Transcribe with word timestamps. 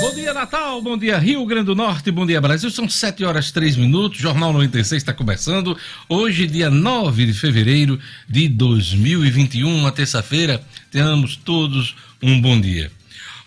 Bom 0.00 0.14
dia, 0.14 0.34
Natal. 0.34 0.82
Bom 0.82 0.98
dia, 0.98 1.16
Rio 1.18 1.44
Grande 1.46 1.66
do 1.66 1.74
Norte. 1.74 2.10
Bom 2.10 2.26
dia, 2.26 2.38
Brasil. 2.38 2.70
São 2.70 2.86
7 2.86 3.24
horas 3.24 3.50
3 3.50 3.76
minutos. 3.76 4.18
Jornal 4.18 4.52
96 4.52 5.02
está 5.02 5.14
começando. 5.14 5.76
Hoje, 6.06 6.46
dia 6.46 6.68
9 6.68 7.24
de 7.24 7.32
fevereiro 7.32 7.98
de 8.28 8.46
2021, 8.46 9.74
uma 9.74 9.90
terça-feira. 9.90 10.62
Tenhamos 10.90 11.36
todos 11.36 11.96
um 12.22 12.38
bom 12.40 12.60
dia. 12.60 12.92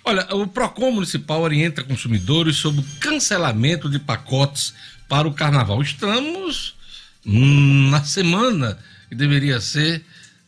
Olha, 0.04 0.28
o 0.36 0.48
PROCON 0.48 0.92
Municipal 0.92 1.42
orienta 1.42 1.84
consumidores 1.84 2.56
sobre 2.56 2.82
o 2.82 2.86
cancelamento 3.00 3.88
de 3.88 4.00
pacotes 4.00 4.74
para 5.08 5.28
o 5.28 5.34
carnaval. 5.34 5.80
Estamos 5.84 6.74
hum, 7.24 7.90
na 7.92 8.04
semana 8.04 8.80
que 9.08 9.14
deveria 9.14 9.62
ser 9.62 10.04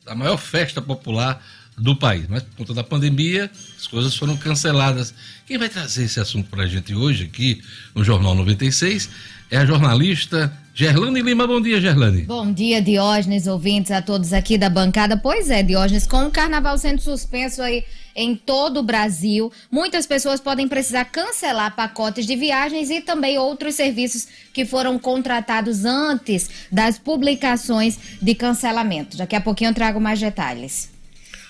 a 0.08 0.16
maior 0.16 0.38
festa 0.38 0.82
popular 0.82 1.44
do 1.82 1.96
país. 1.96 2.26
Mas 2.30 2.44
por 2.44 2.58
conta 2.58 2.74
da 2.76 2.84
pandemia, 2.84 3.50
as 3.78 3.88
coisas 3.88 4.16
foram 4.16 4.38
canceladas. 4.38 5.14
Quem 5.48 5.58
vai 5.58 5.68
trazer 5.68 6.04
esse 6.04 6.20
assunto 6.20 6.50
para 6.50 6.64
a 6.64 6.68
gente 6.68 6.94
hoje 6.94 7.26
aqui 7.26 7.62
no 7.96 8.04
Jornal 8.04 8.36
96 8.36 9.10
é 9.50 9.58
a 9.58 9.66
jornalista 9.66 10.56
Gerlane 10.74 11.22
Lima. 11.22 11.46
Bom 11.46 11.60
dia, 11.60 11.82
Gerlane. 11.82 12.22
Bom 12.22 12.54
dia, 12.54 12.82
Diógenes, 12.82 13.48
ouvintes, 13.48 13.92
a 13.92 14.02
todos 14.02 14.32
aqui 14.32 14.58
da 14.58 14.70
bancada. 14.70 15.18
Pois 15.18 15.50
é, 15.50 15.62
Diógenes, 15.64 16.08
com 16.08 16.26
o 16.26 16.32
carnaval 16.32 16.78
sendo 16.78 17.02
suspenso 17.02 17.62
aí 17.62 17.84
em 18.16 18.36
todo 18.36 18.80
o 18.80 18.84
Brasil, 18.84 19.52
muitas 19.72 20.06
pessoas 20.06 20.40
podem 20.40 20.68
precisar 20.68 21.06
cancelar 21.06 21.76
pacotes 21.76 22.26
de 22.26 22.36
viagens 22.36 22.90
e 22.90 23.02
também 23.02 23.38
outros 23.38 23.76
serviços 23.76 24.28
que 24.54 24.66
foram 24.66 25.00
contratados 25.00 25.84
antes 25.84 26.50
das 26.72 27.00
publicações 27.00 27.98
de 28.22 28.36
cancelamento. 28.36 29.18
Daqui 29.18 29.36
a 29.36 29.42
pouquinho 29.42 29.72
eu 29.72 29.76
trago 29.76 30.00
mais 30.00 30.20
detalhes. 30.20 30.91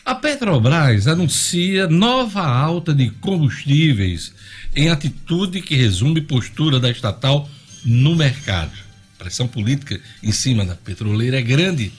A 0.03 0.15
Petrobras 0.15 1.07
anuncia 1.07 1.87
nova 1.87 2.41
alta 2.41 2.91
de 2.91 3.11
combustíveis 3.11 4.33
em 4.75 4.89
atitude 4.89 5.61
que 5.61 5.75
resume 5.75 6.21
postura 6.21 6.79
da 6.79 6.89
estatal 6.89 7.47
no 7.85 8.15
mercado. 8.15 8.71
Pressão 9.19 9.47
política 9.47 10.01
em 10.23 10.31
cima 10.31 10.65
da 10.65 10.73
petroleira 10.73 11.37
é 11.37 11.41
grande. 11.41 11.91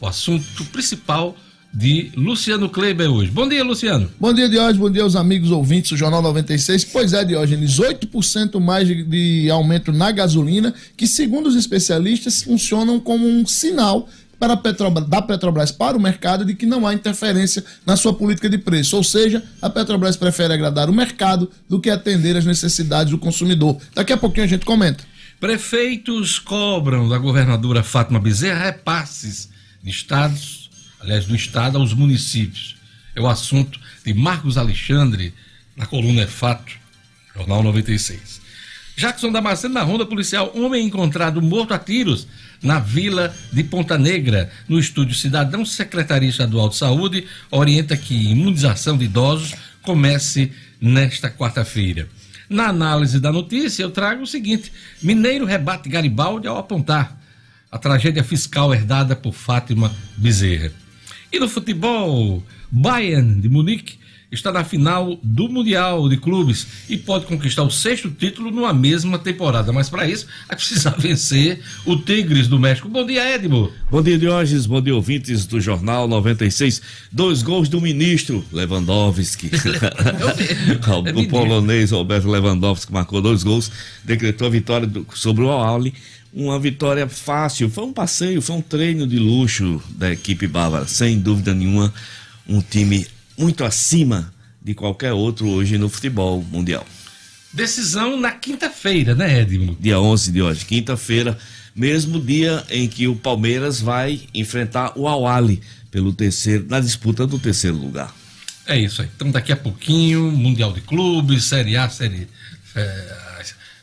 O 0.00 0.06
assunto 0.06 0.64
principal 0.66 1.36
de 1.74 2.12
Luciano 2.14 2.68
Kleber 2.68 3.10
hoje. 3.10 3.32
Bom 3.32 3.48
dia, 3.48 3.64
Luciano. 3.64 4.08
Bom 4.20 4.32
dia, 4.32 4.48
Diógenes. 4.48 4.76
Bom 4.76 4.90
dia 4.90 5.02
aos 5.02 5.16
amigos 5.16 5.50
ouvintes 5.50 5.90
do 5.90 5.96
Jornal 5.96 6.22
96. 6.22 6.84
Pois 6.84 7.12
é, 7.12 7.24
Diógenes, 7.24 7.80
8% 7.80 8.60
mais 8.60 8.86
de, 8.86 9.02
de 9.02 9.50
aumento 9.50 9.90
na 9.90 10.12
gasolina, 10.12 10.72
que 10.96 11.08
segundo 11.08 11.48
os 11.48 11.56
especialistas 11.56 12.42
funcionam 12.42 13.00
como 13.00 13.26
um 13.26 13.44
sinal 13.44 14.08
para 14.42 14.56
Petrobras, 14.56 15.06
da 15.06 15.22
Petrobras 15.22 15.70
para 15.70 15.96
o 15.96 16.00
mercado 16.00 16.44
de 16.44 16.56
que 16.56 16.66
não 16.66 16.84
há 16.84 16.92
interferência 16.92 17.64
na 17.86 17.96
sua 17.96 18.12
política 18.12 18.50
de 18.50 18.58
preço. 18.58 18.96
Ou 18.96 19.04
seja, 19.04 19.40
a 19.62 19.70
Petrobras 19.70 20.16
prefere 20.16 20.52
agradar 20.52 20.90
o 20.90 20.92
mercado 20.92 21.48
do 21.68 21.80
que 21.80 21.88
atender 21.88 22.36
às 22.36 22.44
necessidades 22.44 23.12
do 23.12 23.18
consumidor. 23.18 23.80
Daqui 23.94 24.12
a 24.12 24.16
pouquinho 24.16 24.42
a 24.42 24.48
gente 24.48 24.66
comenta. 24.66 25.04
Prefeitos 25.38 26.40
cobram 26.40 27.08
da 27.08 27.18
governadora 27.18 27.84
Fátima 27.84 28.18
Bezerra 28.18 28.64
repasses 28.64 29.48
de 29.80 29.90
estados, 29.90 30.68
aliás, 30.98 31.24
do 31.24 31.36
estado 31.36 31.78
aos 31.78 31.94
municípios. 31.94 32.74
É 33.14 33.20
o 33.20 33.28
assunto 33.28 33.78
de 34.04 34.12
Marcos 34.12 34.58
Alexandre 34.58 35.32
na 35.76 35.86
coluna 35.86 36.22
É 36.22 36.26
Fato, 36.26 36.72
Jornal 37.32 37.62
96. 37.62 38.42
Jackson 38.96 39.30
Damasceno 39.30 39.74
na 39.74 39.82
ronda 39.82 40.04
policial, 40.04 40.52
homem 40.52 40.84
encontrado 40.84 41.40
morto 41.40 41.72
a 41.72 41.78
tiros 41.78 42.26
na 42.62 42.78
vila 42.78 43.34
de 43.52 43.64
Ponta 43.64 43.98
Negra. 43.98 44.50
No 44.68 44.78
estúdio 44.78 45.14
Cidadão, 45.14 45.64
Secretaria 45.64 46.28
Estadual 46.28 46.68
de 46.68 46.76
Saúde 46.76 47.26
orienta 47.50 47.96
que 47.96 48.30
imunização 48.30 48.96
de 48.96 49.06
idosos 49.06 49.54
comece 49.82 50.52
nesta 50.80 51.28
quarta-feira. 51.28 52.08
Na 52.48 52.68
análise 52.68 53.18
da 53.18 53.32
notícia, 53.32 53.82
eu 53.82 53.90
trago 53.90 54.22
o 54.22 54.26
seguinte: 54.26 54.72
Mineiro 55.02 55.44
rebate 55.44 55.88
Garibaldi 55.88 56.46
ao 56.46 56.58
apontar 56.58 57.18
a 57.70 57.78
tragédia 57.78 58.22
fiscal 58.22 58.74
herdada 58.74 59.16
por 59.16 59.32
Fátima 59.32 59.90
Bezerra. 60.16 60.70
E 61.32 61.40
no 61.40 61.48
futebol, 61.48 62.44
Bayern 62.70 63.40
de 63.40 63.48
Munique 63.48 63.98
está 64.32 64.50
na 64.50 64.64
final 64.64 65.18
do 65.22 65.48
Mundial 65.48 66.08
de 66.08 66.16
Clubes 66.16 66.66
e 66.88 66.96
pode 66.96 67.26
conquistar 67.26 67.62
o 67.62 67.70
sexto 67.70 68.10
título 68.10 68.50
numa 68.50 68.72
mesma 68.72 69.18
temporada. 69.18 69.72
Mas 69.72 69.90
para 69.90 70.08
isso, 70.08 70.26
vai 70.48 70.56
precisar 70.56 70.96
vencer 70.98 71.60
o 71.84 71.96
Tigres 71.96 72.48
do 72.48 72.58
México. 72.58 72.88
Bom 72.88 73.04
dia, 73.04 73.34
Edmo. 73.34 73.70
Bom 73.90 74.02
dia, 74.02 74.18
Diógenes. 74.18 74.64
Bom 74.64 74.80
dia, 74.80 74.94
ouvintes 74.94 75.46
do 75.46 75.60
Jornal 75.60 76.08
96. 76.08 76.80
Dois 77.12 77.42
gols 77.42 77.68
do 77.68 77.80
ministro 77.80 78.42
Lewandowski. 78.50 79.50
é 79.52 81.20
o 81.20 81.28
polonês 81.28 81.90
Roberto 81.90 82.28
Lewandowski 82.28 82.92
marcou 82.92 83.20
dois 83.20 83.42
gols, 83.42 83.70
decretou 84.02 84.46
a 84.46 84.50
vitória 84.50 84.86
do, 84.86 85.06
sobre 85.14 85.44
o 85.44 85.50
Auli 85.50 85.92
uma 86.34 86.58
vitória 86.58 87.06
fácil. 87.06 87.68
Foi 87.68 87.84
um 87.84 87.92
passeio, 87.92 88.40
foi 88.40 88.56
um 88.56 88.62
treino 88.62 89.06
de 89.06 89.18
luxo 89.18 89.82
da 89.90 90.10
equipe 90.10 90.46
bávara, 90.46 90.86
sem 90.86 91.18
dúvida 91.18 91.52
nenhuma, 91.52 91.92
um 92.48 92.62
time 92.62 93.06
muito 93.36 93.64
acima 93.64 94.32
de 94.62 94.74
qualquer 94.74 95.12
outro 95.12 95.48
hoje 95.48 95.78
no 95.78 95.88
futebol 95.88 96.42
mundial. 96.42 96.86
Decisão 97.52 98.18
na 98.18 98.30
quinta-feira, 98.32 99.14
né, 99.14 99.40
Edmo? 99.40 99.76
Dia 99.78 100.00
11 100.00 100.32
de 100.32 100.40
hoje, 100.40 100.64
quinta-feira, 100.64 101.36
mesmo 101.74 102.20
dia 102.20 102.64
em 102.70 102.88
que 102.88 103.06
o 103.08 103.16
Palmeiras 103.16 103.80
vai 103.80 104.22
enfrentar 104.32 104.92
o 104.96 105.06
Awali 105.06 105.60
pelo 105.90 106.12
terceiro, 106.12 106.66
na 106.68 106.80
disputa 106.80 107.26
do 107.26 107.38
terceiro 107.38 107.76
lugar. 107.76 108.14
É 108.66 108.78
isso 108.78 109.02
aí. 109.02 109.08
Então 109.14 109.30
daqui 109.30 109.52
a 109.52 109.56
pouquinho, 109.56 110.30
Mundial 110.30 110.72
de 110.72 110.80
Clubes, 110.80 111.44
Série 111.44 111.76
A, 111.76 111.88
Série 111.90 112.28
é, 112.74 113.22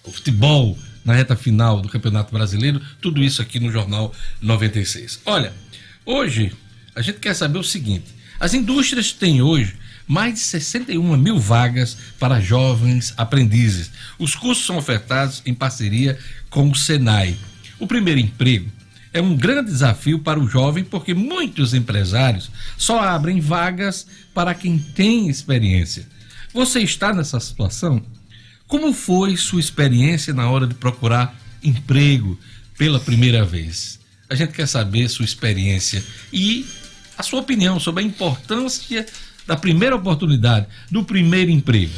o 0.03 0.11
futebol 0.11 0.77
na 1.05 1.13
reta 1.13 1.35
final 1.35 1.81
do 1.81 1.89
Campeonato 1.89 2.33
Brasileiro, 2.33 2.81
tudo 3.01 3.23
isso 3.23 3.41
aqui 3.41 3.59
no 3.59 3.71
Jornal 3.71 4.13
96. 4.41 5.21
Olha, 5.25 5.53
hoje 6.05 6.51
a 6.95 7.01
gente 7.01 7.19
quer 7.19 7.33
saber 7.33 7.59
o 7.59 7.63
seguinte: 7.63 8.05
as 8.39 8.53
indústrias 8.53 9.11
têm 9.11 9.41
hoje 9.41 9.75
mais 10.07 10.33
de 10.33 10.39
61 10.39 11.17
mil 11.17 11.39
vagas 11.39 11.95
para 12.19 12.41
jovens 12.41 13.13
aprendizes. 13.15 13.91
Os 14.17 14.33
cursos 14.33 14.65
são 14.65 14.77
ofertados 14.77 15.43
em 15.45 15.53
parceria 15.53 16.17
com 16.49 16.67
o 16.69 16.75
Senai. 16.75 17.37
O 17.79 17.85
primeiro 17.85 18.19
emprego 18.19 18.71
é 19.13 19.21
um 19.21 19.35
grande 19.35 19.71
desafio 19.71 20.19
para 20.19 20.39
o 20.39 20.47
jovem 20.47 20.83
porque 20.83 21.13
muitos 21.13 21.73
empresários 21.73 22.49
só 22.75 22.99
abrem 22.99 23.39
vagas 23.39 24.07
para 24.33 24.55
quem 24.55 24.79
tem 24.79 25.29
experiência. 25.29 26.07
Você 26.53 26.79
está 26.79 27.13
nessa 27.13 27.39
situação? 27.39 28.03
Como 28.67 28.93
foi 28.93 29.37
sua 29.37 29.59
experiência 29.59 30.33
na 30.33 30.49
hora 30.49 30.65
de 30.65 30.73
procurar 30.73 31.35
emprego 31.61 32.39
pela 32.77 32.99
primeira 32.99 33.45
vez? 33.45 33.99
A 34.29 34.35
gente 34.35 34.53
quer 34.53 34.67
saber 34.67 35.09
sua 35.09 35.25
experiência 35.25 36.03
e 36.31 36.65
a 37.19 37.23
sua 37.23 37.41
opinião 37.41 37.77
sobre 37.81 38.01
a 38.01 38.07
importância 38.07 39.05
da 39.45 39.57
primeira 39.57 39.93
oportunidade, 39.93 40.67
do 40.89 41.03
primeiro 41.03 41.51
emprego. 41.51 41.91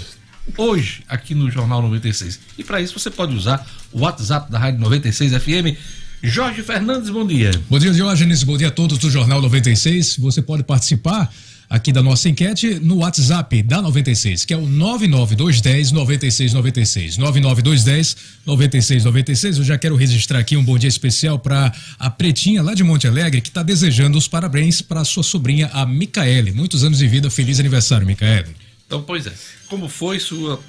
Hoje, 0.58 1.04
aqui 1.08 1.36
no 1.36 1.52
Jornal 1.52 1.80
96. 1.84 2.40
E 2.58 2.64
para 2.64 2.82
isso 2.82 2.98
você 2.98 3.12
pode 3.12 3.36
usar 3.36 3.64
o 3.92 4.00
WhatsApp 4.00 4.52
da 4.52 4.58
Rádio 4.58 4.80
96 4.80 5.34
FM. 5.34 5.78
Jorge 6.24 6.64
Fernandes, 6.64 7.12
bom 7.12 7.26
dia. 7.26 7.52
Bom 7.70 7.78
dia, 7.78 7.92
Diógenes. 7.92 8.42
Bom 8.42 8.58
dia 8.58 8.70
a 8.70 8.72
todos 8.72 8.98
do 8.98 9.12
Jornal 9.12 9.40
96. 9.44 10.18
Você 10.18 10.42
pode 10.42 10.64
participar 10.64 11.32
aqui 11.72 11.94
da 11.94 12.04
nossa 12.04 12.28
enquete 12.28 12.82
no 12.82 12.98
WhatsApp 12.98 13.64
da 13.64 13.82
96, 13.82 14.44
que 14.44 14.54
é 14.54 14.58
o 14.58 14.68
99210 14.68 15.94
9696. 15.94 17.18
99210 17.18 18.18
9696. 18.46 19.58
Eu 19.58 19.64
já 19.64 19.78
quero 19.78 19.96
registrar 19.96 20.40
aqui 20.40 20.58
um 20.58 20.64
bom 20.66 20.78
dia 20.78 20.90
especial 20.90 21.40
para 21.40 21.74
a 21.98 22.10
Pretinha 22.10 22.62
lá 22.62 22.74
de 22.74 22.84
Monte 22.84 23.08
Alegre, 23.08 23.40
que 23.40 23.48
está 23.48 23.64
desejando 23.64 24.18
os 24.18 24.28
parabéns 24.28 24.82
para 24.82 25.06
sua 25.06 25.24
sobrinha, 25.24 25.70
a 25.72 25.86
Micaele. 25.86 26.52
Muitos 26.52 26.84
anos 26.84 26.98
de 26.98 27.08
vida, 27.08 27.30
feliz 27.32 27.58
aniversário, 27.58 28.06
Micaele. 28.06 28.54
Então, 28.86 29.02
pois 29.02 29.26
é. 29.26 29.34
Como 29.70 29.88
foi 29.88 30.20
sua 30.20 30.60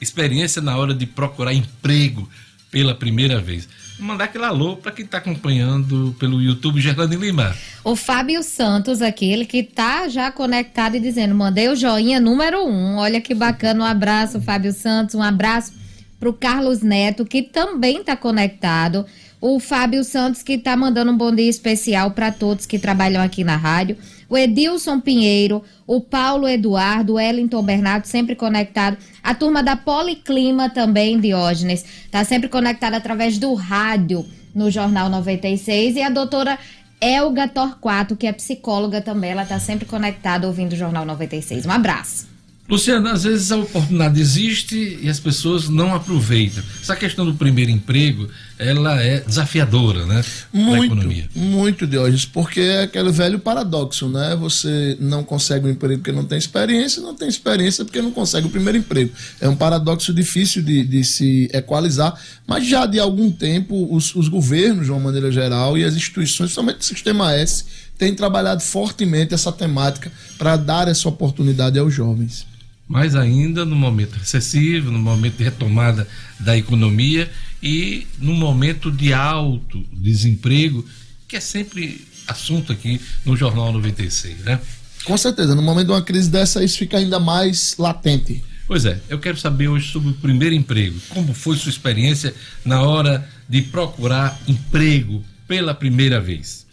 experiência 0.00 0.62
na 0.62 0.76
hora 0.76 0.94
de 0.94 1.06
procurar 1.06 1.52
emprego 1.52 2.28
pela 2.70 2.94
primeira 2.94 3.40
vez? 3.40 3.68
Mandar 4.02 4.24
aquele 4.24 4.44
alô 4.44 4.76
para 4.76 4.92
quem 4.92 5.04
está 5.04 5.18
acompanhando 5.18 6.14
pelo 6.18 6.40
YouTube, 6.40 6.80
Gerlane 6.80 7.16
Lima. 7.16 7.54
O 7.84 7.96
Fábio 7.96 8.42
Santos, 8.42 9.00
aquele 9.00 9.46
que 9.46 9.58
está 9.58 10.08
já 10.08 10.30
conectado 10.30 10.96
e 10.96 11.00
dizendo, 11.00 11.34
mandei 11.34 11.68
o 11.68 11.76
joinha 11.76 12.20
número 12.20 12.66
um. 12.66 12.96
Olha 12.96 13.20
que 13.20 13.34
bacana, 13.34 13.84
um 13.84 13.86
abraço, 13.86 14.40
Fábio 14.40 14.72
Santos, 14.72 15.14
um 15.14 15.22
abraço 15.22 15.72
para 16.18 16.28
o 16.28 16.32
Carlos 16.32 16.82
Neto, 16.82 17.24
que 17.24 17.42
também 17.42 17.98
está 17.98 18.16
conectado. 18.16 19.04
O 19.40 19.58
Fábio 19.58 20.04
Santos, 20.04 20.40
que 20.40 20.52
está 20.52 20.76
mandando 20.76 21.10
um 21.10 21.16
bom 21.16 21.34
dia 21.34 21.50
especial 21.50 22.12
para 22.12 22.30
todos 22.30 22.64
que 22.64 22.78
trabalham 22.78 23.20
aqui 23.20 23.42
na 23.42 23.56
rádio. 23.56 23.96
O 24.32 24.38
Edilson 24.38 24.98
Pinheiro, 24.98 25.62
o 25.86 26.00
Paulo 26.00 26.48
Eduardo, 26.48 27.12
o 27.12 27.16
Wellington 27.16 27.62
Bernardo, 27.62 28.06
sempre 28.06 28.34
conectado. 28.34 28.96
A 29.22 29.34
turma 29.34 29.62
da 29.62 29.76
Policlima 29.76 30.70
também, 30.70 31.20
Diógenes, 31.20 31.84
está 32.06 32.24
sempre 32.24 32.48
conectada 32.48 32.96
através 32.96 33.36
do 33.36 33.52
rádio 33.52 34.24
no 34.54 34.70
Jornal 34.70 35.10
96. 35.10 35.96
E 35.96 36.02
a 36.02 36.08
doutora 36.08 36.58
Elga 36.98 37.46
Torquato, 37.46 38.16
que 38.16 38.26
é 38.26 38.32
psicóloga 38.32 39.02
também, 39.02 39.32
ela 39.32 39.42
está 39.42 39.58
sempre 39.58 39.84
conectada 39.84 40.46
ouvindo 40.46 40.72
o 40.72 40.76
Jornal 40.76 41.04
96. 41.04 41.66
Um 41.66 41.70
abraço. 41.70 42.31
Luciano, 42.68 43.08
às 43.08 43.24
vezes 43.24 43.50
a 43.50 43.56
oportunidade 43.56 44.20
existe 44.20 44.98
e 45.02 45.08
as 45.08 45.18
pessoas 45.18 45.68
não 45.68 45.94
aproveitam. 45.94 46.62
Essa 46.80 46.94
questão 46.94 47.26
do 47.26 47.34
primeiro 47.34 47.72
emprego, 47.72 48.28
ela 48.56 49.02
é 49.02 49.20
desafiadora, 49.20 50.06
né? 50.06 50.24
Muito, 50.52 50.96
muito, 51.34 51.86
Diógenes, 51.88 52.24
porque 52.24 52.60
é 52.60 52.82
aquele 52.84 53.10
velho 53.10 53.40
paradoxo, 53.40 54.08
né? 54.08 54.36
Você 54.36 54.96
não 55.00 55.24
consegue 55.24 55.66
um 55.66 55.70
emprego 55.70 55.98
porque 55.98 56.12
não 56.12 56.24
tem 56.24 56.38
experiência, 56.38 57.02
não 57.02 57.16
tem 57.16 57.28
experiência 57.28 57.84
porque 57.84 58.00
não 58.00 58.12
consegue 58.12 58.46
o 58.46 58.50
primeiro 58.50 58.78
emprego. 58.78 59.12
É 59.40 59.48
um 59.48 59.56
paradoxo 59.56 60.14
difícil 60.14 60.62
de, 60.62 60.84
de 60.84 61.02
se 61.02 61.50
equalizar, 61.52 62.14
mas 62.46 62.64
já 62.66 62.86
de 62.86 63.00
algum 63.00 63.30
tempo 63.30 63.88
os, 63.94 64.14
os 64.14 64.28
governos, 64.28 64.86
de 64.86 64.92
uma 64.92 65.00
maneira 65.00 65.32
geral, 65.32 65.76
e 65.76 65.84
as 65.84 65.94
instituições, 65.94 66.52
principalmente 66.52 66.80
o 66.80 66.84
Sistema 66.84 67.34
S, 67.34 67.64
têm 67.98 68.14
trabalhado 68.14 68.62
fortemente 68.62 69.34
essa 69.34 69.50
temática 69.50 70.12
para 70.38 70.56
dar 70.56 70.86
essa 70.86 71.08
oportunidade 71.08 71.76
aos 71.78 71.92
jovens 71.92 72.51
mais 72.88 73.14
ainda 73.14 73.64
no 73.64 73.76
momento 73.76 74.14
recessivo, 74.14 74.90
no 74.90 74.98
momento 74.98 75.36
de 75.36 75.44
retomada 75.44 76.06
da 76.38 76.56
economia 76.56 77.30
e 77.62 78.06
no 78.18 78.34
momento 78.34 78.90
de 78.90 79.12
alto 79.12 79.84
desemprego, 79.92 80.84
que 81.28 81.36
é 81.36 81.40
sempre 81.40 82.06
assunto 82.26 82.72
aqui 82.72 83.00
no 83.24 83.36
Jornal 83.36 83.72
96, 83.72 84.38
né? 84.40 84.60
Com 85.04 85.16
certeza, 85.16 85.54
no 85.54 85.62
momento 85.62 85.86
de 85.86 85.92
uma 85.92 86.02
crise 86.02 86.30
dessa, 86.30 86.62
isso 86.62 86.78
fica 86.78 86.96
ainda 86.96 87.18
mais 87.18 87.76
latente. 87.78 88.42
Pois 88.66 88.84
é, 88.84 89.00
eu 89.08 89.18
quero 89.18 89.36
saber 89.36 89.68
hoje 89.68 89.90
sobre 89.90 90.10
o 90.10 90.14
primeiro 90.14 90.54
emprego. 90.54 90.98
Como 91.08 91.34
foi 91.34 91.56
sua 91.56 91.70
experiência 91.70 92.34
na 92.64 92.82
hora 92.82 93.28
de 93.48 93.62
procurar 93.62 94.40
emprego 94.46 95.24
pela 95.48 95.74
primeira 95.74 96.20
vez? 96.20 96.66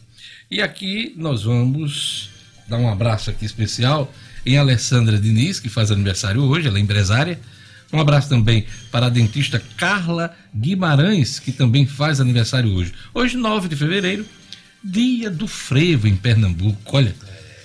E 0.50 0.61
aqui 0.61 1.13
nós 1.17 1.44
vamos 1.44 2.29
dar 2.67 2.77
um 2.77 2.89
abraço 2.89 3.29
aqui 3.29 3.45
especial 3.45 4.13
em 4.45 4.57
Alessandra 4.57 5.18
Diniz, 5.18 5.59
que 5.59 5.69
faz 5.69 5.91
aniversário 5.91 6.41
hoje, 6.41 6.68
ela 6.68 6.77
é 6.77 6.81
empresária. 6.81 7.39
Um 7.91 8.00
abraço 8.00 8.30
também 8.30 8.65
para 8.91 9.07
a 9.07 9.09
dentista 9.09 9.62
Carla 9.75 10.36
Guimarães, 10.56 11.39
que 11.39 11.51
também 11.51 11.88
faz 11.88 12.19
aniversário 12.19 12.71
hoje. 12.71 12.94
Hoje, 13.13 13.36
9 13.36 13.68
de 13.68 13.75
fevereiro, 13.75 14.25
dia 14.83 15.30
do 15.30 15.47
frevo 15.47 16.07
em 16.07 16.15
Pernambuco. 16.15 16.80
Olha, 16.95 17.15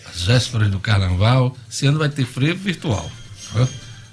as 0.06 0.22
vésperas 0.22 0.70
do 0.70 0.80
carnaval, 0.80 1.56
esse 1.70 1.86
ano 1.86 1.98
vai 1.98 2.08
ter 2.08 2.24
frevo 2.24 2.62
virtual. 2.62 3.10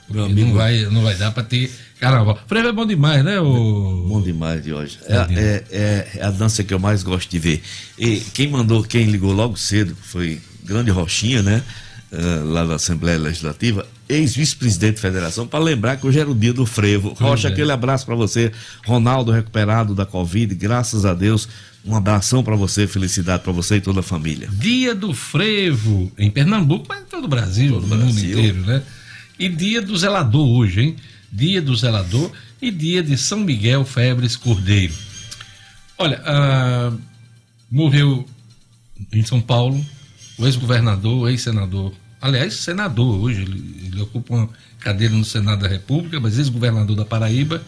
Meu 0.09 0.25
amigo. 0.25 0.49
Não 0.49 0.55
vai, 0.55 0.85
não 0.85 1.01
vai 1.01 1.15
dar 1.15 1.31
para 1.31 1.43
ter 1.43 1.71
carnaval. 1.99 2.37
Frevo 2.45 2.67
é 2.67 2.71
bom 2.71 2.85
demais, 2.85 3.23
né? 3.23 3.39
O... 3.39 4.05
Bom 4.09 4.21
demais 4.21 4.63
de 4.63 4.73
hoje. 4.73 4.99
É, 5.07 5.15
é, 5.15 5.63
é, 5.71 6.07
é, 6.15 6.23
a 6.23 6.31
dança 6.31 6.63
que 6.63 6.73
eu 6.73 6.79
mais 6.79 7.03
gosto 7.03 7.29
de 7.29 7.39
ver. 7.39 7.63
E 7.97 8.19
quem 8.33 8.49
mandou, 8.49 8.83
quem 8.83 9.05
ligou 9.05 9.31
logo 9.31 9.55
cedo, 9.55 9.95
foi 10.01 10.41
Grande 10.63 10.91
Rochinha, 10.91 11.41
né? 11.41 11.63
Uh, 12.11 12.45
lá 12.45 12.65
da 12.65 12.75
Assembleia 12.75 13.17
Legislativa, 13.17 13.87
ex-vice-presidente 14.07 14.95
da 14.95 15.01
federação, 15.01 15.47
para 15.47 15.59
lembrar 15.63 15.97
que 15.97 16.05
hoje 16.05 16.19
era 16.19 16.29
o 16.29 16.35
dia 16.35 16.53
do 16.53 16.65
frevo. 16.65 17.13
Rocha, 17.19 17.47
é. 17.47 17.51
aquele 17.51 17.71
abraço 17.71 18.05
para 18.05 18.15
você. 18.15 18.51
Ronaldo 18.85 19.31
recuperado 19.31 19.95
da 19.95 20.05
Covid, 20.05 20.53
graças 20.55 21.05
a 21.05 21.13
Deus. 21.13 21.47
Um 21.83 21.95
abração 21.95 22.43
para 22.43 22.55
você, 22.55 22.85
felicidade 22.85 23.41
para 23.43 23.51
você 23.51 23.77
e 23.77 23.81
toda 23.81 24.01
a 24.01 24.03
família. 24.03 24.47
Dia 24.51 24.93
do 24.93 25.13
frevo 25.13 26.11
em 26.17 26.29
Pernambuco, 26.29 26.85
mas 26.87 27.01
em 27.01 27.05
todo 27.05 27.25
o 27.25 27.27
Brasil, 27.27 27.73
todo 27.73 27.87
no 27.87 27.97
Brasil. 27.97 28.07
mundo 28.07 28.39
inteiro, 28.39 28.65
né? 28.65 28.83
E 29.39 29.49
dia 29.49 29.81
do 29.81 29.97
zelador 29.97 30.47
hoje, 30.47 30.81
hein? 30.81 30.95
Dia 31.31 31.61
do 31.61 31.75
zelador 31.75 32.31
e 32.61 32.69
dia 32.69 33.01
de 33.01 33.17
São 33.17 33.39
Miguel 33.39 33.83
Febres 33.83 34.35
Cordeiro. 34.35 34.93
Olha, 35.97 36.21
uh, 36.21 36.99
morreu 37.71 38.27
em 39.11 39.23
São 39.23 39.41
Paulo 39.41 39.83
o 40.37 40.45
ex-governador, 40.45 41.29
ex-senador 41.29 41.93
aliás, 42.21 42.53
senador 42.53 43.19
hoje, 43.19 43.41
ele, 43.41 43.87
ele, 43.87 44.01
ocupa 44.01 44.33
uma 44.33 44.49
cadeira 44.79 45.13
no 45.13 45.25
Senado 45.25 45.61
da 45.61 45.67
República, 45.67 46.19
mas 46.19 46.37
ex-governador 46.37 46.95
da 46.95 47.05
Paraíba, 47.05 47.63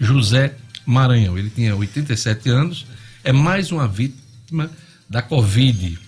José 0.00 0.54
Maranhão. 0.86 1.38
Ele 1.38 1.50
tinha 1.50 1.76
87 1.76 2.48
anos, 2.48 2.86
é 3.22 3.32
mais 3.32 3.70
uma 3.70 3.86
vítima 3.86 4.70
da 5.08 5.22
Covid, 5.22 5.98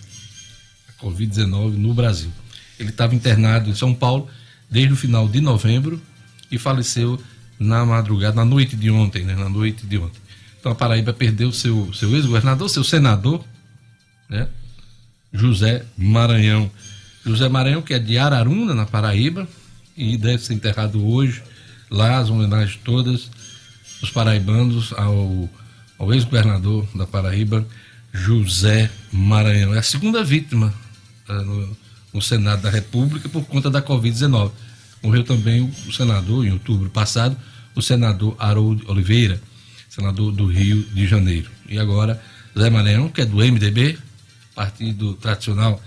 a 0.89 1.03
Covid-19 1.03 1.77
no 1.77 1.93
Brasil. 1.93 2.31
Ele 2.79 2.89
estava 2.89 3.13
internado 3.13 3.69
em 3.69 3.75
São 3.75 3.93
Paulo 3.93 4.27
desde 4.69 4.93
o 4.93 4.97
final 4.97 5.27
de 5.27 5.39
novembro 5.39 6.01
e 6.51 6.57
faleceu 6.57 7.21
na 7.59 7.85
madrugada, 7.85 8.35
na 8.35 8.45
noite 8.45 8.75
de 8.75 8.89
ontem, 8.89 9.23
né? 9.23 9.35
Na 9.35 9.47
noite 9.47 9.85
de 9.85 9.97
ontem. 9.97 10.19
Então 10.59 10.71
a 10.71 10.75
Paraíba 10.75 11.13
perdeu 11.13 11.51
seu, 11.51 11.93
seu 11.93 12.15
ex-governador, 12.15 12.69
seu 12.69 12.83
senador, 12.83 13.43
né? 14.27 14.47
José 15.31 15.85
Maranhão. 15.97 16.69
José 17.25 17.47
Maranhão, 17.47 17.81
que 17.81 17.93
é 17.93 17.99
de 17.99 18.17
Araruna, 18.17 18.73
na 18.73 18.85
Paraíba, 18.85 19.47
e 19.95 20.17
deve 20.17 20.43
ser 20.43 20.53
enterrado 20.53 21.05
hoje, 21.05 21.43
lá 21.89 22.17
as 22.17 22.29
homenagens 22.29 22.79
todas 22.83 23.29
dos 23.99 24.09
paraibanos 24.09 24.93
ao, 24.93 25.49
ao 25.99 26.13
ex-governador 26.13 26.87
da 26.95 27.05
Paraíba, 27.05 27.65
José 28.11 28.89
Maranhão. 29.11 29.75
É 29.75 29.79
a 29.79 29.83
segunda 29.83 30.23
vítima 30.23 30.73
uh, 31.29 31.33
no, 31.33 31.77
no, 32.13 32.21
Senado 32.21 32.63
da 32.63 32.69
República 32.69 33.29
por 33.29 33.45
conta 33.45 33.69
da 33.69 33.81
Covid-19. 33.81 34.51
Morreu 35.03 35.23
também 35.23 35.61
o, 35.61 35.71
o 35.87 35.93
senador, 35.93 36.45
em 36.45 36.51
outubro 36.51 36.89
passado, 36.89 37.37
o 37.75 37.81
senador 37.81 38.35
Harold 38.39 38.83
Oliveira, 38.87 39.41
senador 39.89 40.31
do 40.31 40.47
Rio 40.47 40.83
de 40.93 41.07
Janeiro. 41.07 41.49
E 41.69 41.77
agora, 41.77 42.21
Zé 42.57 42.69
Maranhão, 42.69 43.07
que 43.07 43.21
é 43.21 43.25
do 43.25 43.37
MDB, 43.37 43.97
partido 44.55 45.13
tradicional 45.13 45.81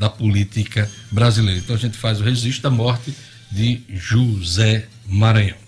da 0.00 0.08
política 0.08 0.90
brasileira. 1.10 1.60
Então 1.60 1.76
a 1.76 1.78
gente 1.78 1.98
faz 1.98 2.18
o 2.22 2.24
registro 2.24 2.62
da 2.62 2.70
morte 2.70 3.14
de 3.52 3.82
José 3.90 4.86
Maranhão. 5.06 5.58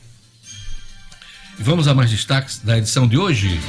E 1.58 1.62
vamos 1.62 1.86
a 1.86 1.94
mais 1.94 2.10
destaques 2.10 2.58
da 2.64 2.78
edição 2.78 3.06
de 3.06 3.18
hoje. 3.18 3.60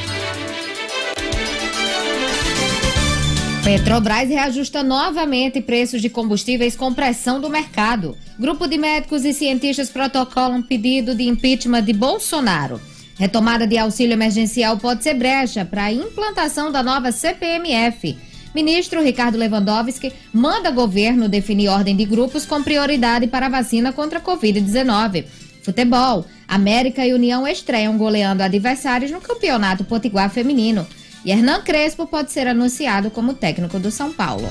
Petrobras 3.61 4.29
reajusta 4.29 4.83
novamente 4.83 5.61
preços 5.61 6.01
de 6.01 6.09
combustíveis 6.09 6.77
com 6.77 6.93
pressão 6.93 7.41
do 7.41 7.49
mercado. 7.49 8.17
Grupo 8.39 8.65
de 8.65 8.77
médicos 8.77 9.25
e 9.25 9.33
cientistas 9.33 9.89
protocolam 9.89 10.61
pedido 10.61 11.13
de 11.13 11.23
impeachment 11.23 11.83
de 11.83 11.91
Bolsonaro. 11.91 12.79
Retomada 13.19 13.67
de 13.67 13.77
auxílio 13.77 14.13
emergencial 14.13 14.77
pode 14.77 15.03
ser 15.03 15.13
brecha 15.13 15.65
para 15.65 15.85
a 15.85 15.93
implantação 15.93 16.71
da 16.71 16.81
nova 16.81 17.11
CPMF. 17.11 18.17
Ministro 18.53 19.01
Ricardo 19.01 19.37
Lewandowski 19.37 20.13
manda 20.31 20.69
governo 20.69 21.27
definir 21.27 21.69
ordem 21.69 21.95
de 21.95 22.05
grupos 22.05 22.45
com 22.45 22.61
prioridade 22.61 23.25
para 23.25 23.47
a 23.47 23.49
vacina 23.49 23.91
contra 23.91 24.19
a 24.19 24.21
Covid-19. 24.21 25.25
Futebol. 25.63 26.25
América 26.47 27.05
e 27.05 27.13
União 27.13 27.47
estreiam 27.47 27.97
goleando 27.97 28.43
adversários 28.43 29.09
no 29.09 29.19
Campeonato 29.19 29.83
Potiguar 29.83 30.29
Feminino. 30.29 30.85
E 31.25 31.31
Hernan 31.31 31.61
Crespo 31.61 32.05
pode 32.05 32.31
ser 32.31 32.47
anunciado 32.47 33.09
como 33.09 33.33
técnico 33.33 33.79
do 33.79 33.89
São 33.89 34.13
Paulo. 34.13 34.47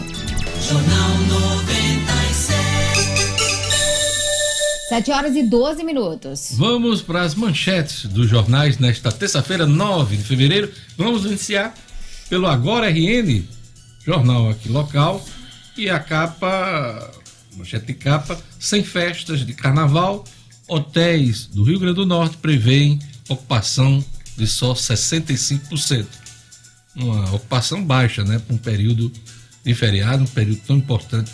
Jornal 0.69 1.19
96. 1.29 2.73
7 4.89 5.11
horas 5.13 5.37
e 5.37 5.43
12 5.45 5.85
minutos. 5.85 6.55
Vamos 6.57 7.03
para 7.03 7.23
as 7.23 7.35
manchetes 7.35 8.07
dos 8.07 8.29
jornais 8.29 8.79
nesta 8.79 9.13
terça-feira, 9.13 9.65
9 9.65 10.17
de 10.17 10.25
fevereiro. 10.25 10.73
Vamos 10.99 11.25
iniciar 11.25 11.73
pelo 12.29 12.47
Agora 12.47 12.91
RN 12.91 13.62
jornal 14.05 14.51
aqui 14.51 14.69
local, 14.69 15.25
e 15.77 15.89
a 15.89 15.99
capa, 15.99 17.11
manchete 17.57 17.87
de 17.87 17.95
capa, 17.95 18.39
sem 18.59 18.85
festas 18.85 19.45
de 19.45 19.55
carnaval, 19.55 20.25
hotéis 20.69 21.47
do 21.47 21.63
Rio 21.63 21.79
Grande 21.79 21.97
do 21.97 22.07
Norte 22.07 22.37
prevêem 22.37 22.99
ocupação 23.29 24.05
de 24.37 24.47
só 24.47 24.75
65%. 24.75 26.07
Uma 26.95 27.35
ocupação 27.35 27.83
baixa, 27.83 28.23
né, 28.25 28.39
para 28.39 28.55
um 28.55 28.59
período 28.59 29.11
de 29.65 29.75
feriado, 29.75 30.25
um 30.25 30.27
período 30.27 30.61
tão 30.67 30.77
importante 30.77 31.31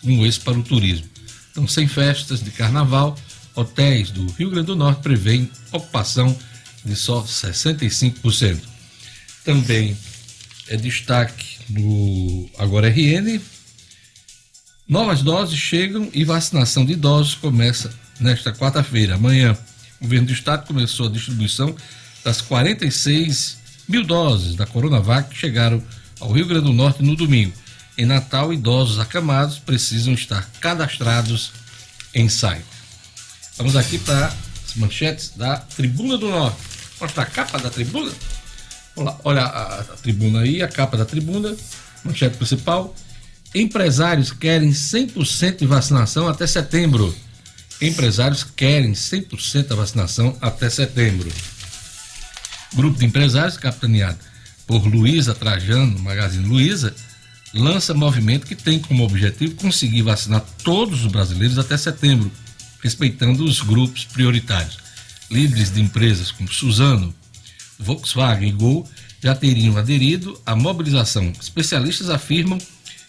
como 0.00 0.26
esse 0.26 0.40
para 0.40 0.58
o 0.58 0.62
turismo. 0.62 1.06
Então, 1.50 1.66
sem 1.66 1.86
festas 1.86 2.42
de 2.42 2.50
carnaval, 2.50 3.16
hotéis 3.54 4.10
do 4.10 4.26
Rio 4.32 4.50
Grande 4.50 4.66
do 4.66 4.76
Norte 4.76 5.00
prevêem 5.00 5.50
ocupação 5.72 6.36
de 6.84 6.94
só 6.94 7.22
65%. 7.22 8.60
Também 9.44 9.96
é 10.68 10.76
destaque 10.76 11.55
do 11.68 12.48
Agora 12.58 12.88
RN. 12.88 13.40
Novas 14.88 15.22
doses 15.22 15.58
chegam 15.58 16.08
e 16.12 16.24
vacinação 16.24 16.84
de 16.84 16.92
idosos 16.92 17.34
começa 17.34 17.92
nesta 18.20 18.52
quarta-feira. 18.52 19.16
Amanhã, 19.16 19.56
o 20.00 20.04
governo 20.04 20.28
do 20.28 20.32
estado 20.32 20.66
começou 20.66 21.06
a 21.06 21.10
distribuição 21.10 21.74
das 22.24 22.40
46 22.40 23.58
mil 23.88 24.04
doses 24.04 24.54
da 24.54 24.66
Coronavac 24.66 25.30
que 25.30 25.36
chegaram 25.36 25.82
ao 26.20 26.32
Rio 26.32 26.46
Grande 26.46 26.66
do 26.66 26.72
Norte 26.72 27.02
no 27.02 27.16
domingo. 27.16 27.52
Em 27.98 28.04
Natal, 28.04 28.52
idosos 28.52 28.98
acamados 28.98 29.58
precisam 29.58 30.14
estar 30.14 30.48
cadastrados 30.60 31.52
em 32.14 32.28
site. 32.28 32.64
Vamos 33.56 33.74
aqui 33.74 33.98
para 33.98 34.26
as 34.26 34.74
manchetes 34.76 35.32
da 35.34 35.56
Tribuna 35.56 36.18
do 36.18 36.28
Norte. 36.28 36.58
Mostra 37.00 37.22
a 37.22 37.26
capa 37.26 37.58
da 37.58 37.70
tribuna. 37.70 38.12
Olha 38.96 39.42
a, 39.42 39.80
a, 39.80 39.84
tribuna 39.96 40.40
aí, 40.40 40.62
a 40.62 40.68
capa 40.68 40.96
da 40.96 41.04
tribuna, 41.04 41.54
manchete 42.02 42.36
principal. 42.36 42.94
Empresários 43.54 44.32
querem 44.32 44.70
100% 44.70 45.58
de 45.58 45.66
vacinação 45.66 46.28
até 46.28 46.46
setembro. 46.46 47.14
empresários 47.80 48.42
querem 48.42 48.92
100% 48.92 49.66
da 49.66 49.76
vacinação 49.76 50.36
até 50.40 50.70
setembro. 50.70 51.30
Grupo 52.74 52.98
de 52.98 53.06
empresários, 53.06 53.56
capitaneado 53.56 54.18
por 54.66 54.84
Luísa 54.86 55.34
Trajano, 55.34 55.98
Magazine 56.00 56.44
Luiza, 56.44 56.94
lança 57.54 57.94
movimento 57.94 58.46
que 58.46 58.54
tem 58.54 58.78
como 58.78 59.04
objetivo 59.04 59.54
conseguir 59.54 60.02
vacinar 60.02 60.44
todos 60.62 61.04
os 61.04 61.12
brasileiros 61.12 61.58
até 61.58 61.76
setembro, 61.76 62.30
respeitando 62.82 63.44
os 63.44 63.60
grupos 63.60 64.04
prioritários. 64.04 64.78
Líderes 65.30 65.72
de 65.72 65.80
empresas 65.80 66.30
como 66.30 66.52
Suzano, 66.52 67.14
Volkswagen 67.78 68.48
e 68.48 68.52
Gol 68.52 68.88
já 69.22 69.34
teriam 69.34 69.76
aderido 69.76 70.40
à 70.44 70.54
mobilização. 70.54 71.32
Especialistas 71.40 72.10
afirmam 72.10 72.58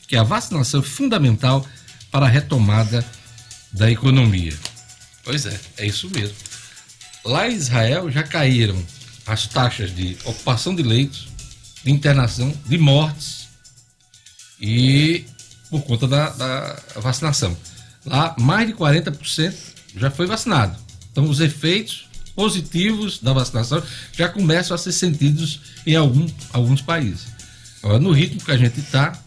que 0.08 0.16
a 0.16 0.24
vacinação 0.24 0.80
é 0.80 0.84
fundamental 0.84 1.66
para 2.12 2.26
a 2.26 2.30
retomada 2.30 3.06
da 3.72 3.92
economia. 3.92 4.54
Pois 5.24 5.46
é, 5.46 5.60
é 5.78 5.86
isso 5.86 6.10
mesmo. 6.10 6.36
Lá 7.24 7.50
em 7.50 7.54
Israel 7.54 8.10
já 8.10 8.24
caíram 8.24 8.82
as 9.26 9.46
taxas 9.46 9.94
de 9.94 10.18
ocupação 10.24 10.74
de 10.74 10.82
leitos, 10.82 11.28
de 11.84 11.92
internação, 11.92 12.54
de 12.66 12.78
mortes 12.78 13.50
e 14.60 15.26
por 15.70 15.82
conta 15.82 16.08
da, 16.08 16.30
da 16.30 16.82
vacinação. 16.96 17.56
Lá, 18.06 18.34
mais 18.40 18.68
de 18.68 18.74
40% 18.74 19.54
já 19.96 20.10
foi 20.10 20.26
vacinado. 20.26 20.78
Então, 21.12 21.26
os 21.30 21.42
efeitos 21.42 22.07
positivos 22.38 23.20
da 23.20 23.34
vacinação 23.34 23.82
já 24.13 24.29
começam 24.29 24.75
a 24.75 24.77
ser 24.77 24.91
sentidos 24.91 25.60
em 25.88 25.96
algum, 25.96 26.27
alguns 26.53 26.84
países. 26.84 27.25
Agora, 27.82 28.00
no 28.00 28.12
ritmo 28.12 28.39
que 28.39 28.51
a 28.51 28.58
gente 28.58 28.79
está, 28.79 29.20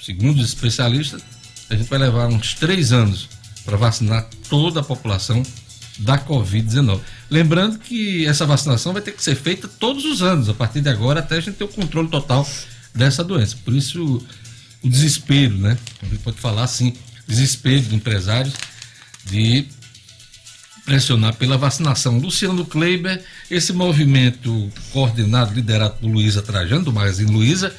segundo 0.00 0.38
os 0.38 0.46
especialistas, 0.46 1.20
a 1.68 1.74
gente 1.74 1.90
vai 1.90 1.98
levar 1.98 2.28
uns 2.28 2.54
três 2.54 2.92
anos 2.92 3.28
para 3.64 3.76
vacinar 3.76 4.28
toda 4.48 4.78
a 4.78 4.84
população 4.84 5.42
da 5.98 6.16
Covid-19. 6.16 7.00
Lembrando 7.28 7.80
que 7.80 8.24
essa 8.24 8.46
vacinação 8.46 8.92
vai 8.92 9.02
ter 9.02 9.12
que 9.12 9.22
ser 9.22 9.34
feita 9.34 9.66
todos 9.66 10.04
os 10.04 10.22
anos, 10.22 10.48
a 10.48 10.54
partir 10.54 10.80
de 10.80 10.88
agora, 10.88 11.18
até 11.18 11.38
a 11.38 11.40
gente 11.40 11.56
ter 11.56 11.64
o 11.64 11.68
controle 11.68 12.06
total 12.06 12.48
dessa 12.94 13.24
doença. 13.24 13.56
Por 13.64 13.74
isso, 13.74 14.24
o 14.80 14.88
desespero, 14.88 15.58
né? 15.58 15.76
A 16.02 16.06
gente 16.06 16.18
pode 16.18 16.38
falar 16.38 16.62
assim, 16.62 16.94
desespero 17.26 17.82
de 17.82 17.96
empresários 17.96 18.54
de 19.24 19.66
pressionar 20.84 21.34
pela 21.34 21.56
vacinação. 21.56 22.18
Luciano 22.18 22.64
Kleiber, 22.64 23.22
esse 23.50 23.72
movimento 23.72 24.70
coordenado, 24.92 25.54
liderado 25.54 25.96
por 26.00 26.08
Luísa 26.08 26.42
Trajano, 26.42 26.84
do 26.84 26.92
Magazine 26.92 27.30
Luiza, 27.30 27.74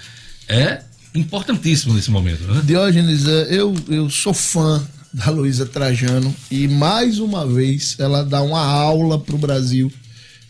é 0.47 0.81
importantíssimo 1.13 1.93
nesse 1.93 2.11
momento, 2.11 2.43
né? 2.43 2.61
Diógenes, 2.63 3.27
é, 3.27 3.47
eu, 3.49 3.73
eu 3.87 4.09
sou 4.09 4.33
fã 4.33 4.85
da 5.13 5.29
Luísa 5.29 5.65
Trajano 5.65 6.35
e 6.51 6.67
mais 6.67 7.19
uma 7.19 7.47
vez 7.47 7.95
ela 7.97 8.23
dá 8.23 8.41
uma 8.41 8.61
aula 8.61 9.17
para 9.19 9.35
o 9.35 9.39
Brasil. 9.39 9.91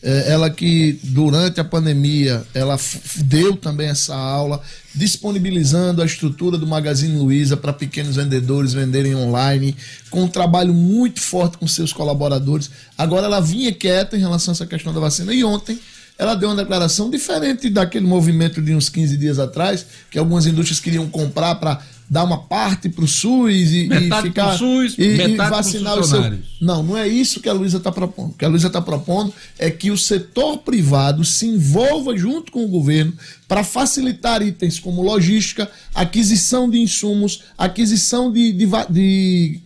É, 0.03 0.31
ela 0.31 0.49
que 0.51 0.99
durante 1.03 1.59
a 1.59 1.63
pandemia 1.63 2.45
ela 2.53 2.77
deu 3.17 3.57
também 3.57 3.87
essa 3.87 4.15
aula, 4.15 4.61
disponibilizando 4.93 6.01
a 6.01 6.05
estrutura 6.05 6.57
do 6.57 6.67
Magazine 6.67 7.17
Luiza 7.17 7.57
para 7.57 7.73
pequenos 7.73 8.15
vendedores 8.15 8.73
venderem 8.73 9.15
online, 9.15 9.75
com 10.11 10.23
um 10.23 10.27
trabalho 10.27 10.73
muito 10.73 11.19
forte 11.19 11.57
com 11.57 11.67
seus 11.67 11.91
colaboradores. 11.91 12.69
Agora 12.97 13.25
ela 13.25 13.39
vinha 13.39 13.73
quieta 13.73 14.15
em 14.15 14.19
relação 14.19 14.51
a 14.51 14.53
essa 14.53 14.67
questão 14.67 14.93
da 14.93 14.99
vacina 14.99 15.33
e 15.33 15.43
ontem 15.43 15.79
ela 16.17 16.35
deu 16.35 16.49
uma 16.49 16.55
declaração 16.55 17.09
diferente 17.09 17.69
daquele 17.69 18.05
movimento 18.05 18.61
de 18.61 18.73
uns 18.73 18.87
15 18.87 19.17
dias 19.17 19.37
atrás, 19.37 19.85
que 20.09 20.17
algumas 20.17 20.45
indústrias 20.45 20.79
queriam 20.79 21.09
comprar 21.09 21.55
para 21.55 21.81
dar 22.09 22.23
uma 22.23 22.43
parte 22.43 22.87
para 22.87 23.03
o 23.03 23.07
SUS 23.07 23.71
e, 23.71 23.87
e 23.87 24.21
ficar 24.21 24.57
SUS, 24.57 24.95
e, 24.97 25.03
e 25.03 25.35
vacinar 25.35 25.97
o 25.97 26.03
seu. 26.03 26.21
Não, 26.61 26.83
não 26.83 26.97
é 26.97 27.07
isso 27.07 27.39
que 27.39 27.49
a 27.49 27.53
Luísa 27.53 27.77
está 27.77 27.91
propondo. 27.91 28.31
O 28.31 28.33
que 28.33 28.45
a 28.45 28.47
Luísa 28.47 28.67
está 28.67 28.81
propondo 28.81 29.33
é 29.57 29.71
que 29.71 29.89
o 29.89 29.97
setor 29.97 30.59
privado 30.59 31.23
se 31.23 31.47
envolva 31.47 32.15
junto 32.15 32.51
com 32.51 32.63
o 32.63 32.67
governo 32.67 33.13
para 33.47 33.63
facilitar 33.63 34.41
itens 34.41 34.79
como 34.79 35.01
logística, 35.01 35.69
aquisição 35.93 36.69
de 36.69 36.79
insumos, 36.79 37.43
aquisição 37.57 38.31
de, 38.31 38.51
de, 38.51 38.67
de 38.89 39.59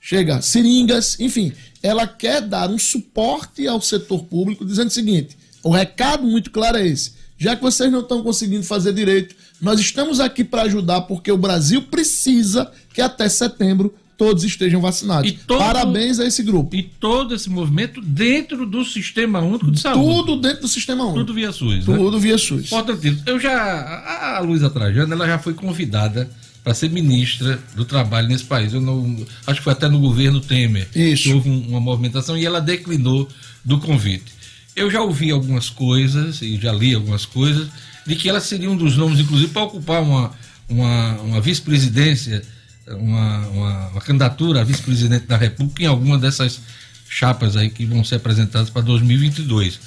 chega, 0.00 0.42
seringas, 0.42 1.18
enfim, 1.20 1.52
ela 1.82 2.06
quer 2.06 2.40
dar 2.40 2.70
um 2.70 2.78
suporte 2.78 3.66
ao 3.66 3.80
setor 3.80 4.24
público, 4.24 4.64
dizendo 4.64 4.88
o 4.88 4.92
seguinte: 4.92 5.36
o 5.62 5.70
recado 5.70 6.26
muito 6.26 6.50
claro 6.50 6.78
é 6.78 6.86
esse. 6.86 7.12
Já 7.40 7.54
que 7.54 7.62
vocês 7.62 7.90
não 7.90 8.00
estão 8.00 8.22
conseguindo 8.22 8.64
fazer 8.64 8.92
direito, 8.92 9.36
nós 9.60 9.80
estamos 9.80 10.20
aqui 10.20 10.44
para 10.44 10.62
ajudar 10.62 11.02
porque 11.02 11.30
o 11.30 11.36
Brasil 11.36 11.82
precisa 11.82 12.70
que 12.92 13.00
até 13.00 13.28
setembro 13.28 13.94
todos 14.18 14.42
estejam 14.42 14.80
vacinados. 14.80 15.32
Todo, 15.46 15.58
Parabéns 15.60 16.18
a 16.18 16.26
esse 16.26 16.42
grupo. 16.42 16.74
E 16.74 16.82
todo 16.82 17.34
esse 17.34 17.48
movimento 17.48 18.00
dentro 18.00 18.66
do 18.66 18.84
Sistema 18.84 19.38
Único 19.38 19.70
de 19.70 19.80
Saúde. 19.80 20.04
Tudo 20.04 20.40
dentro 20.40 20.62
do 20.62 20.68
Sistema 20.68 21.04
Único. 21.04 21.20
Tudo 21.20 21.34
via 21.34 21.52
SUS. 21.52 21.86
Né? 21.86 21.96
Tudo 21.96 22.16
né? 22.16 22.22
via 22.22 22.36
SUS. 22.36 22.66
Importantíssimo. 22.66 23.22
Eu 23.26 23.38
já. 23.38 24.36
A 24.36 24.40
Luísa 24.40 24.68
Trajano, 24.68 25.12
ela 25.12 25.26
já 25.26 25.38
foi 25.38 25.54
convidada 25.54 26.28
para 26.64 26.74
ser 26.74 26.90
ministra 26.90 27.58
do 27.76 27.84
trabalho 27.84 28.28
nesse 28.28 28.44
país. 28.44 28.74
Eu 28.74 28.80
não, 28.80 29.24
acho 29.46 29.60
que 29.60 29.64
foi 29.64 29.72
até 29.72 29.88
no 29.88 30.00
governo 30.00 30.40
Temer. 30.40 30.88
Isso. 30.94 31.32
houve 31.32 31.48
uma 31.48 31.80
movimentação 31.80 32.36
e 32.36 32.44
ela 32.44 32.60
declinou 32.60 33.28
do 33.64 33.78
convite. 33.78 34.32
Eu 34.74 34.90
já 34.90 35.00
ouvi 35.00 35.30
algumas 35.30 35.70
coisas 35.70 36.42
e 36.42 36.56
já 36.56 36.72
li 36.72 36.94
algumas 36.94 37.24
coisas 37.24 37.68
de 38.08 38.16
que 38.16 38.26
ela 38.26 38.40
seria 38.40 38.70
um 38.70 38.76
dos 38.76 38.96
nomes, 38.96 39.20
inclusive, 39.20 39.52
para 39.52 39.64
ocupar 39.64 40.02
uma, 40.02 40.32
uma, 40.66 41.12
uma 41.20 41.40
vice-presidência, 41.42 42.42
uma, 42.86 43.46
uma, 43.48 43.88
uma, 43.88 44.00
candidatura 44.00 44.62
a 44.62 44.64
vice-presidente 44.64 45.26
da 45.26 45.36
República 45.36 45.82
em 45.82 45.86
alguma 45.86 46.16
dessas 46.16 46.58
chapas 47.06 47.54
aí 47.54 47.68
que 47.68 47.84
vão 47.84 48.02
ser 48.02 48.14
apresentadas 48.14 48.70
para 48.70 48.80
2022. 48.80 49.78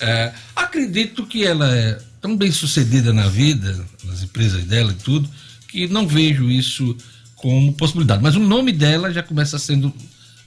É, 0.00 0.32
acredito 0.56 1.26
que 1.26 1.44
ela 1.44 1.70
é 1.76 1.98
tão 2.18 2.34
bem 2.34 2.50
sucedida 2.50 3.12
na 3.12 3.28
vida, 3.28 3.84
nas 4.04 4.22
empresas 4.22 4.64
dela 4.64 4.92
e 4.92 5.02
tudo, 5.02 5.28
que 5.68 5.86
não 5.86 6.08
vejo 6.08 6.50
isso 6.50 6.96
como 7.34 7.74
possibilidade. 7.74 8.22
Mas 8.22 8.36
o 8.36 8.40
nome 8.40 8.72
dela 8.72 9.12
já 9.12 9.22
começa 9.22 9.58
sendo 9.58 9.92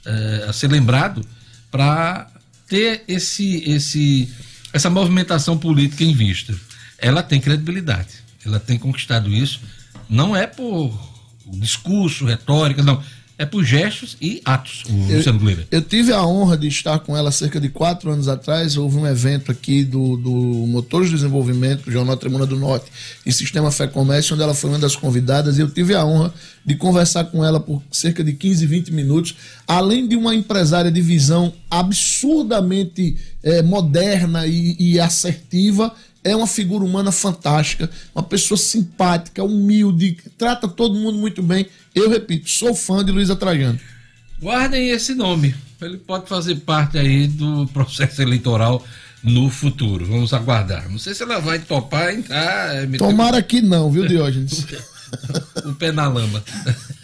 é, 0.04 0.46
a 0.48 0.52
ser 0.52 0.66
lembrado 0.66 1.24
para 1.70 2.28
ter 2.66 3.04
esse, 3.06 3.62
esse, 3.70 4.28
essa 4.72 4.90
movimentação 4.90 5.56
política 5.56 6.02
em 6.02 6.12
vista. 6.12 6.52
Ela 7.00 7.22
tem 7.22 7.40
credibilidade, 7.40 8.08
ela 8.44 8.60
tem 8.60 8.78
conquistado 8.78 9.30
isso. 9.30 9.60
Não 10.08 10.36
é 10.36 10.46
por 10.46 10.92
discurso, 11.46 12.24
retórica, 12.24 12.82
não. 12.82 13.02
É 13.40 13.46
por 13.46 13.64
gestos 13.64 14.18
e 14.20 14.42
atos, 14.44 14.84
o 14.86 15.10
eu, 15.10 15.16
Luciano 15.16 15.38
Gleiber. 15.38 15.66
Eu 15.70 15.80
tive 15.80 16.12
a 16.12 16.22
honra 16.26 16.58
de 16.58 16.68
estar 16.68 16.98
com 16.98 17.16
ela 17.16 17.32
cerca 17.32 17.58
de 17.58 17.70
quatro 17.70 18.10
anos 18.10 18.28
atrás. 18.28 18.76
Houve 18.76 18.98
um 18.98 19.06
evento 19.06 19.50
aqui 19.50 19.82
do, 19.82 20.18
do 20.18 20.30
Motores 20.66 21.08
de 21.08 21.14
Desenvolvimento, 21.14 21.84
do 21.84 21.90
Jornal 21.90 22.18
Tremuna 22.18 22.44
do 22.44 22.54
Norte, 22.54 22.92
em 23.24 23.30
Sistema 23.30 23.70
Fé 23.70 23.86
Comércio, 23.86 24.34
onde 24.34 24.42
ela 24.42 24.52
foi 24.52 24.68
uma 24.68 24.78
das 24.78 24.94
convidadas. 24.94 25.56
E 25.56 25.62
eu 25.62 25.70
tive 25.70 25.94
a 25.94 26.04
honra 26.04 26.34
de 26.66 26.74
conversar 26.74 27.24
com 27.24 27.42
ela 27.42 27.58
por 27.58 27.82
cerca 27.90 28.22
de 28.22 28.34
15, 28.34 28.66
20 28.66 28.92
minutos. 28.92 29.34
Além 29.66 30.06
de 30.06 30.16
uma 30.16 30.34
empresária 30.34 30.90
de 30.90 31.00
visão 31.00 31.50
absurdamente 31.70 33.16
é, 33.42 33.62
moderna 33.62 34.46
e, 34.46 34.76
e 34.78 35.00
assertiva, 35.00 35.94
é 36.22 36.36
uma 36.36 36.46
figura 36.46 36.84
humana 36.84 37.10
fantástica, 37.10 37.90
uma 38.14 38.22
pessoa 38.22 38.58
simpática, 38.58 39.42
humilde, 39.42 40.18
trata 40.36 40.68
todo 40.68 40.98
mundo 40.98 41.18
muito 41.18 41.42
bem. 41.42 41.66
Eu 41.94 42.10
repito, 42.10 42.48
sou 42.48 42.74
fã 42.74 43.04
de 43.04 43.10
Luísa 43.10 43.34
Trajano. 43.34 43.80
Guardem 44.40 44.90
esse 44.90 45.14
nome. 45.14 45.54
Ele 45.80 45.96
pode 45.96 46.28
fazer 46.28 46.56
parte 46.56 46.98
aí 46.98 47.26
do 47.26 47.66
processo 47.68 48.20
eleitoral 48.20 48.84
no 49.22 49.50
futuro. 49.50 50.06
Vamos 50.06 50.32
aguardar. 50.32 50.90
Não 50.90 50.98
sei 50.98 51.14
se 51.14 51.22
ela 51.22 51.38
vai 51.40 51.58
topar 51.58 52.12
entrar. 52.14 52.74
É, 52.74 52.86
Tomara 52.98 53.42
que 53.42 53.60
não, 53.60 53.90
viu, 53.90 54.06
Diógenes? 54.06 54.66
o 55.64 55.74
pé 55.74 55.92
na 55.92 56.08
lama. 56.08 56.42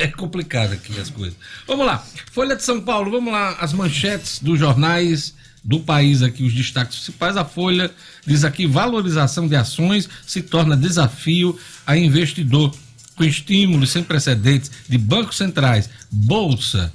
É 0.00 0.06
complicado 0.06 0.74
aqui 0.74 0.96
as 1.00 1.10
coisas. 1.10 1.36
Vamos 1.66 1.84
lá. 1.84 2.06
Folha 2.30 2.54
de 2.54 2.62
São 2.62 2.80
Paulo, 2.80 3.10
vamos 3.10 3.32
lá. 3.32 3.56
As 3.58 3.72
manchetes 3.72 4.38
dos 4.38 4.56
jornais 4.56 5.34
do 5.64 5.80
país 5.80 6.22
aqui, 6.22 6.44
os 6.44 6.54
destaques 6.54 6.96
principais. 6.96 7.36
A 7.36 7.44
Folha 7.44 7.90
diz 8.26 8.44
aqui: 8.44 8.66
valorização 8.66 9.46
de 9.46 9.56
ações 9.56 10.08
se 10.26 10.42
torna 10.42 10.76
desafio 10.76 11.58
a 11.86 11.96
investidor. 11.96 12.74
Com 13.16 13.24
estímulos 13.24 13.90
sem 13.90 14.04
precedentes 14.04 14.70
de 14.88 14.96
bancos 14.96 15.36
centrais, 15.36 15.90
Bolsa 16.08 16.92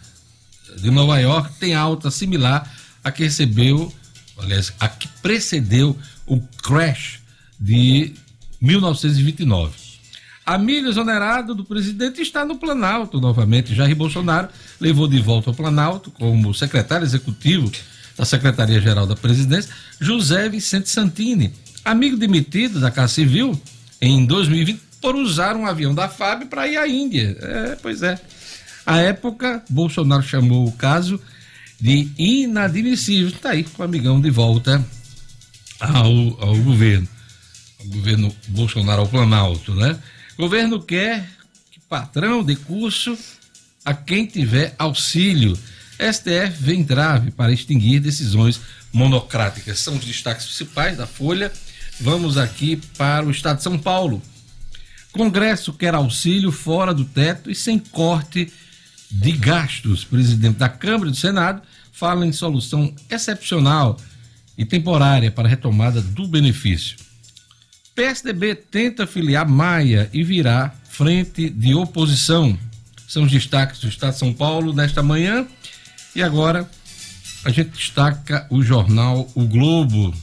de 0.78 0.90
Nova 0.90 1.20
York 1.20 1.54
tem 1.60 1.76
alta 1.76 2.10
similar 2.10 2.72
a 3.04 3.12
que 3.12 3.24
recebeu, 3.24 3.94
aliás, 4.38 4.72
a 4.80 4.88
que 4.88 5.08
precedeu 5.22 5.98
o 6.26 6.40
crash 6.40 7.20
de 7.60 8.14
1929. 8.62 9.74
Amigo 10.46 10.88
exonerado 10.88 11.56
do 11.56 11.64
presidente 11.64 12.22
está 12.22 12.44
no 12.44 12.58
Planalto 12.58 13.20
novamente. 13.20 13.74
Jair 13.74 13.96
Bolsonaro 13.96 14.50
levou 14.80 15.08
de 15.08 15.20
volta 15.20 15.50
ao 15.50 15.54
Planalto 15.54 16.12
como 16.12 16.54
secretário 16.54 17.06
executivo 17.06 17.72
da 18.18 18.26
Secretaria-Geral 18.26 19.08
da 19.08 19.16
Presidência, 19.16 19.72
José 20.00 20.48
Vicente 20.50 20.90
Santini, 20.90 21.54
amigo 21.84 22.18
demitido 22.18 22.80
da 22.80 22.92
Casa 22.92 23.14
Civil 23.14 23.60
em 24.02 24.26
2020 24.26 24.82
por 25.02 25.16
usar 25.16 25.56
um 25.56 25.66
avião 25.66 25.94
da 25.94 26.08
FAB 26.08 26.46
para 26.46 26.68
ir 26.68 26.78
à 26.78 26.88
Índia. 26.88 27.38
É, 27.42 27.78
pois 27.82 28.02
é. 28.02 28.18
À 28.86 28.98
época, 28.98 29.64
Bolsonaro 29.70 30.24
chamou 30.24 30.66
o 30.68 30.72
caso 30.72 31.20
de 31.80 32.10
inadmissível. 32.18 33.28
Está 33.28 33.52
aí 33.52 33.64
com 33.64 33.82
o 33.82 33.86
amigão 33.86 34.22
de 34.22 34.30
volta 34.30 34.84
ao, 35.80 36.12
ao 36.42 36.56
governo. 36.58 37.08
O 37.80 37.88
governo 37.90 38.36
Bolsonaro 38.48 39.02
ao 39.02 39.08
Planalto, 39.08 39.76
né? 39.76 40.00
O 40.38 40.44
governo 40.44 40.82
quer 40.82 41.28
que 41.70 41.80
patrão 41.82 42.44
de 42.44 42.56
curso 42.56 43.18
a 43.84 43.94
quem 43.94 44.26
tiver 44.26 44.74
auxílio. 44.80 45.58
STF 46.00 46.52
vem 46.60 46.84
grave 46.84 47.32
para 47.32 47.52
extinguir 47.52 48.00
decisões 48.00 48.60
monocráticas. 48.92 49.80
São 49.80 49.96
os 49.96 50.06
destaques 50.06 50.46
principais 50.46 50.98
da 50.98 51.08
Folha. 51.08 51.52
Vamos 52.00 52.38
aqui 52.38 52.78
para 52.98 53.26
o 53.26 53.32
Estado 53.32 53.58
de 53.58 53.64
São 53.64 53.78
Paulo. 53.78 54.22
Congresso 55.12 55.74
quer 55.74 55.94
auxílio 55.94 56.52
fora 56.52 56.94
do 56.94 57.06
teto 57.06 57.50
e 57.52 57.56
sem 57.56 57.78
corte 57.78 58.52
de 59.12 59.32
gastos. 59.32 60.04
Presidente 60.04 60.58
da 60.58 60.70
Câmara 60.70 61.10
e 61.10 61.12
do 61.12 61.18
Senado 61.18 61.62
fala 61.92 62.26
em 62.26 62.32
solução 62.32 62.94
excepcional 63.10 63.98
e 64.58 64.66
temporária 64.66 65.32
para 65.32 65.48
a 65.48 65.50
retomada 65.50 66.02
do 66.02 66.28
benefício. 66.28 66.98
PSDB 67.96 68.56
tenta 68.56 69.06
filiar 69.06 69.48
Maia 69.48 70.10
e 70.12 70.24
virar 70.24 70.76
frente 70.90 71.50
de 71.50 71.76
oposição. 71.76 72.58
São 73.08 73.24
os 73.24 73.32
destaques 73.32 73.80
do 73.80 73.88
Estado 73.88 74.14
de 74.14 74.20
São 74.20 74.34
Paulo 74.34 74.74
nesta 74.74 75.04
manhã. 75.04 75.46
E 76.16 76.22
agora 76.22 76.70
a 77.44 77.50
gente 77.50 77.72
destaca 77.72 78.46
o 78.50 78.64
jornal 78.64 79.30
O 79.36 79.46
Globo. 79.46 80.14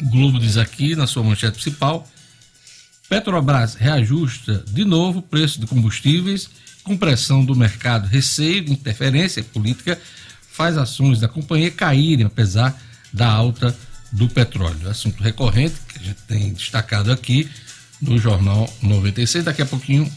O 0.00 0.04
Globo 0.06 0.38
diz 0.38 0.56
aqui 0.56 0.94
na 0.94 1.06
sua 1.06 1.22
manchete 1.22 1.54
principal: 1.54 2.08
Petrobras 3.08 3.74
reajusta 3.74 4.64
de 4.68 4.84
novo 4.84 5.20
o 5.20 5.22
preço 5.22 5.60
de 5.60 5.66
combustíveis 5.66 6.50
com 6.82 6.96
pressão 6.96 7.44
do 7.44 7.54
mercado. 7.54 8.06
Receio 8.06 8.64
de 8.64 8.72
interferência 8.72 9.42
política 9.42 10.00
faz 10.52 10.76
ações 10.76 11.20
da 11.20 11.28
companhia 11.28 11.70
caírem 11.70 12.26
apesar 12.26 12.78
da 13.12 13.28
alta 13.28 13.76
do 14.12 14.28
petróleo. 14.28 14.88
Assunto 14.88 15.22
recorrente 15.22 15.76
que 15.88 15.98
a 15.98 16.02
gente 16.02 16.22
tem 16.26 16.52
destacado 16.52 17.12
aqui 17.12 17.48
no 18.00 18.18
Jornal 18.18 18.72
96. 18.82 19.44
Daqui 19.44 19.62
a 19.62 19.66
pouquinho 19.66 20.10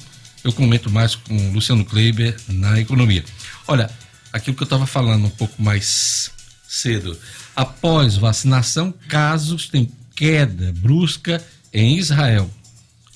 eu 0.43 0.51
comento 0.51 0.89
mais 0.89 1.15
com 1.15 1.51
Luciano 1.51 1.85
Kleiber 1.85 2.35
na 2.47 2.79
economia. 2.79 3.23
Olha, 3.67 3.89
aquilo 4.33 4.57
que 4.57 4.63
eu 4.63 4.65
estava 4.65 4.87
falando 4.87 5.27
um 5.27 5.29
pouco 5.29 5.61
mais 5.61 6.31
cedo. 6.67 7.17
Após 7.55 8.17
vacinação, 8.17 8.91
casos 9.07 9.69
têm 9.69 9.91
queda 10.15 10.73
brusca 10.73 11.43
em 11.71 11.97
Israel. 11.97 12.49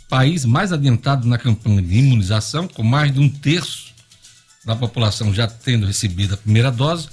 País 0.07 0.45
mais 0.45 0.71
adiantado 0.71 1.27
na 1.27 1.37
campanha 1.37 1.81
de 1.81 1.97
imunização, 1.97 2.67
com 2.67 2.83
mais 2.83 3.11
de 3.11 3.19
um 3.19 3.27
terço 3.27 3.87
da 4.63 4.75
população 4.75 5.33
já 5.33 5.47
tendo 5.47 5.85
recebido 5.85 6.35
a 6.35 6.37
primeira 6.37 6.71
dose, 6.71 7.07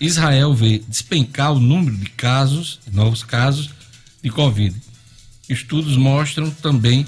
Israel 0.00 0.54
vê 0.54 0.82
despencar 0.88 1.52
o 1.52 1.60
número 1.60 1.96
de 1.96 2.08
casos, 2.10 2.80
novos 2.90 3.22
casos 3.22 3.70
de 4.22 4.30
Covid. 4.30 4.74
Estudos 5.48 5.96
mostram 5.96 6.50
também 6.50 7.04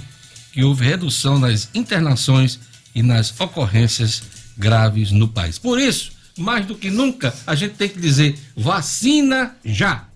que 0.52 0.62
houve 0.62 0.84
redução 0.84 1.38
nas 1.38 1.68
internações 1.72 2.58
e 2.94 3.02
nas 3.02 3.38
ocorrências 3.40 4.22
graves 4.56 5.10
no 5.10 5.28
país. 5.28 5.58
Por 5.58 5.80
isso, 5.80 6.11
mais 6.36 6.66
do 6.66 6.74
que 6.74 6.90
nunca, 6.90 7.34
a 7.46 7.54
gente 7.54 7.74
tem 7.74 7.88
que 7.88 7.98
dizer: 7.98 8.38
vacina 8.56 9.56
já! 9.64 10.06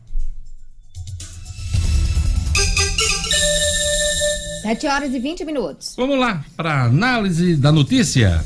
7 4.63 4.87
horas 4.89 5.15
e 5.15 5.21
20 5.21 5.45
minutos. 5.45 5.95
Vamos 5.97 6.19
lá 6.19 6.45
para 6.57 6.85
análise 6.85 7.57
da 7.57 7.71
notícia. 7.71 8.45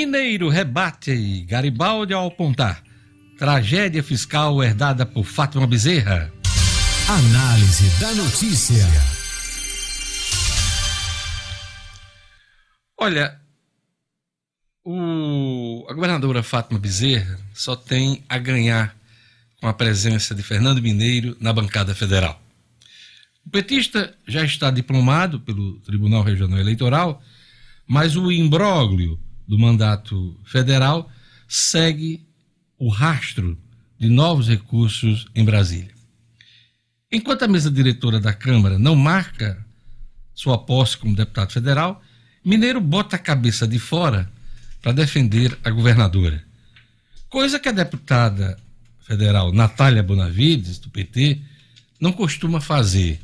Mineiro 0.00 0.48
rebate 0.48 1.42
Garibaldi 1.42 2.14
ao 2.14 2.28
apontar. 2.28 2.82
Tragédia 3.38 4.02
fiscal 4.02 4.64
herdada 4.64 5.04
por 5.04 5.24
Fátima 5.24 5.66
Bezerra. 5.66 6.32
Análise 7.06 8.00
da 8.00 8.14
notícia. 8.14 8.82
Olha, 12.96 13.38
o, 14.82 15.84
a 15.86 15.92
governadora 15.92 16.42
Fátima 16.42 16.80
Bezerra 16.80 17.38
só 17.52 17.76
tem 17.76 18.24
a 18.26 18.38
ganhar 18.38 18.96
com 19.60 19.66
a 19.66 19.74
presença 19.74 20.34
de 20.34 20.42
Fernando 20.42 20.80
Mineiro 20.80 21.36
na 21.38 21.52
bancada 21.52 21.94
federal. 21.94 22.42
O 23.44 23.50
petista 23.50 24.16
já 24.26 24.42
está 24.42 24.70
diplomado 24.70 25.40
pelo 25.40 25.78
Tribunal 25.80 26.22
Regional 26.22 26.58
Eleitoral, 26.58 27.22
mas 27.86 28.16
o 28.16 28.32
imbróglio 28.32 29.20
do 29.50 29.58
mandato 29.58 30.38
federal 30.44 31.10
segue 31.48 32.24
o 32.78 32.88
rastro 32.88 33.58
de 33.98 34.08
novos 34.08 34.46
recursos 34.46 35.26
em 35.34 35.44
Brasília. 35.44 35.90
Enquanto 37.10 37.42
a 37.42 37.48
mesa 37.48 37.68
diretora 37.68 38.20
da 38.20 38.32
Câmara 38.32 38.78
não 38.78 38.94
marca 38.94 39.58
sua 40.32 40.56
posse 40.56 40.96
como 40.96 41.16
deputado 41.16 41.52
federal, 41.52 42.00
Mineiro 42.44 42.80
bota 42.80 43.16
a 43.16 43.18
cabeça 43.18 43.66
de 43.66 43.80
fora 43.80 44.30
para 44.80 44.92
defender 44.92 45.58
a 45.64 45.70
governadora. 45.70 46.44
Coisa 47.28 47.58
que 47.58 47.68
a 47.68 47.72
deputada 47.72 48.56
federal 49.00 49.52
Natália 49.52 50.00
Bonavides, 50.00 50.78
do 50.78 50.88
PT, 50.90 51.40
não 52.00 52.12
costuma 52.12 52.60
fazer, 52.60 53.20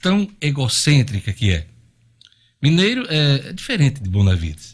tão 0.00 0.30
egocêntrica 0.40 1.32
que 1.32 1.50
é. 1.50 1.66
Mineiro 2.62 3.04
é, 3.08 3.48
é 3.48 3.52
diferente 3.52 4.00
de 4.00 4.08
Bonavides 4.08 4.73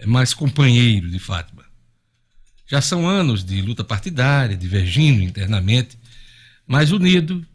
é 0.00 0.06
mais 0.06 0.32
companheiro 0.32 1.10
de 1.10 1.18
Fátima. 1.18 1.62
Já 2.66 2.80
são 2.80 3.06
anos 3.06 3.44
de 3.44 3.60
luta 3.60 3.84
partidária, 3.84 4.56
divergindo 4.56 5.22
internamente, 5.22 5.98
mas 6.66 6.90
unido 6.90 7.46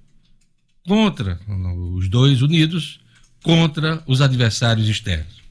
contra, 0.88 1.40
os 1.96 2.08
dois 2.08 2.44
unidos, 2.44 3.00
contra 3.42 4.04
os 4.06 4.22
adversários 4.22 4.88
externos. 4.88 5.42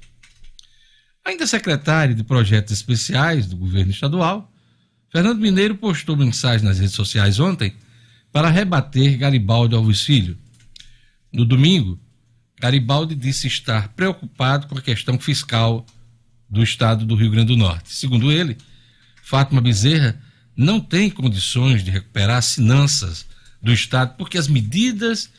Ainda 1.25 1.47
secretário 1.47 2.15
de 2.15 2.23
Projetos 2.23 2.73
Especiais 2.73 3.47
do 3.47 3.57
governo 3.57 3.91
estadual, 3.91 4.53
Fernando 5.11 5.41
Mineiro 5.41 5.75
postou 5.75 6.17
mensagem 6.17 6.65
nas 6.65 6.79
redes 6.79 6.95
sociais 6.95 7.41
ontem 7.41 7.75
para 8.31 8.51
rebater 8.51 9.17
Garibaldi 9.17 9.75
Alves 9.75 10.03
Filho. 10.03 10.39
No 11.33 11.45
domingo, 11.45 11.99
Garibaldi 12.61 13.15
disse 13.15 13.49
estar 13.49 13.89
preocupado 13.89 14.69
com 14.69 14.79
a 14.79 14.83
questão 14.83 15.19
fiscal 15.19 15.85
do 16.49 16.63
estado 16.63 17.05
do 17.05 17.15
Rio 17.15 17.31
Grande 17.31 17.49
do 17.49 17.57
Norte. 17.57 17.93
Segundo 17.93 18.31
ele, 18.31 18.57
Fátima 19.23 19.61
Bezerra 19.61 20.21
não 20.57 20.81
tem 20.81 21.11
condições 21.11 21.83
de 21.83 21.91
recuperar 21.91 22.39
as 22.39 22.55
finanças 22.55 23.27
do 23.61 23.73
estado 23.73 24.15
porque 24.17 24.39
as 24.39 24.47
medidas 24.47 25.31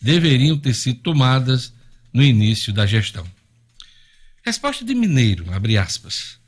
deveriam 0.00 0.58
ter 0.58 0.74
sido 0.74 1.00
tomadas 1.00 1.72
no 2.12 2.22
início 2.22 2.72
da 2.72 2.86
gestão. 2.86 3.26
Resposta 4.44 4.84
de 4.84 4.94
Mineiro, 4.94 5.52
abre 5.52 5.78
aspas. 5.78 6.38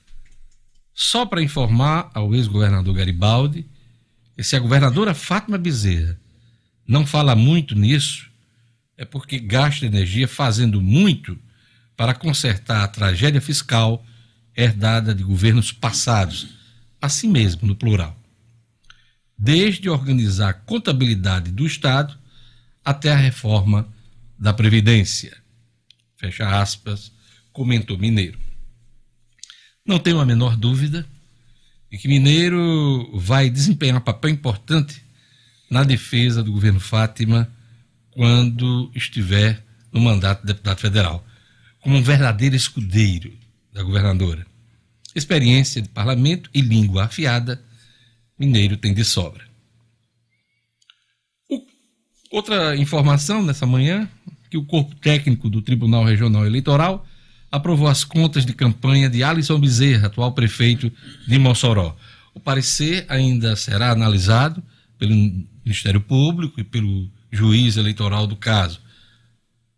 Só 0.92 1.27
para 1.27 1.42
informar 1.42 2.11
ao 2.14 2.35
ex-governador 2.35 2.94
Garibaldi 2.94 3.66
que 4.37 4.42
se 4.42 4.57
a 4.57 4.61
governadora 4.61 5.14
Fátima 5.14 5.57
Bezerra 5.59 6.18
não 6.87 7.07
fala 7.07 7.37
muito 7.37 7.74
nisso, 7.74 8.29
é 8.96 9.05
porque 9.05 9.38
gasta 9.38 9.87
energia 9.87 10.29
fazendo 10.29 10.81
muito 10.81 11.38
para 11.96 12.14
consertar 12.14 12.85
a 12.85 12.88
tragédia 12.88 13.40
fiscal 13.40 14.04
herdada 14.57 15.14
de 15.14 15.22
governos 15.22 15.72
passados, 15.72 16.48
assim 17.00 17.28
mesmo 17.28 17.66
no 17.66 17.76
plural. 17.76 18.16
Desde 19.37 19.88
organizar 19.88 20.50
a 20.50 20.54
contabilidade 20.54 21.50
do 21.50 21.66
Estado 21.66 22.16
até 22.85 23.12
a 23.12 23.16
reforma 23.16 23.88
da 24.38 24.52
Previdência. 24.52 25.37
Fecha 26.16 26.61
aspas, 26.61 27.12
comentou 27.52 27.98
Mineiro. 27.98 28.38
Não 29.87 29.98
tenho 29.98 30.20
a 30.20 30.24
menor 30.24 30.57
dúvida 30.57 31.07
de 31.90 31.98
que 31.98 32.09
Mineiro 32.09 33.11
vai 33.18 33.50
desempenhar 33.50 33.98
um 33.98 34.00
papel 34.00 34.30
importante 34.30 35.04
na 35.70 35.85
defesa 35.85 36.42
do 36.42 36.52
governo 36.52 36.80
Fátima 36.80 37.50
quando 38.11 38.90
estiver 38.94 39.62
no 39.92 40.00
mandato 40.00 40.40
de 40.40 40.46
deputado 40.48 40.78
federal, 40.78 41.26
como 41.85 41.99
um 41.99 42.03
verdadeiro 42.03 42.57
escudeiro 42.57 43.31
da 43.70 43.83
governadora. 43.83 44.47
Experiência 45.14 45.83
de 45.83 45.88
parlamento 45.90 46.49
e 46.55 46.62
língua 46.62 47.05
afiada, 47.05 47.62
Mineiro 48.38 48.79
tem 48.79 48.94
de 48.94 49.05
sobra. 49.05 49.44
Outra 52.31 52.75
informação 52.75 53.42
nessa 53.42 53.66
manhã, 53.66 54.09
que 54.51 54.57
o 54.57 54.64
corpo 54.64 54.94
técnico 54.97 55.51
do 55.51 55.61
Tribunal 55.61 56.05
Regional 56.05 56.47
Eleitoral 56.47 57.07
aprovou 57.53 57.87
as 57.87 58.03
contas 58.03 58.47
de 58.47 58.55
campanha 58.55 59.09
de 59.11 59.23
Alisson 59.23 59.61
Bezerra, 59.61 60.07
atual 60.07 60.33
prefeito 60.33 60.90
de 61.29 61.38
Mossoró. 61.38 61.94
O 62.33 62.40
parecer 62.40 63.05
ainda 63.09 63.55
será 63.57 63.92
analisado 63.92 64.62
pelo 64.99 65.14
Ministério 65.64 66.01
Público 66.01 66.59
e 66.59 66.64
pelo 66.64 67.09
juiz 67.31 67.77
eleitoral 67.77 68.27
do 68.27 68.37
caso. 68.37 68.81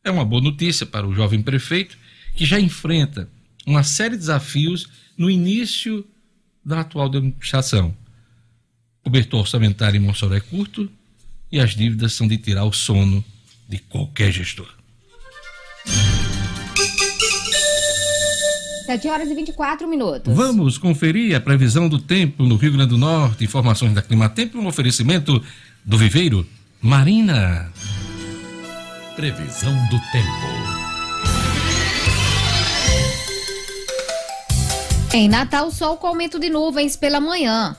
É 0.06 0.10
uma 0.12 0.24
boa 0.24 0.40
notícia 0.40 0.86
para 0.86 1.04
o 1.04 1.12
jovem 1.12 1.42
prefeito 1.42 1.98
que 2.36 2.46
já 2.46 2.60
enfrenta 2.60 3.28
uma 3.66 3.82
série 3.82 4.12
de 4.12 4.18
desafios 4.18 4.86
no 5.18 5.28
início 5.28 6.06
da 6.64 6.82
atual 6.82 7.08
administração. 7.08 7.92
O 9.04 9.10
bertô 9.10 9.38
orçamentário 9.38 9.98
em 9.98 10.00
Mossoró 10.00 10.36
é 10.36 10.38
curto 10.38 10.88
e 11.50 11.58
as 11.58 11.74
dívidas 11.74 12.12
são 12.12 12.28
de 12.28 12.38
tirar 12.38 12.64
o 12.66 12.72
sono 12.72 13.24
de 13.68 13.78
qualquer 13.78 14.30
gestor. 14.30 14.72
7 18.86 19.08
horas 19.08 19.28
e 19.28 19.34
24 19.34 19.88
minutos. 19.88 20.32
Vamos 20.32 20.78
conferir 20.78 21.34
a 21.34 21.40
previsão 21.40 21.88
do 21.88 21.98
tempo 21.98 22.44
no 22.44 22.54
Rio 22.54 22.74
Grande 22.74 22.90
do 22.90 22.98
Norte, 22.98 23.42
informações 23.42 23.92
da 23.92 24.02
Clima 24.02 24.28
Tempo, 24.28 24.56
um 24.56 24.68
oferecimento 24.68 25.42
do 25.84 25.98
Viveiro 25.98 26.46
Marina. 26.80 27.72
Previsão 29.16 29.72
do 29.88 29.98
tempo. 30.12 30.76
Em 35.14 35.26
Natal, 35.26 35.70
sol 35.70 35.96
com 35.96 36.06
aumento 36.06 36.38
de 36.38 36.50
nuvens 36.50 36.96
pela 36.96 37.18
manhã. 37.18 37.74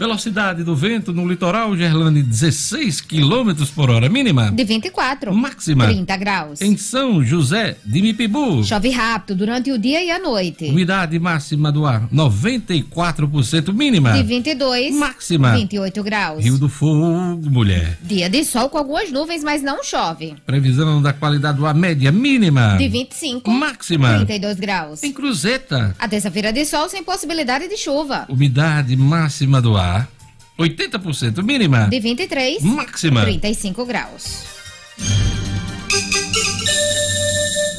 Velocidade 0.00 0.64
do 0.64 0.74
vento 0.74 1.12
no 1.12 1.28
litoral, 1.28 1.76
Gerlane, 1.76 2.22
16 2.22 3.02
km 3.02 3.52
por 3.74 3.90
hora 3.90 4.08
mínima. 4.08 4.50
De 4.50 4.64
24. 4.64 5.30
Máxima. 5.34 5.88
30 5.88 6.16
graus. 6.16 6.62
Em 6.62 6.74
São 6.74 7.22
José 7.22 7.76
de 7.84 8.00
Mipibu. 8.00 8.64
Chove 8.64 8.88
rápido 8.88 9.36
durante 9.36 9.70
o 9.70 9.78
dia 9.78 10.02
e 10.02 10.10
a 10.10 10.18
noite. 10.18 10.64
Umidade 10.70 11.18
máxima 11.18 11.70
do 11.70 11.84
ar, 11.84 12.08
94% 12.08 13.74
mínima. 13.74 14.12
De 14.12 14.22
22. 14.22 14.94
Máxima. 14.94 15.54
28 15.54 16.02
graus. 16.02 16.42
Rio 16.42 16.56
do 16.56 16.70
Fogo, 16.70 17.50
mulher. 17.50 17.98
Dia 18.02 18.30
de 18.30 18.42
sol 18.42 18.70
com 18.70 18.78
algumas 18.78 19.12
nuvens, 19.12 19.44
mas 19.44 19.62
não 19.62 19.84
chove. 19.84 20.34
Previsão 20.46 21.02
da 21.02 21.12
qualidade 21.12 21.58
do 21.58 21.66
ar 21.66 21.74
média 21.74 22.10
mínima. 22.10 22.78
De 22.78 22.88
25. 22.88 23.50
Máxima. 23.50 24.14
32 24.16 24.58
graus. 24.58 25.02
Em 25.02 25.12
Cruzeta. 25.12 25.94
A 25.98 26.08
terça-feira 26.08 26.54
de 26.54 26.64
sol 26.64 26.88
sem 26.88 27.04
possibilidade 27.04 27.68
de 27.68 27.76
chuva. 27.76 28.24
Umidade 28.30 28.96
máxima 28.96 29.60
do 29.60 29.76
ar, 29.76 29.89
80% 30.58 31.42
mínima. 31.42 31.88
De 31.88 32.00
23. 32.00 32.62
Máxima. 32.62 33.22
35 33.22 33.86
graus. 33.86 34.44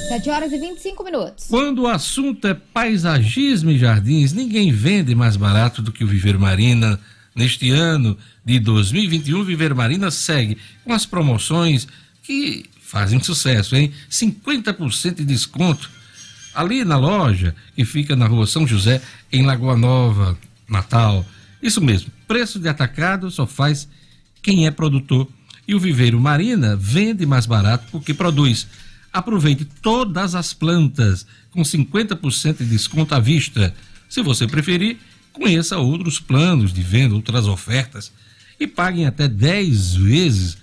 7 0.08 0.30
horas 0.30 0.52
e 0.52 0.58
25 0.58 1.04
minutos. 1.06 1.46
Quando 1.48 1.84
o 1.84 1.88
assunto 1.88 2.46
é 2.48 2.54
paisagismo 2.54 3.72
e 3.72 3.78
jardins, 3.78 4.34
ninguém 4.34 4.72
vende 4.72 5.16
mais 5.16 5.38
barato 5.38 5.82
do 5.82 5.92
que 5.92 6.04
o 6.04 6.08
Viveiro 6.08 6.40
Marina. 6.40 7.00
Neste 7.34 7.72
ano 7.72 8.18
de 8.44 8.60
2021, 8.60 9.40
o 9.40 9.46
Viveiro 9.46 9.74
Marina 9.74 10.12
segue 10.12 10.58
com 10.84 10.92
as 10.92 11.06
promoções 11.06 11.88
que 12.24 12.66
fazem 12.82 13.24
sucesso, 13.24 13.74
hein? 13.74 13.94
50% 14.10 15.16
de 15.16 15.24
desconto 15.24 15.90
ali 16.54 16.84
na 16.84 16.98
loja 16.98 17.56
que 17.74 17.86
fica 17.86 18.14
na 18.14 18.28
rua 18.28 18.46
São 18.46 18.68
José, 18.68 19.02
em 19.32 19.46
Lagoa 19.46 19.78
Nova, 19.78 20.38
Natal. 20.68 21.26
Isso 21.62 21.82
mesmo, 21.82 22.12
preço 22.28 22.60
de 22.60 22.68
atacado 22.68 23.30
só 23.30 23.46
faz 23.46 23.88
quem 24.42 24.66
é 24.66 24.72
produtor. 24.72 25.28
E 25.68 25.76
o 25.76 25.80
Viveiro 25.80 26.20
Marina 26.20 26.76
vende 26.76 27.26
mais 27.26 27.46
barato 27.46 27.88
porque 27.92 28.14
produz. 28.14 28.68
Aproveite 29.14 29.66
todas 29.82 30.36
as 30.36 30.54
plantas 30.54 31.26
com 31.52 31.62
50% 31.62 32.58
de 32.58 32.66
desconto 32.66 33.14
à 33.14 33.20
vista. 33.20 33.74
Se 34.10 34.22
você 34.22 34.48
preferir, 34.48 34.98
conheça 35.32 35.78
outros 35.78 36.20
planos 36.20 36.74
de 36.74 36.82
venda, 36.82 37.16
outras 37.16 37.48
ofertas 37.48 38.12
e 38.60 38.68
paguem 38.68 39.06
até 39.06 39.28
10 39.28 39.96
vezes 39.96 40.58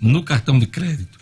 no 0.00 0.22
cartão 0.22 0.58
de 0.58 0.66
crédito. 0.66 1.18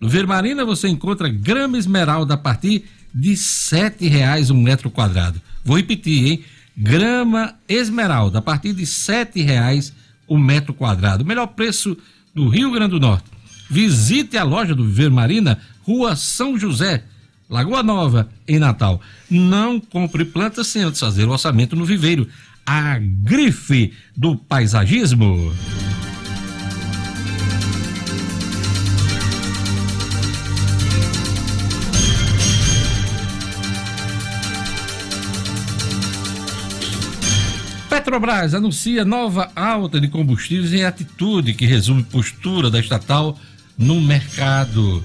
No 0.00 0.08
Vermarina 0.08 0.64
você 0.64 0.88
encontra 0.88 1.28
grama 1.28 1.78
esmeralda 1.78 2.34
a 2.34 2.38
partir 2.38 2.84
de 3.14 3.30
R$ 3.30 3.36
7,00 3.36 4.50
um 4.50 4.62
metro 4.62 4.90
quadrado. 4.90 5.40
Vou 5.64 5.76
repetir, 5.76 6.26
hein? 6.26 6.44
Grama 6.80 7.56
esmeralda 7.68 8.38
a 8.38 8.42
partir 8.42 8.72
de 8.72 8.82
R$ 8.82 8.86
7,00 8.86 9.92
o 10.28 10.38
metro 10.38 10.72
quadrado. 10.72 11.24
O 11.24 11.26
melhor 11.26 11.48
preço 11.48 11.96
do 12.32 12.48
Rio 12.48 12.70
Grande 12.70 12.92
do 12.92 13.00
Norte. 13.00 13.24
Visite 13.68 14.36
a 14.36 14.44
loja 14.44 14.74
do 14.74 14.84
Viver 14.84 15.10
Marina, 15.10 15.58
Rua 15.82 16.14
São 16.14 16.56
José, 16.56 17.02
Lagoa 17.50 17.82
Nova, 17.82 18.28
em 18.46 18.58
Natal. 18.58 19.00
Não 19.28 19.80
compre 19.80 20.24
plantas 20.24 20.68
sem 20.68 20.82
antes 20.82 21.00
fazer 21.00 21.24
o 21.24 21.32
orçamento 21.32 21.74
no 21.74 21.84
viveiro. 21.84 22.28
A 22.64 22.98
grife 22.98 23.92
do 24.16 24.36
paisagismo. 24.36 25.52
Petrobras 37.98 38.54
anuncia 38.54 39.04
nova 39.04 39.50
alta 39.56 40.00
de 40.00 40.06
combustíveis 40.06 40.72
em 40.72 40.84
atitude 40.84 41.52
que 41.52 41.66
resume 41.66 42.04
postura 42.04 42.70
da 42.70 42.78
estatal 42.78 43.36
no 43.76 44.00
mercado. 44.00 45.04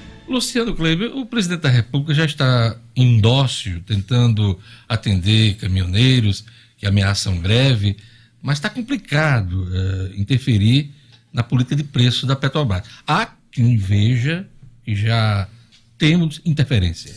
Luciano 0.31 0.73
Kleber, 0.73 1.15
o 1.15 1.25
presidente 1.25 1.61
da 1.61 1.69
República 1.69 2.13
já 2.13 2.25
está 2.25 2.77
em 2.95 3.19
dócil, 3.19 3.81
tentando 3.85 4.57
atender 4.87 5.55
caminhoneiros 5.55 6.45
que 6.77 6.87
ameaçam 6.87 7.37
greve, 7.39 7.97
mas 8.41 8.57
está 8.57 8.69
complicado 8.69 9.67
eh, 9.71 10.11
interferir 10.15 10.91
na 11.31 11.43
política 11.43 11.75
de 11.75 11.83
preço 11.83 12.25
da 12.25 12.35
Petrobras. 12.35 12.83
Há 13.05 13.29
quem 13.51 13.77
veja 13.77 14.47
que 14.83 14.95
já 14.95 15.47
temos 15.97 16.41
interferência. 16.43 17.13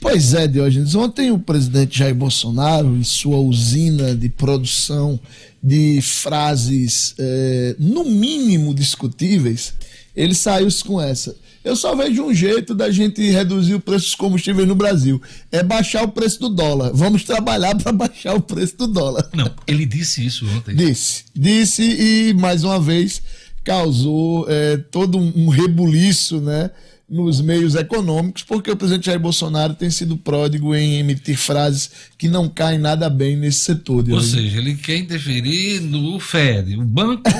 Pois 0.00 0.34
é, 0.34 0.46
Diógenes. 0.46 0.94
Ontem 0.94 1.30
o 1.30 1.38
presidente 1.38 1.98
Jair 1.98 2.14
Bolsonaro, 2.14 2.96
em 2.96 3.04
sua 3.04 3.38
usina 3.38 4.14
de 4.14 4.28
produção 4.28 5.18
de 5.62 6.00
frases, 6.02 7.14
eh, 7.18 7.76
no 7.78 8.04
mínimo 8.04 8.74
discutíveis, 8.74 9.74
ele 10.14 10.34
saiu 10.34 10.68
com 10.84 11.00
essa. 11.00 11.36
Eu 11.66 11.74
só 11.74 11.96
vejo 11.96 12.22
um 12.22 12.32
jeito 12.32 12.72
da 12.76 12.92
gente 12.92 13.20
reduzir 13.28 13.74
o 13.74 13.80
preço 13.80 14.04
dos 14.04 14.14
combustíveis 14.14 14.68
no 14.68 14.76
Brasil: 14.76 15.20
é 15.50 15.64
baixar 15.64 16.04
o 16.04 16.08
preço 16.08 16.38
do 16.38 16.48
dólar. 16.48 16.92
Vamos 16.94 17.24
trabalhar 17.24 17.74
para 17.76 17.90
baixar 17.92 18.34
o 18.36 18.40
preço 18.40 18.76
do 18.76 18.86
dólar. 18.86 19.28
Não, 19.34 19.52
ele 19.66 19.84
disse 19.84 20.24
isso 20.24 20.46
ontem. 20.46 20.76
Disse. 20.76 21.24
Disse 21.34 21.82
e, 21.82 22.34
mais 22.34 22.62
uma 22.62 22.78
vez, 22.78 23.20
causou 23.64 24.46
é, 24.48 24.76
todo 24.76 25.18
um, 25.18 25.32
um 25.34 25.48
rebuliço, 25.48 26.40
né? 26.40 26.70
Nos 27.08 27.40
meios 27.40 27.76
econômicos, 27.76 28.42
porque 28.42 28.68
o 28.68 28.76
presidente 28.76 29.06
Jair 29.06 29.20
Bolsonaro 29.20 29.74
tem 29.74 29.88
sido 29.90 30.16
pródigo 30.16 30.74
em 30.74 30.98
emitir 30.98 31.36
frases 31.36 31.88
que 32.18 32.28
não 32.28 32.48
caem 32.48 32.80
nada 32.80 33.08
bem 33.08 33.36
nesse 33.36 33.60
setor. 33.60 34.04
Ou 34.10 34.20
seja, 34.20 34.58
ele 34.58 34.74
quer 34.74 34.96
interferir 34.96 35.80
no 35.80 36.18
FED, 36.18 36.76
o 36.76 36.82
Banco 36.82 37.30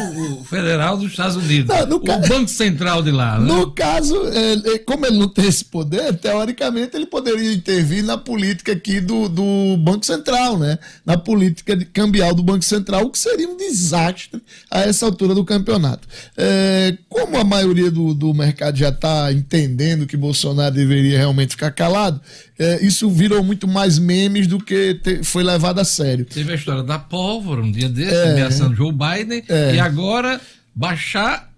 Federal 0.44 0.96
dos 0.96 1.10
Estados 1.10 1.34
Unidos, 1.34 1.74
não, 1.88 1.96
o 1.96 2.00
ca... 2.00 2.18
Banco 2.18 2.48
Central 2.48 3.02
de 3.02 3.10
lá. 3.10 3.40
Né? 3.40 3.46
No 3.46 3.72
caso, 3.72 4.14
como 4.84 5.04
ele 5.04 5.18
não 5.18 5.28
tem 5.28 5.46
esse 5.46 5.64
poder, 5.64 6.14
teoricamente 6.16 6.96
ele 6.96 7.06
poderia 7.06 7.52
intervir 7.52 8.04
na 8.04 8.16
política 8.16 8.70
aqui 8.70 9.00
do, 9.00 9.28
do 9.28 9.76
Banco 9.78 10.06
Central, 10.06 10.60
né? 10.60 10.78
na 11.04 11.18
política 11.18 11.76
de 11.76 11.84
cambial 11.84 12.32
do 12.34 12.42
Banco 12.42 12.64
Central, 12.64 13.04
o 13.04 13.10
que 13.10 13.18
seria 13.18 13.48
um 13.48 13.56
desastre 13.56 14.40
a 14.70 14.82
essa 14.82 15.06
altura 15.06 15.34
do 15.34 15.44
campeonato. 15.44 16.06
É, 16.36 16.96
como 17.08 17.36
a 17.36 17.42
maioria 17.42 17.90
do, 17.90 18.14
do 18.14 18.32
mercado 18.32 18.76
já 18.76 18.90
está 18.90 19.32
entendendo 19.32 19.55
entendendo 19.56 20.06
que 20.06 20.16
Bolsonaro 20.16 20.74
deveria 20.74 21.18
realmente 21.18 21.50
ficar 21.50 21.70
calado, 21.70 22.20
é, 22.58 22.84
isso 22.84 23.10
virou 23.10 23.42
muito 23.42 23.66
mais 23.66 23.98
memes 23.98 24.46
do 24.46 24.58
que 24.58 24.94
te, 24.94 25.22
foi 25.22 25.42
levado 25.42 25.78
a 25.78 25.84
sério. 25.84 26.24
Teve 26.24 26.52
a 26.52 26.54
história 26.54 26.82
da 26.82 26.98
pólvora 26.98 27.62
um 27.62 27.70
dia 27.70 27.88
desse, 27.88 28.14
é, 28.14 28.32
ameaçando 28.32 28.74
Joe 28.74 28.92
Biden, 28.92 29.42
é. 29.48 29.74
e 29.74 29.80
agora 29.80 30.40
baixar 30.74 31.50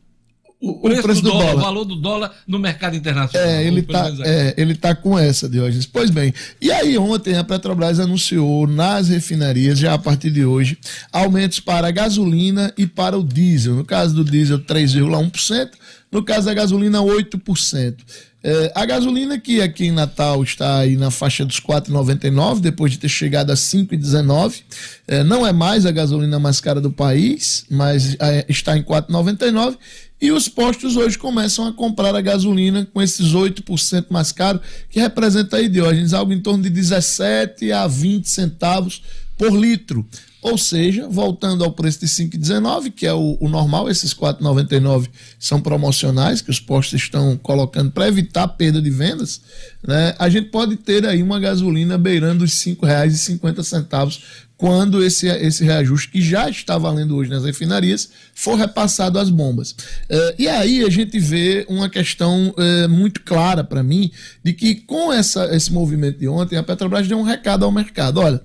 o, 0.60 0.70
o 0.70 0.80
preço, 0.80 1.02
preço 1.02 1.22
do, 1.22 1.30
do 1.30 1.32
dólar, 1.32 1.46
dólar, 1.46 1.56
o 1.56 1.64
valor 1.64 1.84
do 1.84 1.96
dólar 1.96 2.32
no 2.46 2.58
mercado 2.58 2.96
internacional. 2.96 3.48
É, 3.48 3.64
ele 3.64 3.80
está 3.80 4.12
é, 4.24 4.54
ele 4.56 4.74
tá 4.74 4.94
com 4.94 5.18
essa, 5.18 5.48
Diógenes. 5.48 5.86
Pois 5.86 6.10
bem, 6.10 6.34
e 6.60 6.72
aí 6.72 6.98
ontem 6.98 7.36
a 7.36 7.44
Petrobras 7.44 8.00
anunciou 8.00 8.66
nas 8.66 9.08
refinarias, 9.08 9.78
já 9.78 9.94
a 9.94 9.98
partir 9.98 10.30
de 10.30 10.44
hoje, 10.44 10.76
aumentos 11.12 11.60
para 11.60 11.86
a 11.86 11.90
gasolina 11.90 12.72
e 12.76 12.86
para 12.86 13.16
o 13.16 13.22
diesel. 13.22 13.76
No 13.76 13.84
caso 13.84 14.14
do 14.14 14.24
diesel, 14.24 14.58
3,1%, 14.58 15.70
no 16.10 16.22
caso 16.22 16.46
da 16.46 16.54
gasolina, 16.54 17.00
8%. 17.00 17.94
É, 18.42 18.70
a 18.72 18.86
gasolina 18.86 19.36
que 19.36 19.60
aqui 19.60 19.86
em 19.86 19.92
Natal 19.92 20.42
está 20.44 20.78
aí 20.78 20.96
na 20.96 21.10
faixa 21.10 21.44
dos 21.44 21.58
4,99 21.58 22.60
depois 22.60 22.92
de 22.92 22.98
ter 22.98 23.08
chegado 23.08 23.50
a 23.50 23.54
5,19, 23.54 24.62
é, 25.08 25.24
não 25.24 25.44
é 25.44 25.52
mais 25.52 25.84
a 25.84 25.90
gasolina 25.90 26.38
mais 26.38 26.60
cara 26.60 26.80
do 26.80 26.90
país, 26.90 27.64
mas 27.68 28.16
é, 28.20 28.46
está 28.48 28.78
em 28.78 28.82
4,99 28.82 29.76
e 30.20 30.30
os 30.30 30.48
postos 30.48 30.96
hoje 30.96 31.18
começam 31.18 31.66
a 31.66 31.72
comprar 31.72 32.14
a 32.14 32.20
gasolina 32.20 32.86
com 32.92 33.02
esses 33.02 33.34
8% 33.34 34.06
mais 34.10 34.30
caro, 34.30 34.60
que 34.88 35.00
representa 35.00 35.56
aí, 35.56 35.68
Diógenes, 35.68 36.12
algo 36.12 36.32
em 36.32 36.40
torno 36.40 36.62
de 36.62 36.70
17 36.70 37.70
a 37.72 37.86
20 37.86 38.28
centavos 38.28 39.02
por 39.36 39.52
litro. 39.52 40.06
Ou 40.50 40.56
seja, 40.56 41.06
voltando 41.08 41.62
ao 41.62 41.72
preço 41.72 42.00
de 42.00 42.06
5,19, 42.06 42.90
que 42.90 43.06
é 43.06 43.12
o, 43.12 43.36
o, 43.38 43.48
normal, 43.48 43.90
esses 43.90 44.14
4,99 44.14 45.08
são 45.38 45.60
promocionais 45.60 46.40
que 46.40 46.50
os 46.50 46.58
postos 46.58 47.02
estão 47.02 47.36
colocando 47.36 47.90
para 47.90 48.08
evitar 48.08 48.48
perda 48.48 48.80
de 48.80 48.88
vendas, 48.88 49.42
né? 49.86 50.14
A 50.18 50.28
gente 50.30 50.48
pode 50.48 50.76
ter 50.76 51.04
aí 51.04 51.22
uma 51.22 51.38
gasolina 51.38 51.98
beirando 51.98 52.44
os 52.44 52.64
R$ 52.64 52.76
5,50 52.76 54.20
quando 54.56 55.04
esse, 55.04 55.28
esse 55.28 55.62
reajuste 55.64 56.10
que 56.10 56.22
já 56.22 56.48
está 56.48 56.78
valendo 56.78 57.14
hoje 57.14 57.30
nas 57.30 57.44
refinarias 57.44 58.08
for 58.34 58.56
repassado 58.56 59.18
às 59.18 59.28
bombas. 59.28 59.76
É, 60.08 60.34
e 60.38 60.48
aí 60.48 60.82
a 60.82 60.90
gente 60.90 61.18
vê 61.20 61.66
uma 61.68 61.90
questão 61.90 62.54
é, 62.56 62.88
muito 62.88 63.20
clara 63.20 63.62
para 63.62 63.82
mim 63.82 64.10
de 64.42 64.54
que 64.54 64.74
com 64.74 65.12
essa, 65.12 65.54
esse 65.54 65.72
movimento 65.72 66.18
de 66.18 66.26
ontem 66.26 66.56
a 66.56 66.62
Petrobras 66.62 67.06
deu 67.06 67.18
um 67.18 67.22
recado 67.22 67.64
ao 67.64 67.70
mercado. 67.70 68.18
Olha, 68.18 68.42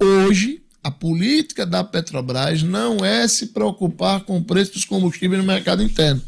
hoje 0.00 0.61
a 0.82 0.90
política 0.90 1.64
da 1.64 1.84
Petrobras 1.84 2.62
não 2.62 3.04
é 3.04 3.26
se 3.28 3.48
preocupar 3.48 4.20
com 4.20 4.38
o 4.38 4.44
preço 4.44 4.72
dos 4.72 4.84
combustíveis 4.84 5.40
no 5.40 5.46
mercado 5.46 5.82
interno. 5.82 6.20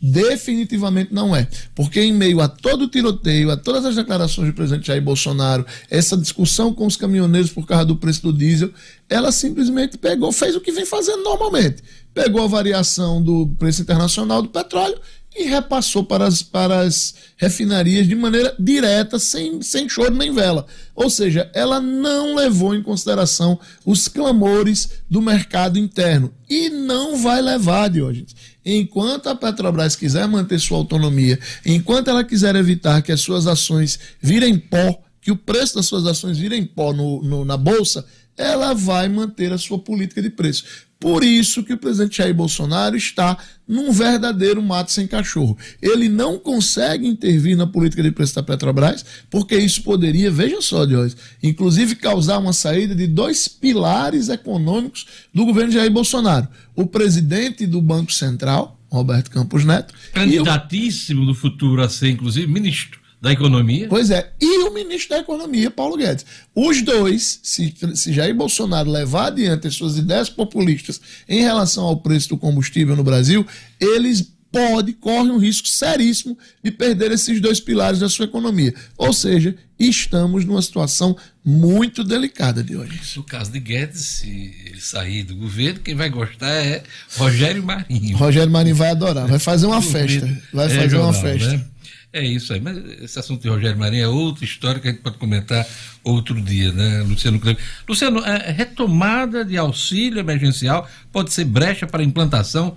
Definitivamente 0.00 1.12
não 1.12 1.34
é. 1.34 1.48
Porque, 1.74 2.00
em 2.00 2.12
meio 2.12 2.40
a 2.40 2.48
todo 2.48 2.82
o 2.82 2.88
tiroteio, 2.88 3.50
a 3.50 3.56
todas 3.56 3.84
as 3.84 3.96
declarações 3.96 4.48
do 4.48 4.54
presidente 4.54 4.86
Jair 4.86 5.02
Bolsonaro, 5.02 5.66
essa 5.90 6.16
discussão 6.16 6.72
com 6.72 6.86
os 6.86 6.96
caminhoneiros 6.96 7.50
por 7.50 7.66
causa 7.66 7.86
do 7.86 7.96
preço 7.96 8.22
do 8.22 8.32
diesel, 8.32 8.70
ela 9.08 9.32
simplesmente 9.32 9.96
pegou, 9.96 10.30
fez 10.32 10.54
o 10.54 10.60
que 10.60 10.70
vem 10.70 10.84
fazendo 10.84 11.22
normalmente. 11.22 11.82
Pegou 12.12 12.44
a 12.44 12.46
variação 12.46 13.22
do 13.22 13.48
preço 13.58 13.82
internacional 13.82 14.42
do 14.42 14.48
petróleo 14.48 14.98
e 15.36 15.44
repassou 15.44 16.02
para 16.02 16.26
as, 16.26 16.42
para 16.42 16.80
as 16.80 17.14
refinarias 17.36 18.08
de 18.08 18.14
maneira 18.14 18.54
direta, 18.58 19.18
sem, 19.18 19.60
sem 19.60 19.86
choro 19.86 20.14
nem 20.14 20.32
vela. 20.32 20.66
Ou 20.94 21.10
seja, 21.10 21.50
ela 21.54 21.78
não 21.78 22.34
levou 22.34 22.74
em 22.74 22.82
consideração 22.82 23.60
os 23.84 24.08
clamores 24.08 24.88
do 25.10 25.20
mercado 25.20 25.78
interno. 25.78 26.32
E 26.48 26.70
não 26.70 27.18
vai 27.18 27.42
levar, 27.42 27.90
Diógenes. 27.90 28.34
Enquanto 28.64 29.28
a 29.28 29.34
Petrobras 29.34 29.94
quiser 29.94 30.26
manter 30.26 30.58
sua 30.58 30.78
autonomia, 30.78 31.38
enquanto 31.64 32.08
ela 32.08 32.24
quiser 32.24 32.56
evitar 32.56 33.02
que 33.02 33.12
as 33.12 33.20
suas 33.20 33.46
ações 33.46 33.98
virem 34.20 34.58
pó, 34.58 34.98
que 35.20 35.30
o 35.30 35.36
preço 35.36 35.74
das 35.74 35.86
suas 35.86 36.06
ações 36.06 36.38
virem 36.38 36.64
pó 36.64 36.94
no, 36.94 37.22
no, 37.22 37.44
na 37.44 37.58
Bolsa, 37.58 38.06
ela 38.36 38.74
vai 38.74 39.08
manter 39.08 39.52
a 39.52 39.58
sua 39.58 39.78
política 39.78 40.22
de 40.22 40.30
preço. 40.30 40.64
Por 40.98 41.22
isso 41.22 41.62
que 41.62 41.74
o 41.74 41.78
presidente 41.78 42.18
Jair 42.18 42.34
Bolsonaro 42.34 42.96
está 42.96 43.36
num 43.68 43.92
verdadeiro 43.92 44.62
mato 44.62 44.90
sem 44.90 45.06
cachorro. 45.06 45.56
Ele 45.80 46.08
não 46.08 46.38
consegue 46.38 47.06
intervir 47.06 47.56
na 47.56 47.66
política 47.66 48.02
de 48.02 48.10
preço 48.10 48.34
da 48.34 48.42
Petrobras, 48.42 49.04
porque 49.30 49.56
isso 49.56 49.82
poderia, 49.82 50.30
veja 50.30 50.62
só, 50.62 50.86
Diógenes, 50.86 51.16
inclusive 51.42 51.96
causar 51.96 52.38
uma 52.38 52.54
saída 52.54 52.94
de 52.94 53.06
dois 53.06 53.46
pilares 53.46 54.30
econômicos 54.30 55.06
do 55.34 55.44
governo 55.44 55.72
Jair 55.72 55.90
Bolsonaro. 55.90 56.48
O 56.74 56.86
presidente 56.86 57.66
do 57.66 57.82
Banco 57.82 58.12
Central, 58.12 58.80
Roberto 58.90 59.30
Campos 59.30 59.64
Neto. 59.64 59.92
Candidatíssimo 60.14 61.22
o... 61.22 61.26
no 61.26 61.34
futuro 61.34 61.82
a 61.82 61.88
ser, 61.90 62.08
inclusive, 62.08 62.46
ministro 62.46 63.05
da 63.20 63.32
Economia. 63.32 63.88
Pois 63.88 64.10
é, 64.10 64.32
e 64.40 64.64
o 64.64 64.74
ministro 64.74 65.10
da 65.10 65.18
Economia, 65.18 65.70
Paulo 65.70 65.96
Guedes. 65.96 66.26
Os 66.54 66.82
dois, 66.82 67.40
se, 67.42 67.74
se 67.94 68.12
Jair 68.12 68.34
Bolsonaro 68.34 68.90
levar 68.90 69.28
adiante 69.28 69.66
as 69.66 69.74
suas 69.74 69.96
ideias 69.96 70.28
populistas 70.28 71.00
em 71.28 71.40
relação 71.40 71.84
ao 71.84 71.96
preço 71.96 72.30
do 72.30 72.36
combustível 72.36 72.94
no 72.94 73.04
Brasil, 73.04 73.46
eles 73.80 74.36
pode, 74.50 74.92
corre 74.94 75.30
um 75.30 75.38
risco 75.38 75.68
seríssimo 75.68 76.36
de 76.62 76.70
perder 76.70 77.12
esses 77.12 77.40
dois 77.40 77.60
pilares 77.60 77.98
da 77.98 78.08
sua 78.08 78.24
economia. 78.24 78.74
Ou 78.96 79.12
seja, 79.12 79.54
estamos 79.78 80.44
numa 80.44 80.62
situação 80.62 81.16
muito 81.44 82.02
delicada 82.02 82.62
de 82.62 82.76
hoje. 82.76 82.98
No 83.16 83.22
caso 83.22 83.52
de 83.52 83.60
Guedes, 83.60 84.00
se 84.00 84.54
ele 84.64 84.80
sair 84.80 85.24
do 85.24 85.36
governo, 85.36 85.80
quem 85.80 85.94
vai 85.94 86.08
gostar 86.08 86.50
é 86.50 86.82
Rogério 87.16 87.62
Marinho. 87.62 88.16
Rogério 88.16 88.50
Marinho 88.50 88.76
vai 88.76 88.90
adorar, 88.90 89.26
vai 89.26 89.38
fazer 89.38 89.66
uma 89.66 89.82
festa. 89.82 90.26
Vai 90.52 90.68
fazer 90.68 90.84
é 90.84 90.88
jornal, 90.88 91.10
uma 91.10 91.20
festa. 91.20 91.52
Né? 91.52 91.64
É 92.12 92.24
isso 92.24 92.52
aí, 92.52 92.60
mas 92.60 92.78
esse 93.02 93.18
assunto 93.18 93.42
de 93.42 93.48
Rogério 93.48 93.78
Marinho 93.78 94.04
é 94.04 94.08
outra 94.08 94.44
história 94.44 94.80
que 94.80 94.88
a 94.88 94.90
gente 94.90 95.02
pode 95.02 95.18
comentar 95.18 95.66
outro 96.02 96.40
dia, 96.40 96.72
né, 96.72 97.02
Luciano 97.02 97.38
Kleber? 97.38 97.62
Luciano, 97.86 98.22
retomada 98.54 99.44
de 99.44 99.56
auxílio 99.58 100.18
emergencial 100.18 100.88
pode 101.12 101.32
ser 101.32 101.44
brecha 101.44 101.86
para 101.86 102.00
a 102.00 102.04
implantação 102.04 102.74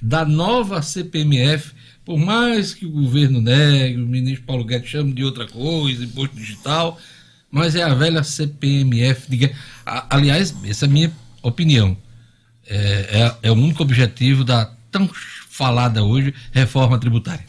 da 0.00 0.24
nova 0.24 0.82
CPMF, 0.82 1.72
por 2.04 2.18
mais 2.18 2.74
que 2.74 2.86
o 2.86 2.90
governo 2.90 3.40
negue, 3.40 4.00
o 4.00 4.06
ministro 4.06 4.44
Paulo 4.44 4.64
Guedes 4.64 4.90
chame 4.90 5.12
de 5.12 5.22
outra 5.22 5.46
coisa, 5.46 6.02
imposto 6.02 6.34
digital, 6.34 6.98
mas 7.50 7.74
é 7.74 7.82
a 7.82 7.94
velha 7.94 8.22
CPMF. 8.22 9.30
De... 9.30 9.54
Aliás, 9.84 10.54
essa 10.64 10.86
é 10.86 10.88
a 10.88 10.90
minha 10.90 11.12
opinião. 11.42 11.96
É, 12.66 12.76
é, 13.42 13.48
é 13.48 13.50
o 13.50 13.54
único 13.54 13.82
objetivo 13.82 14.44
da 14.44 14.72
tão 14.90 15.08
falada 15.48 16.02
hoje 16.02 16.34
reforma 16.52 16.98
tributária. 16.98 17.44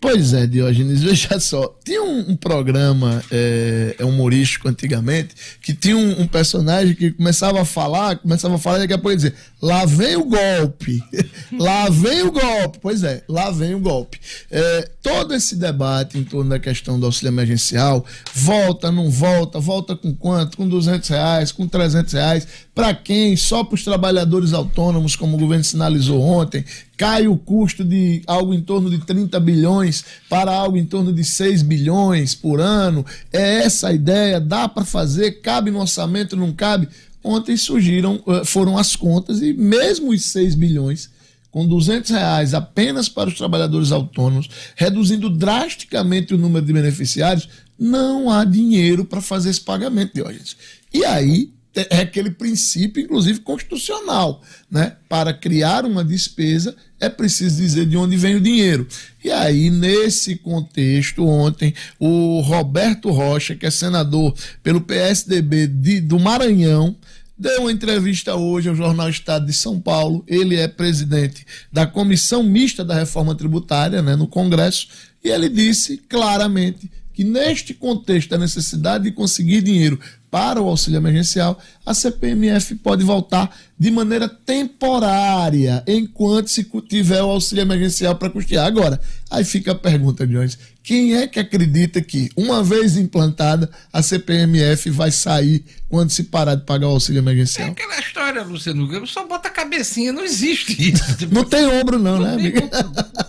Pois 0.00 0.32
é, 0.32 0.46
Diógenes, 0.46 1.02
veja 1.02 1.40
só. 1.40 1.76
Tinha 1.84 2.02
um, 2.02 2.30
um 2.30 2.36
programa 2.36 3.22
é, 3.30 3.96
humorístico 4.00 4.68
antigamente 4.68 5.34
que 5.60 5.74
tinha 5.74 5.96
um, 5.96 6.22
um, 6.22 6.26
personagem 6.26 6.94
que 6.94 7.10
começava 7.10 7.60
a 7.60 7.64
falar, 7.64 8.16
começava 8.18 8.54
a 8.54 8.58
falar 8.58 8.78
e 8.78 8.80
daqui 8.82 8.92
a 8.92 8.98
pouco 8.98 9.16
dizer: 9.16 9.34
lá 9.60 9.84
vem 9.84 10.16
o 10.16 10.24
golpe, 10.24 11.02
lá 11.58 11.88
vem 11.90 12.22
o 12.22 12.30
golpe. 12.30 12.78
Pois 12.80 13.02
é, 13.02 13.24
lá 13.28 13.50
vem 13.50 13.74
o 13.74 13.80
golpe. 13.80 14.20
É, 14.50 14.88
todo 15.02 15.34
esse 15.34 15.56
debate 15.56 16.16
em 16.16 16.22
torno 16.22 16.50
da 16.50 16.60
questão 16.60 16.98
do 17.00 17.06
auxílio 17.06 17.30
emergencial, 17.30 18.04
volta, 18.34 18.92
não 18.92 19.10
volta, 19.10 19.58
volta 19.58 19.96
com 19.96 20.14
quanto? 20.14 20.56
Com 20.56 20.68
200 20.68 21.08
reais, 21.08 21.50
com 21.50 21.66
300 21.66 22.12
reais, 22.12 22.46
para 22.78 22.94
quem? 22.94 23.34
Só 23.34 23.64
para 23.64 23.74
os 23.74 23.82
trabalhadores 23.82 24.52
autônomos, 24.52 25.16
como 25.16 25.36
o 25.36 25.40
governo 25.40 25.64
sinalizou 25.64 26.22
ontem, 26.22 26.64
cai 26.96 27.26
o 27.26 27.36
custo 27.36 27.82
de 27.82 28.22
algo 28.24 28.54
em 28.54 28.60
torno 28.60 28.88
de 28.88 28.98
30 28.98 29.40
bilhões 29.40 30.04
para 30.30 30.52
algo 30.52 30.76
em 30.76 30.86
torno 30.86 31.12
de 31.12 31.24
6 31.24 31.62
bilhões 31.62 32.36
por 32.36 32.60
ano. 32.60 33.04
É 33.32 33.64
essa 33.64 33.88
a 33.88 33.92
ideia? 33.92 34.40
Dá 34.40 34.68
para 34.68 34.84
fazer? 34.84 35.40
Cabe 35.40 35.72
no 35.72 35.80
orçamento? 35.80 36.36
Não 36.36 36.52
cabe? 36.52 36.88
Ontem 37.20 37.56
surgiram, 37.56 38.22
eh, 38.28 38.44
foram 38.44 38.78
as 38.78 38.94
contas 38.94 39.42
e 39.42 39.52
mesmo 39.52 40.12
os 40.12 40.26
6 40.26 40.54
bilhões 40.54 41.10
com 41.50 41.66
200 41.66 42.12
reais 42.12 42.54
apenas 42.54 43.08
para 43.08 43.28
os 43.28 43.34
trabalhadores 43.34 43.90
autônomos, 43.90 44.48
reduzindo 44.76 45.28
drasticamente 45.28 46.32
o 46.32 46.38
número 46.38 46.64
de 46.64 46.72
beneficiários, 46.72 47.48
não 47.76 48.30
há 48.30 48.44
dinheiro 48.44 49.04
para 49.04 49.20
fazer 49.20 49.50
esse 49.50 49.62
pagamento, 49.62 50.14
Diógenes. 50.14 50.56
E 50.94 51.04
aí 51.04 51.57
é 51.74 52.00
aquele 52.00 52.30
princípio, 52.30 53.02
inclusive 53.02 53.40
constitucional, 53.40 54.42
né? 54.70 54.96
Para 55.08 55.32
criar 55.32 55.84
uma 55.84 56.04
despesa 56.04 56.74
é 57.00 57.08
preciso 57.08 57.56
dizer 57.56 57.86
de 57.86 57.96
onde 57.96 58.16
vem 58.16 58.34
o 58.34 58.40
dinheiro. 58.40 58.86
E 59.22 59.30
aí, 59.30 59.70
nesse 59.70 60.36
contexto, 60.36 61.24
ontem, 61.24 61.72
o 61.98 62.40
Roberto 62.40 63.10
Rocha, 63.10 63.54
que 63.54 63.66
é 63.66 63.70
senador 63.70 64.34
pelo 64.62 64.80
PSDB 64.80 65.68
de, 65.68 66.00
do 66.00 66.18
Maranhão, 66.18 66.96
deu 67.38 67.62
uma 67.62 67.72
entrevista 67.72 68.34
hoje 68.34 68.68
ao 68.68 68.74
jornal 68.74 69.08
Estado 69.08 69.46
de 69.46 69.52
São 69.52 69.80
Paulo. 69.80 70.24
Ele 70.26 70.56
é 70.56 70.66
presidente 70.66 71.46
da 71.72 71.86
Comissão 71.86 72.42
Mista 72.42 72.84
da 72.84 72.94
Reforma 72.94 73.34
Tributária 73.34 74.02
né, 74.02 74.16
no 74.16 74.26
Congresso 74.26 74.88
e 75.22 75.28
ele 75.28 75.48
disse 75.48 75.98
claramente 75.98 76.90
que 77.18 77.24
neste 77.24 77.74
contexto 77.74 78.30
da 78.30 78.38
necessidade 78.38 79.02
de 79.02 79.10
conseguir 79.10 79.60
dinheiro 79.60 79.98
para 80.30 80.62
o 80.62 80.68
auxílio 80.68 80.98
emergencial, 80.98 81.58
a 81.84 81.92
CPMF 81.92 82.76
pode 82.76 83.02
voltar 83.02 83.50
de 83.76 83.90
maneira 83.90 84.28
temporária, 84.28 85.82
enquanto 85.84 86.46
se 86.46 86.62
tiver 86.88 87.20
o 87.20 87.30
auxílio 87.30 87.62
emergencial 87.62 88.14
para 88.14 88.30
custear. 88.30 88.64
Agora, 88.64 89.00
aí 89.28 89.42
fica 89.42 89.72
a 89.72 89.74
pergunta, 89.74 90.24
Jones: 90.28 90.56
quem 90.80 91.16
é 91.16 91.26
que 91.26 91.40
acredita 91.40 92.00
que, 92.00 92.30
uma 92.36 92.62
vez 92.62 92.96
implantada, 92.96 93.68
a 93.92 94.00
CPMF 94.00 94.88
vai 94.90 95.10
sair 95.10 95.64
quando 95.88 96.10
se 96.10 96.22
parar 96.22 96.54
de 96.54 96.64
pagar 96.64 96.86
o 96.86 96.90
auxílio 96.90 97.18
emergencial? 97.18 97.66
É 97.66 97.70
aquela 97.72 97.98
história, 97.98 98.44
Luciano, 98.44 99.06
só 99.08 99.26
bota 99.26 99.48
a 99.48 99.50
cabecinha, 99.50 100.12
não 100.12 100.22
existe 100.22 100.92
isso. 100.92 101.02
não 101.32 101.42
tem 101.42 101.66
ombro, 101.66 101.98
não, 101.98 102.16
não 102.16 102.26
né, 102.26 102.34
amigo? 102.34 102.58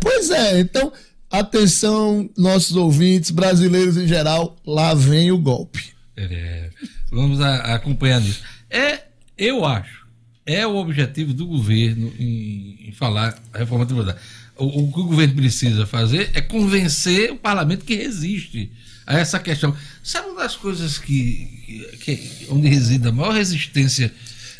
Pois 0.00 0.30
é, 0.30 0.60
então, 0.60 0.92
atenção, 1.30 2.28
nossos 2.36 2.76
ouvintes, 2.76 3.30
brasileiros 3.30 3.96
em 3.96 4.06
geral, 4.06 4.56
lá 4.66 4.94
vem 4.94 5.30
o 5.30 5.38
golpe. 5.38 5.84
É, 6.16 6.70
vamos 7.10 7.40
a, 7.40 7.74
acompanhar 7.74 8.20
nisso. 8.20 8.42
É, 8.70 9.02
eu 9.36 9.64
acho, 9.64 10.06
é 10.44 10.66
o 10.66 10.76
objetivo 10.76 11.32
do 11.32 11.46
governo 11.46 12.12
em, 12.18 12.88
em 12.88 12.92
falar 12.92 13.38
a 13.52 13.58
reforma 13.58 13.86
tributária. 13.86 14.20
O, 14.56 14.84
o, 14.84 14.92
que 14.92 15.00
o 15.00 15.04
governo 15.04 15.34
precisa 15.34 15.86
fazer 15.86 16.30
é 16.34 16.40
convencer 16.40 17.30
o 17.30 17.36
parlamento 17.36 17.84
que 17.84 17.94
resiste 17.94 18.72
a 19.06 19.18
essa 19.18 19.38
questão. 19.38 19.74
Sabe 20.02 20.28
uma 20.28 20.42
das 20.42 20.56
coisas 20.56 20.98
que, 20.98 21.88
que, 22.00 22.16
que 22.16 22.46
onde 22.50 22.68
reside 22.68 23.06
a 23.06 23.12
maior 23.12 23.32
resistência 23.32 24.12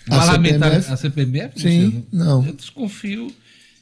A 0.06 0.16
parlamentar 0.16 0.70
CPMF? 0.70 0.92
a 0.92 0.96
CPMF? 0.96 1.60
Sim, 1.60 2.06
não. 2.12 2.46
Eu 2.46 2.52
desconfio 2.52 3.34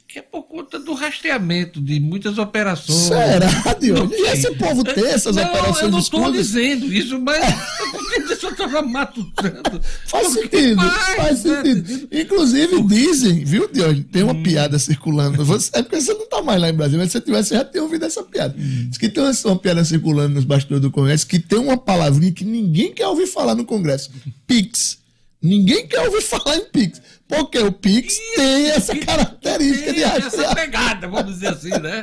que 0.07 0.19
é 0.19 0.21
por 0.21 0.43
conta 0.43 0.79
do 0.79 0.93
rastreamento 0.93 1.81
de 1.81 1.99
muitas 1.99 2.37
operações. 2.37 2.97
Será, 2.97 3.73
Diogo? 3.77 4.13
E 4.13 4.27
esse 4.29 4.49
povo 4.55 4.81
tem 4.81 5.05
essas 5.05 5.35
não, 5.35 5.43
operações 5.43 5.81
eu 5.81 5.91
não 5.91 5.99
estou 5.99 6.31
dizendo 6.31 6.91
isso, 6.91 7.19
mas 7.19 7.43
eu 8.41 8.49
estava 8.51 8.81
matutando. 8.81 9.81
Faz 10.05 10.31
sentido, 10.31 10.81
faz, 10.81 11.15
faz 11.15 11.43
né? 11.43 11.61
sentido. 11.61 12.07
Inclusive, 12.09 12.81
dizem, 12.83 13.43
viu, 13.43 13.69
Diogo? 13.71 14.01
Tem 14.05 14.23
Hum. 14.23 14.27
uma 14.27 14.43
piada 14.43 14.79
circulando. 14.79 15.43
Você, 15.43 15.71
é 15.73 15.83
porque 15.83 15.99
você 15.99 16.13
não 16.13 16.27
tá 16.27 16.41
mais 16.41 16.61
lá 16.61 16.69
em 16.69 16.73
Brasília, 16.73 16.99
mas 16.99 17.11
se 17.11 17.17
você 17.17 17.25
tivesse, 17.25 17.49
você 17.49 17.55
já 17.55 17.65
tinha 17.65 17.83
ouvido 17.83 18.05
essa 18.05 18.23
piada. 18.23 18.55
Hum. 18.57 18.87
Diz 18.87 18.97
que 18.97 19.09
tem 19.09 19.21
uma, 19.21 19.33
uma 19.45 19.59
piada 19.59 19.83
circulando 19.83 20.35
nos 20.35 20.45
bastidores 20.45 20.81
do 20.81 20.89
Congresso 20.91 21.27
que 21.27 21.37
tem 21.37 21.59
uma 21.59 21.77
palavrinha 21.77 22.31
que 22.31 22.45
ninguém 22.45 22.93
quer 22.93 23.07
ouvir 23.07 23.27
falar 23.27 23.55
no 23.55 23.65
Congresso: 23.65 24.09
Pix. 24.47 24.99
Ninguém 25.41 25.87
quer 25.87 26.01
ouvir 26.01 26.21
falar 26.21 26.55
em 26.57 26.65
Pix. 26.65 27.01
Porque 27.27 27.59
o 27.59 27.71
Pix 27.73 28.17
tem 28.37 28.69
essa 28.71 28.95
característica 28.95 29.91
de 29.93 29.99
Tem 29.99 30.03
essa 30.03 30.55
pegada, 30.55 31.07
vamos 31.09 31.33
dizer 31.33 31.49
assim, 31.49 31.69
né? 31.71 32.01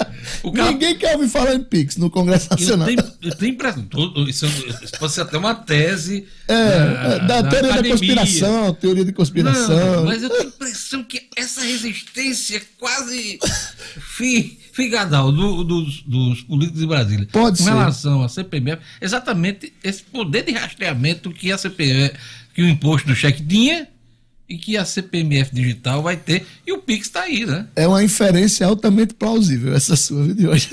Cara 0.54 0.70
Ninguém 0.70 0.96
quer 0.98 1.16
ouvir 1.16 1.28
falar 1.28 1.54
em 1.54 1.64
Pix 1.64 1.96
no 1.96 2.10
Congresso 2.10 2.48
eu 2.50 2.56
Nacional. 2.58 2.86
tenho, 2.86 2.98
eu 3.22 3.34
tenho 3.34 3.52
impressão, 3.54 3.88
isso, 4.28 4.46
isso 4.82 4.92
pode 4.98 5.12
ser 5.14 5.22
até 5.22 5.38
uma 5.38 5.54
tese 5.54 6.26
É, 6.46 6.52
é, 6.54 7.26
da, 7.26 7.42
teoria 7.42 7.72
da 7.82 7.88
conspiração, 7.88 8.74
teoria 8.74 9.04
de 9.04 9.12
conspiração. 9.14 9.96
Não, 9.96 10.04
mas 10.04 10.22
eu 10.22 10.28
tenho 10.28 10.42
a 10.42 10.46
impressão 10.46 11.02
que 11.02 11.22
essa 11.36 11.62
resistência 11.62 12.60
quase 12.78 13.38
fi, 14.16 14.58
figadal 14.72 15.32
do- 15.32 15.64
dos, 15.64 16.02
dos 16.02 16.42
políticos 16.42 16.80
de 16.80 16.86
Brasília 16.86 17.28
Pode 17.32 17.58
com 17.58 17.64
ser. 17.64 17.70
relação 17.70 18.22
à 18.22 18.28
CPMF, 18.28 18.82
exatamente 19.00 19.72
esse 19.82 20.02
poder 20.02 20.42
de 20.44 20.52
rastreamento 20.52 21.30
que 21.30 21.50
a 21.50 21.56
CPMF, 21.56 22.14
que 22.54 22.62
o 22.62 22.68
imposto 22.68 23.08
do 23.08 23.14
cheque 23.14 23.42
tinha 23.42 23.88
e 24.48 24.56
que 24.56 24.76
a 24.76 24.84
CPMF 24.84 25.54
digital 25.54 26.02
vai 26.02 26.16
ter, 26.16 26.46
e 26.66 26.72
o 26.72 26.78
Pix 26.78 27.06
está 27.06 27.22
aí, 27.22 27.46
né? 27.46 27.66
É 27.74 27.88
uma 27.88 28.04
inferência 28.04 28.66
altamente 28.66 29.14
plausível 29.14 29.74
essa 29.74 29.96
sua 29.96 30.32
de 30.34 30.46
hoje. 30.46 30.68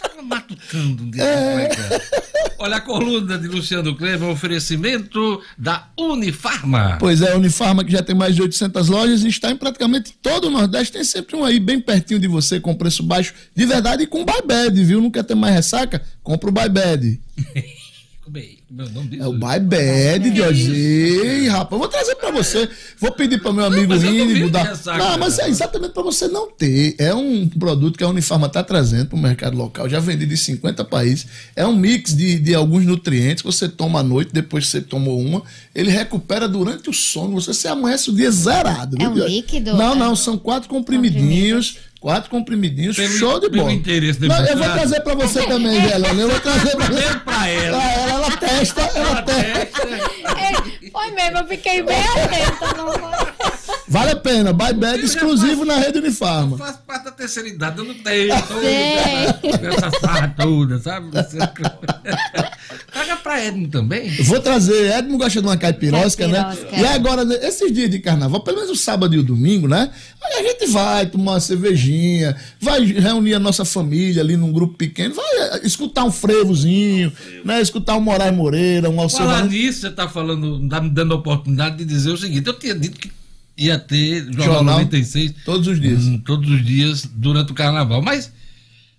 Tava 0.00 0.22
matutando 0.22 1.02
um 1.02 1.10
dia. 1.10 1.22
É. 1.22 1.64
é 1.64 1.94
é. 1.94 2.28
Olha 2.60 2.76
a 2.76 2.80
coluna 2.80 3.38
de 3.38 3.46
Luciano 3.46 3.94
Kleber, 3.94 4.26
um 4.26 4.32
oferecimento 4.32 5.40
da 5.56 5.88
Unifarma. 5.96 6.96
Pois 6.98 7.22
é, 7.22 7.32
a 7.32 7.36
Unifarma, 7.36 7.84
que 7.84 7.92
já 7.92 8.02
tem 8.02 8.16
mais 8.16 8.34
de 8.34 8.42
800 8.42 8.88
lojas 8.88 9.22
e 9.22 9.28
está 9.28 9.50
em 9.50 9.56
praticamente 9.56 10.12
todo 10.20 10.48
o 10.48 10.50
Nordeste, 10.50 10.94
tem 10.94 11.04
sempre 11.04 11.36
um 11.36 11.44
aí 11.44 11.60
bem 11.60 11.80
pertinho 11.80 12.18
de 12.18 12.26
você, 12.26 12.58
com 12.58 12.74
preço 12.74 13.04
baixo, 13.04 13.32
de 13.54 13.64
verdade, 13.64 14.02
e 14.02 14.06
com 14.08 14.24
Bybed, 14.24 14.84
viu? 14.84 15.00
Não 15.00 15.10
quer 15.10 15.22
ter 15.22 15.36
mais 15.36 15.54
ressaca? 15.54 16.02
Compra 16.20 16.50
o 16.50 16.52
Bybed. 16.52 17.20
Como 17.36 17.64
é, 18.36 18.40
é 18.40 18.82
o 18.84 18.88
nome 18.90 19.08
disso? 19.08 19.22
É 19.22 19.26
o 19.26 19.32
Bybed, 19.32 20.30
Diogo. 20.30 20.52
Ei, 20.52 21.48
rapaz, 21.48 21.72
eu 21.72 21.78
vou 21.78 21.88
trazer 21.88 22.14
pra 22.16 22.30
você. 22.30 22.68
Vou 23.00 23.12
pedir 23.12 23.40
para 23.40 23.52
meu 23.52 23.64
amigo 23.64 23.94
Rini 23.96 24.40
mudar. 24.40 24.78
Não, 24.98 25.18
mas 25.18 25.38
né? 25.38 25.44
é 25.44 25.48
exatamente 25.48 25.92
para 25.92 26.02
você 26.02 26.28
não 26.28 26.50
ter. 26.50 26.94
É 26.98 27.14
um 27.14 27.48
produto 27.48 27.96
que 27.96 28.04
a 28.04 28.08
Unifarma 28.08 28.46
está 28.46 28.62
trazendo 28.62 29.06
para 29.06 29.16
o 29.16 29.20
mercado 29.20 29.56
local, 29.56 29.88
já 29.88 30.00
vendido 30.00 30.32
em 30.32 30.36
50 30.36 30.84
países. 30.84 31.26
É 31.56 31.66
um 31.66 31.76
mix 31.76 32.14
de, 32.14 32.38
de 32.38 32.54
alguns 32.54 32.84
nutrientes. 32.84 33.42
Você 33.42 33.68
toma 33.68 34.00
à 34.00 34.02
noite, 34.02 34.32
depois 34.32 34.64
que 34.64 34.70
você 34.72 34.80
tomou 34.80 35.20
uma, 35.20 35.42
ele 35.74 35.90
recupera 35.90 36.48
durante 36.48 36.90
o 36.90 36.92
sono. 36.92 37.34
Você 37.40 37.54
se 37.54 37.68
amanhece 37.68 38.10
o 38.10 38.14
dia 38.14 38.30
zerado. 38.30 38.96
É 38.96 39.00
viu, 39.00 39.10
um 39.10 39.14
Diogo? 39.14 39.30
líquido? 39.30 39.74
Não, 39.76 39.92
É. 39.92 39.96
não, 39.96 40.16
são 40.16 40.36
quatro 40.38 40.68
comprimidinhos. 40.68 41.76
Quatro 42.00 42.30
comprimidinhos, 42.30 42.94
Pelo- 42.96 43.08
show 43.18 43.40
de 43.40 43.48
bola. 43.48 43.72
interesse 43.72 44.20
Não, 44.20 44.36
eu 44.46 44.56
vou 44.56 44.68
trazer 44.68 45.00
para 45.00 45.14
você 45.16 45.44
também, 45.46 45.80
Gelane. 45.88 46.20
Eu 46.20 46.28
vou 46.30 46.38
trazer 46.40 46.76
para 46.76 46.86
pra 47.24 47.48
ela. 47.48 47.78
Pra 47.80 47.92
ela, 47.92 48.10
ela 48.12 48.36
testa, 48.36 48.80
ela 48.94 49.22
testa. 49.22 49.88
É, 49.88 50.90
foi 50.92 51.10
mesmo, 51.10 51.38
eu 51.38 51.46
fiquei 51.48 51.82
bem 51.82 51.96
atenta. 52.00 52.76
Não 52.76 52.92
foi? 52.92 53.37
Vale 53.88 54.10
a 54.10 54.16
pena, 54.16 54.52
buy 54.52 54.74
bag 54.74 55.02
exclusivo 55.02 55.64
na 55.64 55.76
rede 55.76 55.98
Unifarma. 55.98 56.58
Faz 56.58 56.76
parte 56.86 57.04
da 57.04 57.10
terceira 57.10 57.48
idade, 57.48 57.78
eu 57.78 57.84
não 57.84 57.94
tenho. 57.94 58.34
Sei. 58.60 59.32
Tô, 59.50 59.66
essa 59.66 59.90
farra 59.92 60.34
toda, 60.36 60.78
sabe? 60.78 61.10
Traga 62.92 63.16
pra 63.22 63.44
Edmo 63.44 63.68
também. 63.68 64.10
Vou 64.24 64.40
trazer, 64.40 64.92
Edmo 64.92 65.16
gosta 65.16 65.40
de 65.40 65.46
uma 65.46 65.56
caipirosca, 65.56 66.28
né? 66.28 66.54
E 66.76 66.84
agora, 66.84 67.22
esses 67.46 67.72
dias 67.72 67.90
de 67.90 67.98
carnaval, 67.98 68.40
pelo 68.40 68.58
menos 68.58 68.70
o 68.70 68.76
sábado 68.76 69.14
e 69.14 69.18
o 69.18 69.22
domingo, 69.22 69.66
né? 69.66 69.90
Aí 70.22 70.34
a 70.34 70.42
gente 70.42 70.66
vai 70.66 71.06
tomar 71.06 71.32
uma 71.32 71.40
cervejinha, 71.40 72.36
vai 72.60 72.84
reunir 72.84 73.34
a 73.34 73.38
nossa 73.38 73.64
família 73.64 74.22
ali 74.22 74.36
num 74.36 74.52
grupo 74.52 74.74
pequeno, 74.74 75.14
vai 75.14 75.24
eh, 75.24 75.60
escutar 75.64 76.04
um 76.04 76.12
frevozinho, 76.12 77.10
né? 77.42 77.62
Escutar 77.62 77.96
um 77.96 78.00
Moraes 78.00 78.36
Moreira, 78.36 78.90
um 78.90 79.00
Alceu 79.00 79.20
Falar 79.20 79.46
nisso, 79.46 79.80
você 79.80 79.90
tá 79.90 80.08
falando, 80.08 80.68
tá 80.68 80.80
me 80.80 80.90
dando 80.90 81.14
a 81.14 81.16
oportunidade 81.16 81.78
de 81.78 81.86
dizer 81.86 82.10
o 82.10 82.18
seguinte: 82.18 82.46
eu 82.46 82.58
tinha 82.58 82.74
dito 82.74 82.98
que 82.98 83.17
ia 83.58 83.78
ter 83.78 84.24
Jornal, 84.26 84.46
Jornal 84.46 84.78
96 84.78 85.34
todos 85.44 85.66
os 85.66 85.80
dias. 85.80 86.04
hum, 86.04 86.18
todos 86.18 86.48
os 86.48 86.64
dias 86.64 87.04
durante 87.04 87.50
o 87.50 87.54
carnaval, 87.54 88.00
mas 88.00 88.32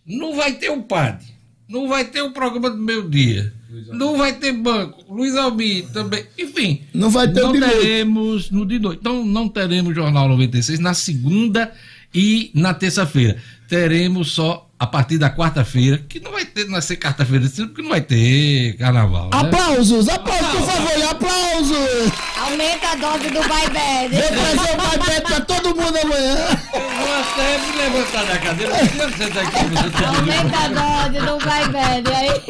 não 0.06 0.36
vai 0.36 0.54
ter 0.54 0.70
o 0.70 0.84
PAD, 0.84 1.24
não 1.68 1.88
vai 1.88 2.06
ter 2.06 2.22
o 2.22 2.32
programa 2.32 2.70
do 2.70 2.78
meio 2.78 3.10
dia, 3.10 3.54
não 3.94 4.18
vai 4.18 4.34
ter 4.34 4.52
banco, 4.52 5.06
Luiz 5.14 5.36
Almir 5.36 5.88
também, 5.94 6.26
enfim. 6.38 6.82
Não 6.94 7.10
vai 7.10 7.32
ter 7.32 7.42
não 7.42 7.54
de 7.54 7.60
noite. 7.60 7.76
teremos 7.76 8.52
no 8.52 8.66
de 8.66 8.80
noite. 8.80 9.00
Então 9.00 9.24
não 9.24 9.48
teremos 9.48 9.96
Jornal 9.96 10.28
96 10.28 10.80
na 10.80 10.94
segunda 10.94 11.72
e 12.14 12.52
na 12.54 12.74
terça-feira. 12.74 13.38
Teremos 13.68 14.32
só 14.32 14.70
a 14.80 14.88
partir 14.88 15.18
da 15.18 15.30
quarta-feira, 15.30 15.98
que 16.08 16.22
não 16.22 16.32
vai 16.32 16.46
ter, 16.46 16.64
não 16.64 16.72
vai 16.72 16.82
ser 16.82 16.96
quarta-feira, 16.96 17.46
porque 17.68 17.82
não 17.82 17.90
vai 17.90 18.00
ter 18.00 18.78
carnaval. 18.78 19.26
Né? 19.26 19.40
Aplausos, 19.40 20.08
aplausos, 20.08 20.48
por 20.52 20.66
favor, 20.66 21.04
aplausos! 21.10 22.12
Aumenta 22.50 22.88
a 22.88 22.96
dose 22.96 23.30
do 23.30 23.42
Bybed. 23.42 24.16
Vou 24.16 24.28
trazer 24.28 24.74
o 24.74 24.78
buy 24.78 24.98
bag 24.98 25.22
pra 25.22 25.42
todo 25.42 25.76
mundo 25.76 25.98
amanhã. 25.98 26.36
Eu 26.74 26.82
vou 26.82 27.14
até 27.20 27.58
me 27.60 27.72
levantar 27.78 28.26
da 28.26 28.38
cadeira. 28.40 28.74
Você 28.74 29.18
senta 29.18 29.42
aqui, 29.42 29.66
você 29.66 29.90
tá 29.92 30.08
Aumenta 30.08 30.58
a 30.58 30.68
dose 30.68 31.20
do 31.26 31.38
Bybed. 31.46 32.12
Aí. 32.12 32.42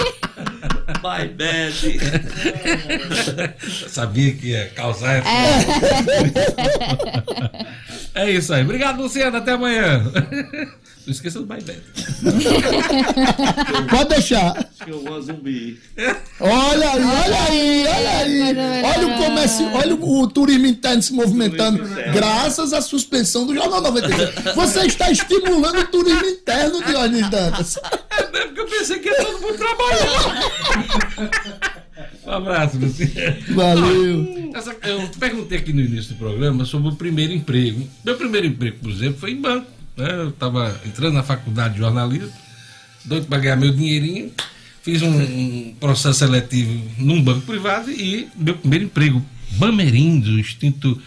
Vai, 1.02 1.28
bad. 1.28 2.00
Eu 3.62 3.90
sabia 3.90 4.34
que 4.34 4.48
ia 4.48 4.70
causar 4.70 5.18
essa. 5.18 5.30
É. 8.16 8.32
isso 8.32 8.54
aí. 8.54 8.64
Obrigado, 8.64 9.02
Luciano. 9.02 9.38
Até 9.38 9.52
amanhã. 9.52 10.04
Não 11.06 11.12
esqueça 11.12 11.40
do 11.40 11.46
Bye 11.46 11.62
Bad. 11.62 11.82
Pode 13.90 14.10
deixar. 14.10 14.54
Acho 14.90 15.00
que 15.00 15.08
eu 15.08 15.12
vou 15.12 15.22
zumbi. 15.22 15.80
Olha 16.40 16.90
aí, 16.92 17.04
olha 17.04 17.40
aí, 17.48 17.88
olha 17.88 18.72
aí. 18.72 18.84
Olha 18.84 19.08
o 19.08 19.18
comércio, 19.24 19.72
olha 19.74 19.96
o, 19.96 20.22
o 20.22 20.28
turismo 20.28 20.66
interno 20.66 21.02
se 21.02 21.14
movimentando, 21.14 21.82
graças 22.14 22.74
à 22.74 22.82
suspensão 22.82 23.46
do 23.46 23.54
Jornal 23.54 23.82
93. 23.82 24.56
Você 24.56 24.86
está 24.86 25.12
estimulando 25.12 25.80
o 25.80 25.88
turismo 25.88 26.26
interno, 26.26 26.84
Dionísio 26.84 27.30
Dantas. 27.30 27.78
É 27.78 28.32
mesmo 28.32 28.54
que 28.54 28.60
eu 28.62 28.66
pensei 28.66 29.00
que 29.00 29.10
ia 29.10 29.16
todo 29.16 29.42
mundo 29.42 29.58
trabalhar. 29.58 31.30
Um 32.26 32.32
abraço, 32.32 32.78
Luciano. 32.78 33.36
Valeu. 33.56 34.52
Essa- 34.56 34.76
eu 34.84 35.08
perguntei 35.20 35.58
aqui 35.58 35.74
no 35.74 35.82
início 35.82 36.14
do 36.14 36.18
programa 36.18 36.66
sobre 36.66 36.90
o 36.90 36.96
primeiro 36.96 37.34
emprego. 37.34 37.88
Meu 38.04 38.16
primeiro 38.18 38.48
emprego, 38.48 38.78
por 38.82 38.90
exemplo, 38.92 39.20
foi 39.20 39.32
em 39.32 39.42
banco. 39.42 39.68
né? 39.98 40.10
Eu 40.12 40.30
estava 40.30 40.80
entrando 40.86 41.14
na 41.14 41.24
faculdade 41.24 41.74
de 41.76 41.80
jornalismo, 41.82 42.32
doido 43.06 43.26
para 43.28 43.40
ganhar 43.40 43.56
meu 43.58 43.72
dinheirinho. 43.72 44.32
Fiz 44.90 45.04
um, 45.04 45.22
um 45.22 45.76
processo 45.80 46.18
seletivo 46.18 46.82
num 46.98 47.22
banco 47.22 47.42
privado 47.42 47.92
e 47.92 48.28
meu 48.36 48.56
primeiro 48.56 48.86
emprego, 48.86 49.24
Bamerindos, 49.52 50.30
o 50.30 50.40
extinto 50.40 51.00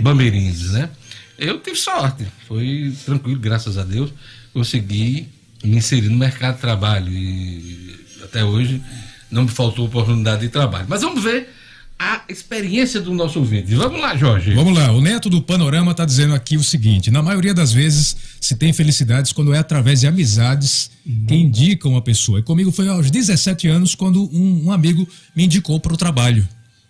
Bamerindos, 0.00 0.72
né? 0.72 0.90
Eu 1.38 1.60
tive 1.60 1.76
sorte, 1.76 2.26
foi 2.48 2.92
tranquilo, 3.04 3.38
graças 3.38 3.78
a 3.78 3.84
Deus. 3.84 4.12
Consegui 4.52 5.28
me 5.62 5.76
inserir 5.76 6.08
no 6.08 6.16
mercado 6.16 6.56
de 6.56 6.60
trabalho 6.62 7.12
e 7.12 7.94
até 8.24 8.42
hoje 8.42 8.82
não 9.30 9.44
me 9.44 9.50
faltou 9.50 9.86
oportunidade 9.86 10.40
de 10.40 10.48
trabalho. 10.48 10.86
Mas 10.88 11.02
vamos 11.02 11.22
ver 11.22 11.48
a 11.98 12.22
experiência 12.28 13.00
do 13.00 13.12
nosso 13.12 13.38
ouvinte. 13.40 13.74
Vamos 13.74 14.00
lá, 14.00 14.16
Jorge. 14.16 14.54
Vamos 14.54 14.76
lá, 14.78 14.92
o 14.92 15.00
Neto 15.00 15.28
do 15.28 15.42
Panorama 15.42 15.90
está 15.90 16.04
dizendo 16.04 16.34
aqui 16.34 16.56
o 16.56 16.62
seguinte: 16.62 17.10
na 17.10 17.22
maioria 17.22 17.52
das 17.52 17.72
vezes 17.72 18.16
se 18.40 18.54
tem 18.56 18.72
felicidades 18.72 19.32
quando 19.32 19.52
é 19.52 19.58
através 19.58 20.00
de 20.00 20.06
amizades 20.06 20.90
que 21.26 21.34
indicam 21.34 21.96
a 21.96 22.02
pessoa. 22.02 22.38
E 22.38 22.42
comigo 22.42 22.70
foi 22.70 22.88
aos 22.88 23.10
17 23.10 23.66
anos 23.66 23.94
quando 23.94 24.22
um, 24.32 24.66
um 24.66 24.72
amigo 24.72 25.08
me 25.34 25.44
indicou 25.44 25.80
para 25.80 25.92
o 25.92 25.96
trabalho. 25.96 26.46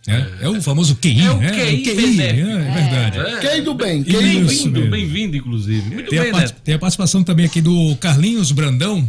É, 0.07 0.47
é 0.47 0.49
o 0.49 0.61
famoso 0.63 0.95
QI, 0.97 1.21
É 1.21 1.31
o 1.31 1.37
né? 1.39 1.51
QI 1.51 1.83
QI, 1.83 1.95
benéfico. 1.95 2.49
é, 2.49 2.53
é 2.53 2.73
verdade. 2.73 3.19
É. 3.19 3.41
Quem 3.41 3.63
do 3.63 3.75
bem? 3.75 4.03
Quem 4.03 4.13
do 4.15 4.21
bem? 4.21 4.45
Bem-vindo, 4.45 4.87
bem-vindo, 4.91 5.37
inclusive. 5.37 5.91
Muito 5.95 6.09
Tem 6.11 6.19
a, 6.19 6.23
bem, 6.23 6.33
part- 6.33 6.47
Neto. 6.53 6.61
tem 6.65 6.75
a 6.75 6.79
participação 6.79 7.23
também 7.23 7.45
aqui 7.45 7.61
do 7.61 7.95
Carlinhos 7.97 8.51
Brandão. 8.53 9.07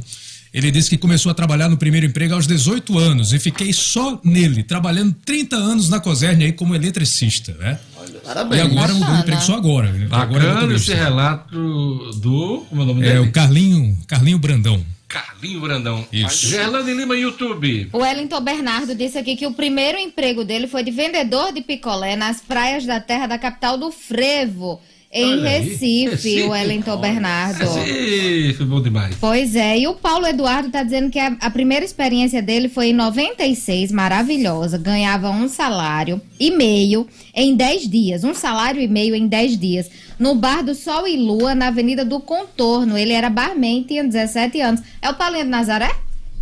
Ele 0.54 0.72
disse 0.72 0.90
que 0.90 0.98
começou 0.98 1.32
a 1.32 1.36
trabalhar 1.36 1.70
no 1.70 1.78
primeiro 1.78 2.06
emprego 2.08 2.34
aos 2.34 2.48
18 2.48 2.98
anos 2.98 3.34
e 3.34 3.40
fiquei 3.40 3.72
só 3.72 4.20
nele, 4.24 4.64
trabalhando 4.64 5.16
30 5.26 5.56
anos 5.56 5.90
na 5.90 6.00
Coserne 6.00 6.46
aí 6.46 6.52
como 6.54 6.74
eletricista, 6.76 7.54
né? 7.60 7.80
Parabéns. 8.24 8.62
E 8.62 8.66
agora 8.66 8.94
mudou 8.94 9.14
de 9.16 9.22
emprego 9.22 9.42
só 9.42 9.56
agora. 9.56 9.92
né? 9.92 10.08
Agora 10.12 10.44
é 10.44 10.48
Bacana 10.48 10.54
motorista. 10.62 10.92
esse 10.92 11.00
relato 11.02 12.12
do. 12.20 12.66
Como 12.70 12.82
é 12.82 12.84
o 12.84 12.88
nome 12.88 13.06
É 13.06 13.14
dele? 13.14 13.20
o 13.20 13.32
Carlinho, 13.32 13.98
Carlinho 14.08 14.40
Brandão. 14.40 14.84
Carlinho 15.08 15.60
Brandão. 15.60 16.06
Isso. 16.12 16.48
Gerlane 16.50 16.94
Lima, 16.94 17.16
YouTube. 17.16 17.90
O 17.92 18.00
Wellington 18.00 18.42
Bernardo 18.42 18.94
disse 18.94 19.18
aqui 19.18 19.36
que 19.36 19.48
o 19.48 19.54
primeiro 19.54 19.98
emprego 19.98 20.44
dele 20.46 20.68
foi 20.68 20.84
de 20.84 20.92
vendedor 20.92 21.52
de 21.52 21.62
picolé 21.62 22.16
nas 22.16 22.42
praias 22.42 22.86
da 22.86 23.00
terra 23.00 23.26
da 23.26 23.40
capital 23.40 23.76
do 23.78 23.92
Frevo, 23.92 24.80
em 25.12 25.26
Olha. 25.40 25.50
Recife, 25.50 26.10
Recife. 26.10 26.44
o 26.44 26.50
Wellington 26.50 26.98
Bernardo. 26.98 27.66
Sim, 27.66 28.54
foi 28.56 28.66
bom 28.66 28.80
demais. 28.82 29.16
Pois 29.20 29.56
é, 29.56 29.80
e 29.80 29.88
o 29.88 29.96
Paulo 29.96 30.28
Eduardo 30.28 30.70
tá 30.70 30.84
dizendo 30.84 31.10
que 31.10 31.18
a, 31.18 31.36
a 31.40 31.50
primeira 31.50 31.84
experiência 31.84 32.42
dele 32.42 32.70
foi 32.70 32.88
em 32.90 32.94
96, 32.94 33.92
maravilhosa. 33.92 34.78
Ganhava 34.78 35.30
um 35.32 35.48
salário 35.48 36.22
e 36.40 36.52
meio 36.52 37.08
em 37.34 37.56
10 37.56 37.90
dias. 37.90 38.24
Um 38.24 38.34
salário 38.36 38.80
e 38.82 38.88
meio 38.88 39.16
em 39.16 39.28
10 39.28 39.58
dias. 39.60 39.90
No 40.20 40.36
bar 40.36 40.62
do 40.64 40.76
Sol 40.76 41.08
e 41.08 41.18
Lua, 41.18 41.56
na 41.56 41.68
Avenida 41.68 42.06
do 42.06 42.20
Contorno. 42.20 42.98
Ele 42.98 43.14
era 43.14 43.30
barman, 43.30 43.84
tinha 43.84 44.04
17 44.04 44.62
anos. 44.62 44.82
É 45.02 45.10
o 45.10 45.16
Paulinho 45.16 45.46
de 45.46 45.50
Nazaré? 45.50 45.90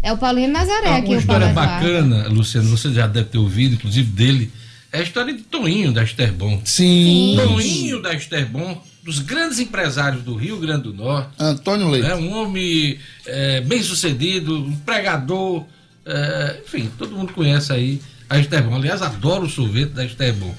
É 0.03 0.11
o 0.11 0.18
Paulinho 0.18 0.47
de 0.47 0.53
Nazaré 0.53 0.88
Ah, 0.89 0.97
aqui, 0.97 1.09
uma 1.15 1.20
o 1.20 1.26
Paulo 1.26 1.43
história 1.45 1.45
Eduardo. 1.51 1.72
bacana, 1.86 2.28
Luciano, 2.28 2.70
você 2.70 2.91
já 2.91 3.07
deve 3.07 3.30
ter 3.30 3.38
ouvido, 3.38 3.76
inclusive 3.76 4.09
dele, 4.11 4.51
é 4.91 4.99
a 4.99 5.01
história 5.01 5.33
de 5.33 5.43
Toninho 5.43 5.91
da 5.91 6.03
Esterbon. 6.03 6.61
Sim. 6.63 7.35
Toninho 7.38 8.01
da 8.01 8.13
Esterbon, 8.13 8.81
dos 9.03 9.19
grandes 9.19 9.59
empresários 9.59 10.23
do 10.23 10.35
Rio 10.35 10.57
Grande 10.57 10.83
do 10.83 10.93
Norte, 10.93 11.29
Antônio 11.39 11.89
Leite. 11.89 12.07
é 12.07 12.15
um 12.15 12.31
homem 12.33 12.99
é, 13.25 13.61
bem 13.61 13.81
sucedido, 13.81 14.57
um 14.57 14.75
pregador, 14.77 15.65
é, 16.05 16.61
enfim, 16.65 16.89
todo 16.97 17.15
mundo 17.15 17.33
conhece 17.33 17.71
aí 17.71 18.01
a 18.29 18.39
Esterbon. 18.39 18.75
Aliás, 18.75 19.01
adoro 19.01 19.45
o 19.45 19.49
sorvete 19.49 19.91
da 19.91 20.05
Esterbon. 20.05 20.53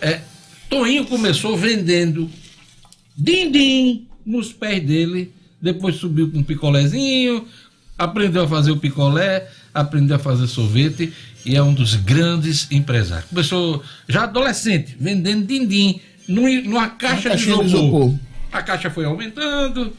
É, 0.00 0.20
Toninho 0.68 1.04
começou 1.06 1.56
vendendo 1.56 2.30
din-din 3.16 4.06
nos 4.24 4.52
pés 4.52 4.84
dele, 4.84 5.32
depois 5.60 5.96
subiu 5.96 6.30
com 6.30 6.38
um 6.38 6.42
picolézinho, 6.42 7.46
aprendeu 7.96 8.42
a 8.42 8.48
fazer 8.48 8.72
o 8.72 8.76
picolé, 8.76 9.48
aprendeu 9.80 10.16
a 10.16 10.18
fazer 10.18 10.46
sorvete 10.46 11.12
e 11.44 11.54
é 11.54 11.62
um 11.62 11.72
dos 11.74 11.94
grandes 11.94 12.66
empresários. 12.70 13.28
Começou 13.28 13.82
já 14.08 14.24
adolescente, 14.24 14.96
vendendo 14.98 15.46
din-din 15.46 16.00
num- 16.28 16.62
numa 16.64 16.88
caixa 16.88 17.22
de 17.22 17.28
caixinha 17.28 17.58
de 17.58 17.64
isopor. 17.66 18.08
isopor. 18.08 18.18
A 18.50 18.62
caixa 18.62 18.90
foi 18.90 19.04
aumentando, 19.04 19.92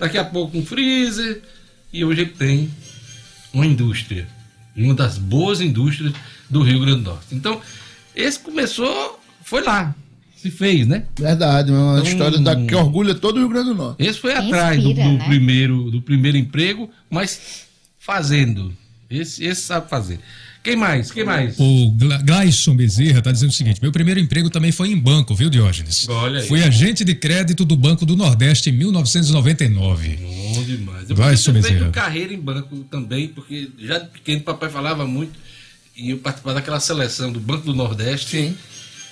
daqui 0.00 0.16
a 0.16 0.24
pouco 0.24 0.56
um 0.56 0.64
freezer, 0.64 1.42
e 1.92 2.04
hoje 2.04 2.22
ele 2.22 2.30
tem 2.30 2.70
uma 3.52 3.66
indústria, 3.66 4.26
uma 4.76 4.94
das 4.94 5.18
boas 5.18 5.60
indústrias 5.60 6.12
do 6.48 6.62
Rio 6.62 6.80
Grande 6.80 7.00
do 7.02 7.10
Norte. 7.10 7.26
Então, 7.34 7.60
esse 8.14 8.38
começou, 8.38 9.20
foi 9.42 9.62
lá, 9.62 9.94
se 10.36 10.50
fez, 10.50 10.86
né? 10.86 11.04
Verdade, 11.18 11.70
é 11.70 11.74
uma 11.74 11.98
Então- 11.98 12.10
história 12.12 12.38
da, 12.38 12.54
que 12.56 12.74
orgulha 12.74 13.14
todo 13.14 13.36
o 13.36 13.40
Rio 13.40 13.48
Grande 13.48 13.70
do 13.70 13.74
Norte. 13.74 14.02
Esse 14.02 14.18
foi 14.20 14.32
Inspira, 14.32 14.56
atrás 14.56 14.82
do, 14.82 14.92
do 14.94 15.00
né? 15.00 15.24
primeiro, 15.26 15.90
do 15.90 16.00
primeiro 16.02 16.36
emprego, 16.38 16.90
mas 17.10 17.64
fazendo. 17.98 18.74
Esse, 19.10 19.44
esse 19.44 19.62
sabe 19.62 19.88
fazer. 19.88 20.18
Quem 20.62 20.76
mais? 20.76 21.10
Quem 21.10 21.24
mais? 21.24 21.56
O 21.58 21.90
Gla- 21.90 22.22
Gleison 22.22 22.74
Bezerra 22.74 23.18
está 23.18 23.30
dizendo 23.30 23.50
o 23.50 23.52
seguinte: 23.52 23.80
meu 23.82 23.92
primeiro 23.92 24.18
emprego 24.18 24.48
também 24.48 24.72
foi 24.72 24.88
em 24.90 24.98
banco, 24.98 25.34
viu, 25.34 25.50
Diógenes? 25.50 26.08
Olha 26.08 26.40
aí. 26.40 26.48
Fui 26.48 26.62
agente 26.62 27.04
de 27.04 27.14
crédito 27.14 27.66
do 27.66 27.76
Banco 27.76 28.06
do 28.06 28.16
Nordeste 28.16 28.70
em 28.70 28.72
1999. 28.72 30.16
Bom 30.16 30.62
demais. 30.64 31.10
Eu 31.10 31.16
ter 31.16 31.52
Bezerra. 31.52 31.78
feito 31.80 31.90
carreira 31.92 32.32
em 32.32 32.40
banco 32.40 32.76
também, 32.90 33.28
porque 33.28 33.68
já 33.78 33.98
de 33.98 34.08
pequeno 34.08 34.40
papai 34.40 34.70
falava 34.70 35.06
muito 35.06 35.32
e 35.96 36.10
eu 36.10 36.18
participava 36.18 36.54
daquela 36.54 36.80
seleção 36.80 37.30
do 37.30 37.40
Banco 37.40 37.66
do 37.66 37.74
Nordeste. 37.74 38.30
Sim. 38.30 38.56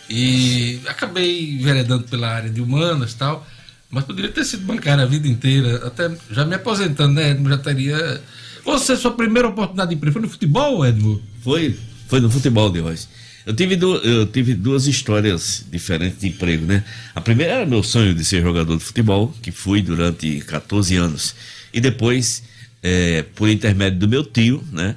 E 0.09 0.81
acabei 0.87 1.53
enveredando 1.55 2.05
pela 2.05 2.29
área 2.29 2.51
de 2.51 2.61
humanas 2.61 3.13
e 3.13 3.17
tal, 3.17 3.47
mas 3.91 4.05
poderia 4.05 4.31
ter 4.31 4.45
sido 4.45 4.65
bancário 4.65 5.03
a 5.03 5.07
vida 5.07 5.29
inteira, 5.29 5.87
até 5.87 6.11
já 6.31 6.45
me 6.45 6.55
aposentando, 6.55 7.15
né? 7.15 7.37
Já 7.49 7.59
teria. 7.59 8.21
Você, 8.65 8.97
sua 8.97 9.11
primeira 9.13 9.49
oportunidade 9.49 9.91
de 9.91 9.97
emprego 9.97 10.13
foi 10.15 10.23
no 10.23 10.29
futebol, 10.29 10.85
Edmo? 10.87 11.21
Foi, 11.43 11.77
foi 12.09 12.21
no 12.21 12.31
futebol 12.31 12.71
de 12.71 12.81
hoje. 12.81 13.07
Eu 13.45 13.55
tive, 13.55 13.77
eu 14.05 14.25
tive 14.27 14.55
duas 14.55 14.87
histórias 14.87 15.65
diferentes 15.71 16.21
de 16.21 16.29
emprego, 16.29 16.65
né? 16.65 16.85
A 17.15 17.21
primeira 17.21 17.55
era 17.55 17.67
meu 17.67 17.83
sonho 17.83 18.15
de 18.15 18.25
ser 18.25 18.41
jogador 18.41 18.77
de 18.77 18.85
futebol, 18.85 19.35
que 19.43 19.51
fui 19.51 19.83
durante 19.83 20.41
14 20.43 20.95
anos. 20.95 21.35
E 21.75 21.81
depois, 21.81 22.45
eh, 22.83 23.25
por 23.35 23.49
intermédio 23.49 23.99
do 23.99 24.09
meu 24.09 24.23
tio, 24.25 24.63
né? 24.71 24.95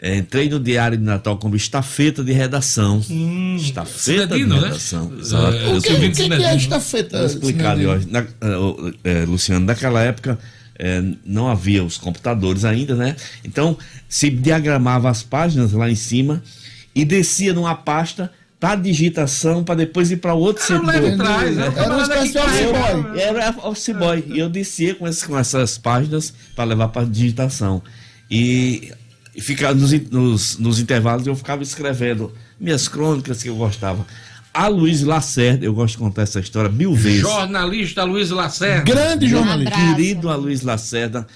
eh, 0.00 0.16
entrei 0.18 0.50
no 0.50 0.60
Diário 0.60 0.98
de 0.98 1.02
Natal 1.04 1.38
como 1.38 1.56
estafeta 1.56 2.22
de 2.22 2.30
redação. 2.32 3.00
estafeta 3.56 4.26
de 4.26 4.34
Cinedino, 4.34 4.56
né? 4.56 4.66
redação. 4.66 5.12
É, 5.16 5.20
Exato. 5.20 5.46
o 5.56 5.76
Eu 5.76 5.80
que, 5.80 6.10
que, 6.10 6.28
que 6.28 6.32
é 6.44 6.56
estafeta? 6.56 7.16
Vou 7.18 7.26
explicar. 7.26 7.76
Na- 8.06 8.26
o- 8.58 8.92
eh, 9.02 9.24
Luciano, 9.24 9.64
naquela 9.64 10.02
época 10.02 10.38
eh, 10.78 11.02
não 11.24 11.48
havia 11.48 11.82
os 11.84 11.96
computadores 11.98 12.64
ainda, 12.64 12.94
né? 12.94 13.16
Então 13.44 13.76
se 14.08 14.30
diagramava 14.30 15.10
as 15.10 15.22
páginas 15.22 15.72
lá 15.72 15.90
em 15.90 15.94
cima 15.94 16.42
e 16.94 17.04
descia 17.04 17.52
numa 17.52 17.74
pasta 17.74 18.30
para 18.60 18.74
digitação 18.74 19.62
para 19.62 19.76
depois 19.76 20.10
ir 20.10 20.16
para 20.16 20.34
outro 20.34 20.62
Era 20.64 20.80
setor. 20.80 20.86
leve 21.02 21.16
trás, 21.16 21.56
né? 21.56 21.72
Era 21.76 21.96
um 21.96 22.02
especial 22.02 22.48
Eu- 22.50 22.72
boy. 23.02 23.20
Era 23.20 23.54
office 23.62 23.94
boy. 23.96 24.24
E 24.26 24.38
eu 24.38 24.48
descia 24.48 24.94
com, 24.96 25.06
esse- 25.06 25.24
com 25.26 25.38
essas 25.38 25.78
páginas 25.78 26.32
para 26.56 26.64
levar 26.64 26.88
para 26.88 27.06
digitação. 27.06 27.80
E, 28.30 28.92
e 29.34 29.40
ficava 29.40 29.74
nos, 29.74 29.92
nos, 30.10 30.58
nos 30.58 30.80
intervalos 30.80 31.26
eu 31.26 31.36
ficava 31.36 31.62
escrevendo 31.62 32.32
minhas 32.58 32.88
crônicas 32.88 33.42
que 33.42 33.48
eu 33.48 33.54
gostava. 33.56 34.04
A 34.58 34.66
Luiz 34.66 35.04
Lacerda, 35.04 35.64
eu 35.64 35.72
gosto 35.72 35.92
de 35.92 35.98
contar 35.98 36.22
essa 36.22 36.40
história 36.40 36.68
mil 36.68 36.92
vezes. 36.92 37.20
Jornalista 37.20 38.02
Luiz 38.02 38.30
Lacerda. 38.30 38.82
Grande 38.82 39.28
jornalista. 39.28 39.72
abraço. 39.72 39.94
Querido 39.94 40.28
a 40.28 40.34
Luiz 40.34 40.62
Lacerda, 40.62 41.28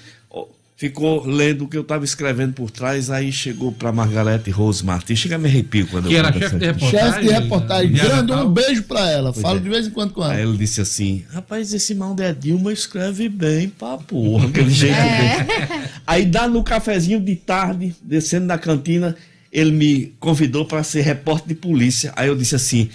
ficou 0.75 1.25
lendo 1.25 1.67
o 1.67 1.69
que 1.69 1.77
eu 1.77 1.83
estava 1.83 2.05
escrevendo 2.05 2.55
por 2.55 2.69
trás, 2.69 3.11
aí 3.11 3.31
chegou 3.31 3.71
para 3.71 3.93
Margarete 3.93 4.51
Rose 4.51 4.85
Martins. 4.85 5.21
Chega 5.21 5.37
a 5.37 5.39
me 5.39 5.49
arrepio 5.49 5.87
quando 5.87 6.09
Que 6.09 6.15
eu 6.15 6.19
era 6.19 6.33
chefe 6.33 6.57
de 6.57 6.67
reportagem. 6.67 7.01
Chefe 7.01 7.21
de 7.21 7.33
reportagem. 7.33 7.93
Diário 7.93 8.27
Grande, 8.27 8.33
um 8.33 8.53
beijo 8.53 8.83
pra 8.83 9.09
ela. 9.09 9.33
Falo 9.33 9.59
é. 9.59 9.61
de 9.61 9.69
vez 9.69 9.87
em 9.87 9.91
quando 9.91 10.13
com 10.13 10.23
Aí 10.25 10.41
ela. 10.41 10.51
ele 10.51 10.59
disse 10.59 10.81
assim: 10.81 11.25
Rapaz, 11.33 11.73
esse 11.73 11.93
irmão 11.93 12.17
da 12.17 12.33
Dilma 12.33 12.73
escreve 12.73 13.29
bem 13.29 13.69
pra 13.69 13.99
porra, 13.99 14.49
aquele 14.51 14.71
jeito 14.71 14.97
dele. 14.97 15.89
Aí 16.05 16.27
dá 16.27 16.49
no 16.49 16.65
cafezinho 16.65 17.21
de 17.21 17.37
tarde, 17.37 17.95
descendo 18.03 18.49
da 18.49 18.59
cantina, 18.59 19.15
ele 19.53 19.71
me 19.71 20.15
convidou 20.19 20.65
para 20.65 20.83
ser 20.83 21.03
repórter 21.03 21.49
de 21.49 21.55
polícia. 21.55 22.13
Aí 22.17 22.29
eu 22.29 22.37
disse 22.37 22.55
assim: 22.55 22.89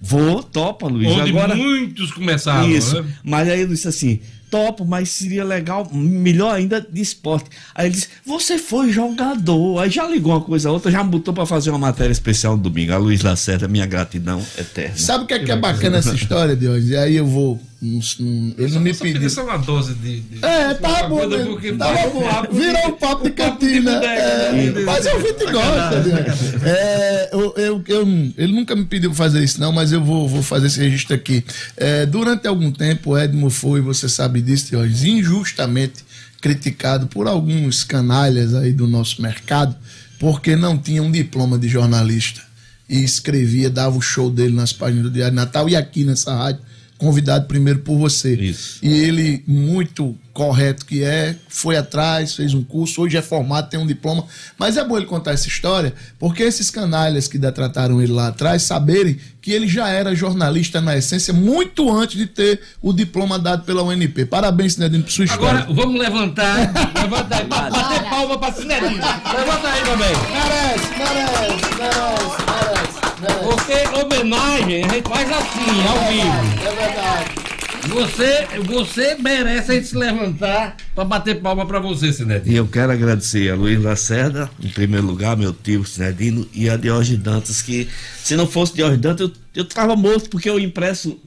Vou, 0.00 0.42
topa, 0.42 0.88
Luiz. 0.88 1.08
Onde 1.08 1.30
Agora. 1.30 1.54
muitos 1.54 2.10
começaram. 2.10 2.68
Isso. 2.68 3.00
né? 3.00 3.08
Mas 3.22 3.48
aí 3.48 3.60
eu 3.60 3.68
disse 3.68 3.86
assim: 3.86 4.20
topo, 4.50 4.84
mas 4.84 5.08
seria 5.08 5.42
legal, 5.44 5.88
melhor 5.90 6.54
ainda 6.54 6.78
de 6.78 7.00
esporte. 7.00 7.48
Aí 7.74 7.86
ele 7.86 7.94
disse: 7.94 8.08
você 8.26 8.58
foi 8.58 8.92
jogador. 8.92 9.78
Aí 9.78 9.88
já 9.88 10.06
ligou 10.06 10.32
uma 10.32 10.40
coisa 10.42 10.68
a 10.68 10.72
outra, 10.72 10.90
já 10.90 11.02
me 11.02 11.10
botou 11.10 11.32
pra 11.32 11.46
fazer 11.46 11.70
uma 11.70 11.78
matéria 11.78 12.12
especial 12.12 12.56
no 12.56 12.62
domingo. 12.62 12.92
A 12.92 12.98
Luiz 12.98 13.22
Lacerda, 13.22 13.66
minha 13.66 13.86
gratidão 13.86 14.44
eterna. 14.58 14.96
Sabe 14.96 15.24
o 15.24 15.26
que 15.26 15.34
é, 15.34 15.38
que 15.38 15.50
é 15.52 15.56
bacana 15.56 15.96
essa 15.96 16.14
história 16.14 16.54
de 16.54 16.68
hoje? 16.68 16.92
E 16.92 16.96
aí 16.96 17.16
eu 17.16 17.26
vou. 17.26 17.58
Um- 17.82 18.00
um- 18.20 18.54
ele 18.56 18.72
não 18.74 18.80
me 18.80 18.94
pediu. 18.94 19.28
só 19.28 19.42
uma 19.44 19.56
dose 19.58 19.94
de. 19.94 20.20
de- 20.20 20.44
É, 20.44 20.72
tava 20.74 21.06
uma 21.08 21.08
bom, 21.08 21.28
mesmo, 21.28 21.50
porque- 21.52 21.72
tava 21.72 22.08
bom. 22.10 22.22
Virou 22.52 22.88
um 22.88 22.92
papo 22.92 23.24
de 23.24 23.30
cantina. 23.34 23.90
É, 24.04 24.52
né? 24.70 24.80
mas 24.86 25.04
o 25.06 25.18
Vitor 25.18 25.50
gosta. 25.50 26.00
né? 26.04 26.24
É, 26.64 27.30
eu, 27.32 27.54
eu, 27.56 27.84
eu- 27.88 28.32
ele 28.38 28.52
nunca 28.52 28.76
me 28.76 28.84
pediu 28.84 29.12
fazer 29.12 29.42
isso, 29.42 29.60
não, 29.60 29.72
mas 29.72 29.90
eu 29.90 30.02
vou, 30.02 30.28
vou 30.28 30.42
fazer 30.42 30.68
esse 30.68 30.78
registro 30.80 31.14
aqui. 31.16 31.44
É, 31.76 32.06
durante 32.06 32.46
algum 32.46 32.70
tempo, 32.70 33.10
o 33.10 33.18
Edmo 33.18 33.50
foi, 33.50 33.80
você 33.80 34.08
sabe 34.08 34.40
disso, 34.40 34.70
Teógenes, 34.70 35.02
injustamente 35.02 36.04
criticado 36.40 37.06
por 37.06 37.26
alguns 37.26 37.84
canalhas 37.84 38.54
aí 38.54 38.72
do 38.72 38.86
nosso 38.86 39.20
mercado, 39.22 39.74
porque 40.18 40.54
não 40.56 40.76
tinha 40.78 41.02
um 41.02 41.10
diploma 41.10 41.58
de 41.58 41.68
jornalista. 41.68 42.40
E 42.88 43.02
escrevia, 43.02 43.70
dava 43.70 43.96
o 43.96 44.02
show 44.02 44.28
dele 44.30 44.54
nas 44.54 44.72
páginas 44.72 45.04
do 45.04 45.10
Diário 45.10 45.34
Natal 45.34 45.68
e 45.68 45.74
aqui 45.76 46.04
nessa 46.04 46.34
rádio, 46.34 46.60
convidado 47.02 47.46
primeiro 47.46 47.80
por 47.80 47.98
você. 47.98 48.34
Isso. 48.34 48.78
E 48.80 48.88
ele, 48.88 49.42
muito 49.44 50.16
correto 50.32 50.86
que 50.86 51.02
é, 51.02 51.36
foi 51.48 51.76
atrás, 51.76 52.36
fez 52.36 52.54
um 52.54 52.62
curso, 52.62 53.02
hoje 53.02 53.16
é 53.16 53.22
formado, 53.22 53.68
tem 53.68 53.78
um 53.78 53.86
diploma. 53.86 54.24
Mas 54.56 54.76
é 54.76 54.84
bom 54.84 54.96
ele 54.96 55.04
contar 55.04 55.32
essa 55.32 55.48
história, 55.48 55.92
porque 56.18 56.44
esses 56.44 56.70
canalhas 56.70 57.26
que 57.26 57.38
trataram 57.38 58.00
ele 58.00 58.12
lá 58.12 58.28
atrás 58.28 58.62
saberem 58.62 59.18
que 59.42 59.50
ele 59.50 59.66
já 59.66 59.88
era 59.88 60.14
jornalista 60.14 60.80
na 60.80 60.96
essência 60.96 61.34
muito 61.34 61.90
antes 61.90 62.16
de 62.16 62.26
ter 62.26 62.60
o 62.80 62.92
diploma 62.92 63.38
dado 63.38 63.64
pela 63.64 63.82
UNP. 63.82 64.24
Parabéns, 64.24 64.74
Sinedino, 64.74 65.02
por 65.02 65.10
sua 65.10 65.24
história. 65.24 65.62
Agora, 65.62 65.74
vamos 65.74 66.00
levantar. 66.00 66.72
Levanta 67.02 67.36
aí. 67.36 67.44
Bater 67.44 68.08
palma 68.08 68.38
pra 68.38 68.52
Cinedinho. 68.52 68.90
Levanta 68.92 69.68
aí, 69.68 69.84
meu 69.84 69.98
bem. 69.98 70.16
Merece, 70.30 70.88
merece, 70.96 71.74
merece, 71.76 72.51
Porque 73.42 73.98
homenagem 73.98 74.84
a 74.84 74.88
gente 74.88 75.08
faz 75.08 75.30
assim, 75.30 75.86
ao 75.88 76.08
vivo. 76.08 76.66
É 76.66 76.86
verdade. 76.86 77.52
Você, 77.88 78.46
você 78.64 79.16
merece 79.16 79.82
se 79.82 79.96
levantar 79.96 80.76
para 80.94 81.04
bater 81.04 81.40
palma 81.40 81.66
para 81.66 81.80
você, 81.80 82.08
E 82.08 82.12
Sinedinho. 82.12 82.56
eu 82.56 82.66
quero 82.68 82.92
agradecer 82.92 83.50
a 83.50 83.56
Luiz 83.56 83.82
Lacerda, 83.82 84.48
em 84.62 84.68
primeiro 84.68 85.04
lugar, 85.04 85.36
meu 85.36 85.52
tio 85.52 85.84
Sinedino, 85.84 86.46
e 86.54 86.70
a 86.70 86.76
Diógenes 86.76 87.20
Dantas, 87.20 87.60
que 87.60 87.88
se 88.22 88.36
não 88.36 88.46
fosse 88.46 88.74
Diógenes 88.74 89.00
Dantas, 89.00 89.28
eu, 89.28 89.32
eu 89.56 89.64
tava 89.64 89.96
morto, 89.96 90.30
porque 90.30 90.48
eu 90.48 90.58
impresso. 90.58 91.18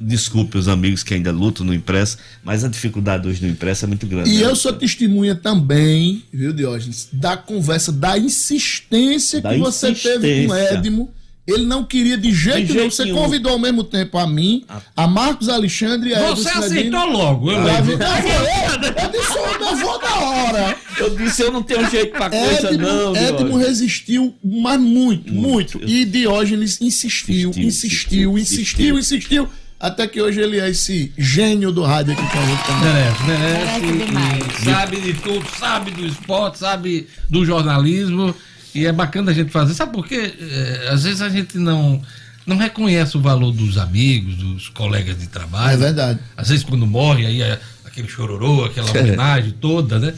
Desculpe 0.00 0.56
os 0.56 0.68
amigos 0.68 1.02
que 1.02 1.12
ainda 1.12 1.30
lutam 1.30 1.66
no 1.66 1.74
impresso, 1.74 2.16
mas 2.42 2.64
a 2.64 2.68
dificuldade 2.68 3.28
hoje 3.28 3.44
no 3.44 3.50
impresso 3.50 3.84
é 3.84 3.88
muito 3.88 4.06
grande. 4.06 4.30
E 4.30 4.38
né? 4.38 4.46
eu 4.46 4.56
sou 4.56 4.72
testemunha 4.72 5.34
também, 5.34 6.24
viu, 6.32 6.50
Diógenes, 6.50 7.10
da 7.12 7.36
conversa, 7.36 7.92
da 7.92 8.16
insistência 8.16 9.42
Da 9.42 9.52
que 9.52 9.58
você 9.58 9.92
teve 9.94 10.46
com 10.46 10.52
o 10.52 10.56
insistência. 10.56 10.74
Edmo. 10.78 11.10
Ele 11.52 11.66
não 11.66 11.84
queria 11.84 12.16
de 12.16 12.32
jeito, 12.32 12.58
De 12.58 12.72
nenhum. 12.72 12.78
jeito 12.80 12.94
Você 12.94 13.04
nenhum. 13.04 13.16
convidou 13.16 13.52
ao 13.52 13.58
mesmo 13.58 13.84
tempo 13.84 14.18
a 14.18 14.26
mim, 14.26 14.64
a 14.96 15.06
Marcos 15.06 15.48
Alexandre 15.48 16.10
e 16.10 16.14
a 16.14 16.20
Você 16.30 16.48
aceitou 16.48 17.04
logo, 17.06 17.50
eu 17.50 17.62
lembro. 17.62 17.96
foi 17.98 18.30
eu. 18.30 19.04
Eu 19.04 19.10
disse, 19.10 19.38
"Ô, 19.38 19.64
eu 19.70 19.76
vou 19.76 20.00
da 20.00 20.14
hora. 20.14 20.76
Eu 20.98 21.16
disse, 21.16 21.42
eu 21.42 21.50
não 21.52 21.62
tenho 21.62 21.88
jeito 21.90 22.12
pra 22.12 22.28
coisa, 22.28 22.72
Edmo, 22.72 22.86
não. 22.86 23.16
Edmo 23.16 23.56
resistiu, 23.56 24.34
mas 24.44 24.78
muito, 24.80 25.32
muito. 25.32 25.80
E 25.82 26.04
Diógenes 26.04 26.78
insistiu, 26.80 27.50
Insistiu, 27.50 27.62
insistiu, 27.64 28.38
insistiu, 28.38 28.38
insistiu, 28.38 28.98
insistiu, 28.98 29.48
até 29.78 30.06
que 30.06 30.20
hoje 30.20 30.40
ele 30.40 30.60
é 30.60 30.68
esse 30.68 31.10
gênio 31.16 31.72
do 31.72 31.82
rádio 31.82 32.12
aqui 32.12 32.22
com 32.22 32.38
a 32.38 32.46
gente 32.46 32.64
também. 32.66 32.92
Merece, 32.92 33.22
merece. 33.24 33.80
Merece 33.86 34.04
demais. 34.06 34.44
Sabe 34.64 35.00
de 35.00 35.14
tudo, 35.14 35.46
sabe 35.58 35.90
do 35.90 36.06
esporte, 36.06 36.58
sabe 36.58 37.06
do 37.30 37.44
jornalismo. 37.46 38.34
E 38.74 38.86
é 38.86 38.92
bacana 38.92 39.30
a 39.30 39.34
gente 39.34 39.50
fazer. 39.50 39.74
Sabe 39.74 39.92
por 39.92 40.06
quê? 40.06 40.34
É, 40.40 40.88
às 40.90 41.04
vezes 41.04 41.20
a 41.22 41.28
gente 41.28 41.58
não, 41.58 42.00
não 42.46 42.56
reconhece 42.56 43.16
o 43.16 43.20
valor 43.20 43.52
dos 43.52 43.78
amigos, 43.78 44.36
dos 44.36 44.68
colegas 44.68 45.18
de 45.18 45.24
É 45.24 45.28
trabalho. 45.28 45.78
verdade. 45.78 46.18
Às 46.36 46.48
vezes 46.48 46.64
quando 46.64 46.86
morre, 46.86 47.26
aí 47.26 47.42
é 47.42 47.58
aquele 47.84 48.08
chororô, 48.08 48.64
aquela 48.64 48.90
homenagem 48.90 49.52
toda, 49.60 49.98
né? 49.98 50.14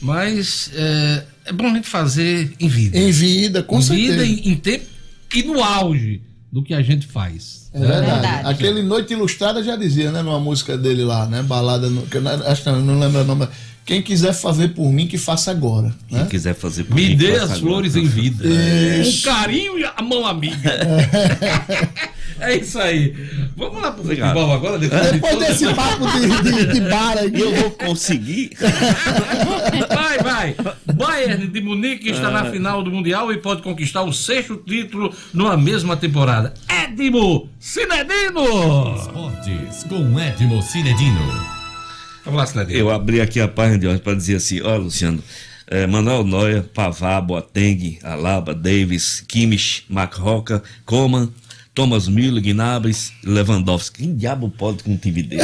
Mas 0.00 0.70
é, 0.74 1.24
é 1.46 1.52
bom 1.52 1.66
a 1.66 1.74
gente 1.74 1.88
fazer 1.88 2.52
em 2.60 2.68
vida. 2.68 2.98
Em 2.98 3.10
vida, 3.10 3.62
com 3.62 3.78
em 3.78 3.82
certeza. 3.82 4.24
vida, 4.24 4.26
em, 4.26 4.52
em 4.52 4.56
tempo 4.56 4.84
e 5.34 5.42
no 5.42 5.62
auge 5.62 6.20
do 6.52 6.62
que 6.62 6.72
a 6.74 6.82
gente 6.82 7.06
faz. 7.06 7.70
É 7.74 7.78
né? 7.80 7.86
verdade. 7.86 8.20
Verdade. 8.20 8.48
Aquele 8.48 8.82
Noite 8.82 9.12
Ilustrada 9.12 9.62
já 9.62 9.76
dizia, 9.76 10.10
né, 10.12 10.22
numa 10.22 10.40
música 10.40 10.78
dele 10.78 11.04
lá, 11.04 11.26
né? 11.26 11.42
Balada, 11.42 11.90
no, 11.90 12.02
que 12.06 12.16
eu 12.16 12.22
não, 12.22 12.30
acho 12.46 12.62
que 12.62 12.70
não, 12.70 12.80
não 12.80 12.98
lembro 12.98 13.20
o 13.20 13.24
nome. 13.24 13.48
Quem 13.86 14.02
quiser 14.02 14.32
fazer 14.34 14.70
por 14.74 14.90
mim, 14.92 15.06
que 15.06 15.16
faça 15.16 15.48
agora. 15.52 15.94
Quem 16.08 16.18
Né? 16.18 16.26
quiser 16.28 16.54
fazer 16.56 16.82
por 16.84 16.96
Me 16.96 17.10
mim, 17.10 17.16
dê 17.16 17.26
faça 17.34 17.44
as 17.44 17.50
agora. 17.52 17.60
flores 17.60 17.94
em 17.94 18.04
vida. 18.04 18.44
Isso. 19.00 19.20
O 19.20 19.32
carinho 19.32 19.78
e 19.78 19.84
a 19.84 20.02
mão 20.02 20.26
amiga. 20.26 20.72
é 22.40 22.56
isso 22.56 22.78
aí. 22.80 23.14
Vamos 23.56 23.80
lá 23.80 23.92
pro 23.92 24.02
Obrigado. 24.02 24.32
futebol 24.34 24.52
agora. 24.54 24.78
Depois, 24.80 25.02
de 25.06 25.12
Depois 25.12 25.32
toda- 25.34 25.46
desse 25.46 25.72
papo 25.72 26.04
de, 26.10 26.42
de, 26.66 26.72
de 26.74 26.80
bar 26.90 27.16
aí. 27.16 27.32
Eu 27.40 27.54
vou 27.54 27.70
conseguir. 27.70 28.50
Vai, 29.88 30.18
vai. 30.18 30.56
Bayern 30.92 31.46
de 31.46 31.60
Munique 31.60 32.10
está 32.10 32.28
na 32.30 32.50
final 32.50 32.82
do 32.82 32.90
Mundial 32.90 33.32
e 33.32 33.36
pode 33.38 33.62
conquistar 33.62 34.02
o 34.02 34.12
sexto 34.12 34.56
título 34.56 35.14
numa 35.32 35.56
mesma 35.56 35.96
temporada. 35.96 36.52
Edmo 36.68 37.48
Cinedino. 37.60 38.96
Esportes 38.96 39.84
com 39.88 40.18
Edmo 40.18 40.60
Cinedino. 40.60 41.55
Vamos 42.26 42.40
lá, 42.40 42.46
Cinedino. 42.46 42.76
Eu 42.76 42.90
abri 42.90 43.20
aqui 43.20 43.40
a 43.40 43.46
página 43.46 43.78
de 43.78 43.86
hoje 43.86 44.00
para 44.00 44.14
dizer 44.14 44.34
assim: 44.36 44.60
ó, 44.60 44.76
Luciano, 44.76 45.22
é, 45.68 45.86
Manuel 45.86 46.24
Neuer, 46.24 46.64
Pavá, 46.64 47.20
Boateng, 47.20 48.00
Alaba, 48.02 48.52
Davis, 48.52 49.24
Kimmich, 49.28 49.84
Macroca, 49.88 50.60
Coman, 50.84 51.30
Thomas 51.76 52.08
Müller, 52.08 52.42
Gnabry, 52.42 52.96
Lewandowski. 53.22 53.98
Quem 54.02 54.14
diabo 54.16 54.48
pode 54.48 54.82
com 54.82 54.92
um 54.92 54.96
time 54.96 55.22
dele? 55.22 55.42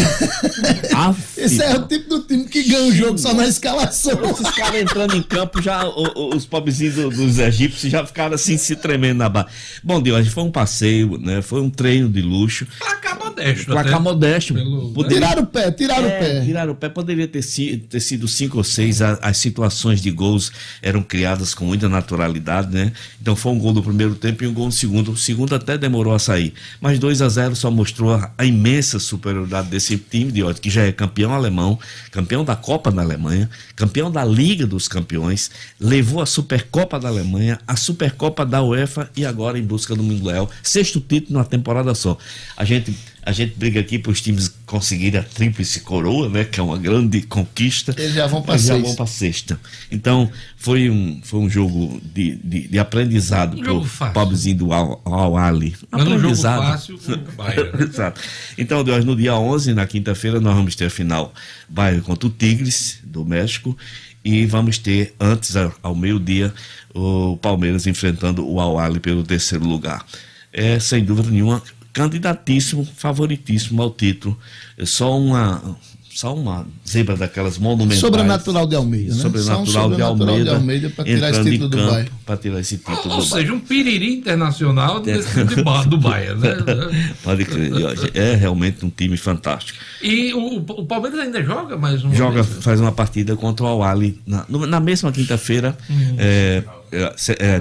Aff, 0.94 1.20
Esse 1.38 1.62
é 1.62 1.76
o 1.76 1.86
tipo 1.86 2.08
do 2.08 2.22
time 2.22 2.44
que 2.46 2.62
ganha 2.62 2.84
o 2.88 2.92
jogo 2.94 3.18
só 3.18 3.34
na 3.34 3.46
escalação. 3.46 4.18
Esses 4.30 4.50
caras 4.50 4.80
entrando 4.80 5.14
em 5.14 5.22
campo, 5.22 5.60
já 5.60 5.84
o- 5.86 6.10
o- 6.16 6.34
os 6.34 6.46
pobrezinhos 6.46 6.94
do- 6.94 7.10
dos 7.10 7.38
egípcios 7.38 7.92
já 7.92 8.04
ficaram 8.06 8.34
assim 8.34 8.56
se 8.56 8.74
tremendo 8.74 9.18
na 9.18 9.28
barra. 9.28 9.48
Bom, 9.84 10.00
Deus, 10.00 10.26
foi 10.28 10.42
um 10.42 10.50
passeio, 10.50 11.18
né? 11.18 11.42
Foi 11.42 11.60
um 11.60 11.68
treino 11.68 12.08
de 12.08 12.22
luxo. 12.22 12.66
Placar 12.78 13.18
modesto. 13.18 13.66
Placar 13.66 13.92
até. 13.94 14.02
modesto. 14.02 14.54
Pelo- 14.54 14.90
Poderia- 14.92 15.18
Tiraram 15.18 15.42
o 15.42 15.46
pé, 15.46 15.70
tiraram 15.70 16.04
o 16.04 16.06
É, 16.10 16.18
pé. 16.18 16.40
Tiraram 16.46 16.72
o 16.72 16.76
pé. 16.76 16.88
Poderia 16.88 17.28
ter, 17.28 17.42
si- 17.42 17.76
ter 17.90 18.00
sido 18.00 18.26
cinco 18.26 18.56
ou 18.56 18.64
seis. 18.64 19.02
A- 19.02 19.18
as 19.20 19.36
situações 19.36 20.00
de 20.00 20.10
gols 20.10 20.50
eram 20.80 21.02
criadas 21.02 21.52
com 21.52 21.66
muita 21.66 21.90
naturalidade, 21.90 22.72
né? 22.74 22.90
Então 23.20 23.36
foi 23.36 23.52
um 23.52 23.58
gol 23.58 23.74
do 23.74 23.82
primeiro 23.82 24.14
tempo 24.14 24.44
e 24.44 24.46
um 24.46 24.54
gol 24.54 24.64
no 24.66 24.72
segundo. 24.72 25.12
O 25.12 25.16
segundo 25.16 25.54
até 25.54 25.76
demorou 25.76 26.14
a 26.14 26.21
sair. 26.22 26.54
Mas 26.80 26.98
2 26.98 27.20
a 27.22 27.28
0 27.28 27.56
só 27.56 27.70
mostrou 27.70 28.14
a, 28.14 28.32
a 28.38 28.44
imensa 28.44 28.98
superioridade 28.98 29.68
desse 29.68 29.96
time 29.98 30.32
de 30.32 30.42
ódio, 30.42 30.62
que 30.62 30.70
já 30.70 30.82
é 30.82 30.92
campeão 30.92 31.32
alemão, 31.32 31.78
campeão 32.10 32.44
da 32.44 32.56
Copa 32.56 32.90
da 32.90 33.02
Alemanha, 33.02 33.50
campeão 33.76 34.10
da 34.10 34.24
Liga 34.24 34.66
dos 34.66 34.88
Campeões, 34.88 35.50
levou 35.78 36.22
a 36.22 36.26
Supercopa 36.26 36.98
da 36.98 37.08
Alemanha, 37.08 37.58
a 37.66 37.76
Supercopa 37.76 38.46
da 38.46 38.62
UEFA 38.62 39.10
e 39.16 39.26
agora 39.26 39.58
em 39.58 39.62
busca 39.62 39.94
do 39.94 40.02
Mundial. 40.02 40.50
Sexto 40.62 41.00
título 41.00 41.34
numa 41.34 41.44
temporada 41.44 41.94
só. 41.94 42.16
A 42.56 42.64
gente 42.64 42.96
a 43.24 43.30
gente 43.30 43.54
briga 43.56 43.78
aqui 43.78 43.98
para 44.00 44.10
os 44.10 44.20
times 44.20 44.52
conseguirem 44.66 45.20
a 45.20 45.22
tríplice 45.22 45.80
coroa, 45.80 46.28
né? 46.28 46.44
Que 46.44 46.58
é 46.58 46.62
uma 46.62 46.76
grande 46.76 47.22
conquista. 47.22 47.94
Eles 47.96 48.14
já 48.14 48.26
vão 48.26 48.42
pra 48.42 48.54
Eles 48.54 48.66
já 48.66 48.76
vão 48.76 48.94
para 48.96 49.06
sexta. 49.06 49.60
Então, 49.92 50.28
foi 50.56 50.90
um, 50.90 51.20
foi 51.22 51.38
um 51.38 51.48
jogo 51.48 52.00
de, 52.12 52.34
de, 52.42 52.68
de 52.68 52.78
aprendizado 52.80 53.56
Um 53.58 53.62
pro 53.62 53.84
fácil. 53.84 54.12
pobrezinho 54.14 54.56
do 54.56 54.72
Al, 54.72 55.00
Al. 55.04 55.32
Mas 55.32 55.52
um 55.52 55.68
jogo 55.68 56.16
Aprendizado. 56.16 56.62
fácil 56.62 56.98
com 57.04 57.12
o 57.12 57.32
Bayern. 57.36 57.82
Exato. 57.84 58.20
Então, 58.58 58.82
Deus, 58.82 59.04
no 59.04 59.14
dia 59.14 59.36
11, 59.36 59.72
na 59.72 59.86
quinta-feira, 59.86 60.40
nós 60.40 60.54
vamos 60.56 60.74
ter 60.74 60.86
a 60.86 60.90
final 60.90 61.32
Bayern 61.68 62.02
contra 62.02 62.26
o 62.26 62.30
Tigres, 62.30 62.98
do 63.04 63.24
México, 63.24 63.76
e 64.24 64.46
vamos 64.46 64.78
ter, 64.78 65.14
antes, 65.20 65.54
ao, 65.56 65.94
meio-dia, 65.94 66.52
o 66.92 67.36
Palmeiras 67.36 67.86
enfrentando 67.86 68.48
o 68.48 68.60
Al 68.60 68.78
Ahly 68.78 68.98
pelo 69.00 69.22
terceiro 69.22 69.64
lugar. 69.64 70.04
É, 70.52 70.78
sem 70.78 71.04
dúvida 71.04 71.30
nenhuma, 71.30 71.62
candidatíssimo, 71.92 72.86
favoritíssimo 72.96 73.82
ao 73.82 73.90
título. 73.90 74.38
É 74.78 74.86
só 74.86 75.18
uma, 75.18 75.76
só 76.10 76.34
uma 76.34 76.66
zebra 76.88 77.16
daquelas 77.16 77.58
monumentais. 77.58 78.00
Sobrenatural 78.00 78.66
de 78.66 78.74
Almeida, 78.76 79.12
né? 79.14 79.18
Um 79.18 79.22
Sobrenatural, 79.22 79.64
de 79.64 79.70
sobrenatural 79.72 80.28
Almeida, 80.28 80.50
de 80.50 80.56
Almeida 80.56 80.90
pra 80.90 81.04
tirar 81.04 81.30
esse 81.30 81.44
título 81.44 81.68
do 81.68 81.76
campo 81.76 81.90
Bayern. 81.90 82.10
Para 82.26 82.36
tirar 82.36 82.60
esse 82.60 82.78
título 82.78 82.96
Ou 82.98 83.04
Bayern. 83.08 83.26
seja, 83.28 83.52
um 83.52 83.60
piriri 83.60 84.14
internacional 84.14 85.00
desse 85.00 85.28
futebol 85.28 85.84
do 85.86 85.98
Bayern, 85.98 86.40
né? 86.40 86.56
Pode 87.22 87.44
crer. 87.44 87.70
É 88.14 88.34
realmente 88.34 88.84
um 88.84 88.90
time 88.90 89.16
fantástico. 89.16 89.78
E 90.02 90.32
o, 90.34 90.56
o 90.58 90.86
Palmeiras 90.86 91.18
ainda 91.20 91.42
joga 91.42 91.76
mais 91.76 92.02
um 92.04 92.14
Joga, 92.14 92.42
faz 92.44 92.80
uma 92.80 92.92
partida 92.92 93.36
contra 93.36 93.64
o 93.64 93.68
Al-Ali 93.68 94.20
na, 94.26 94.44
na 94.48 94.80
mesma 94.80 95.12
quinta-feira, 95.12 95.76
é, 96.18 96.62
é, 96.90 97.12
se- 97.16 97.32
é, 97.38 97.60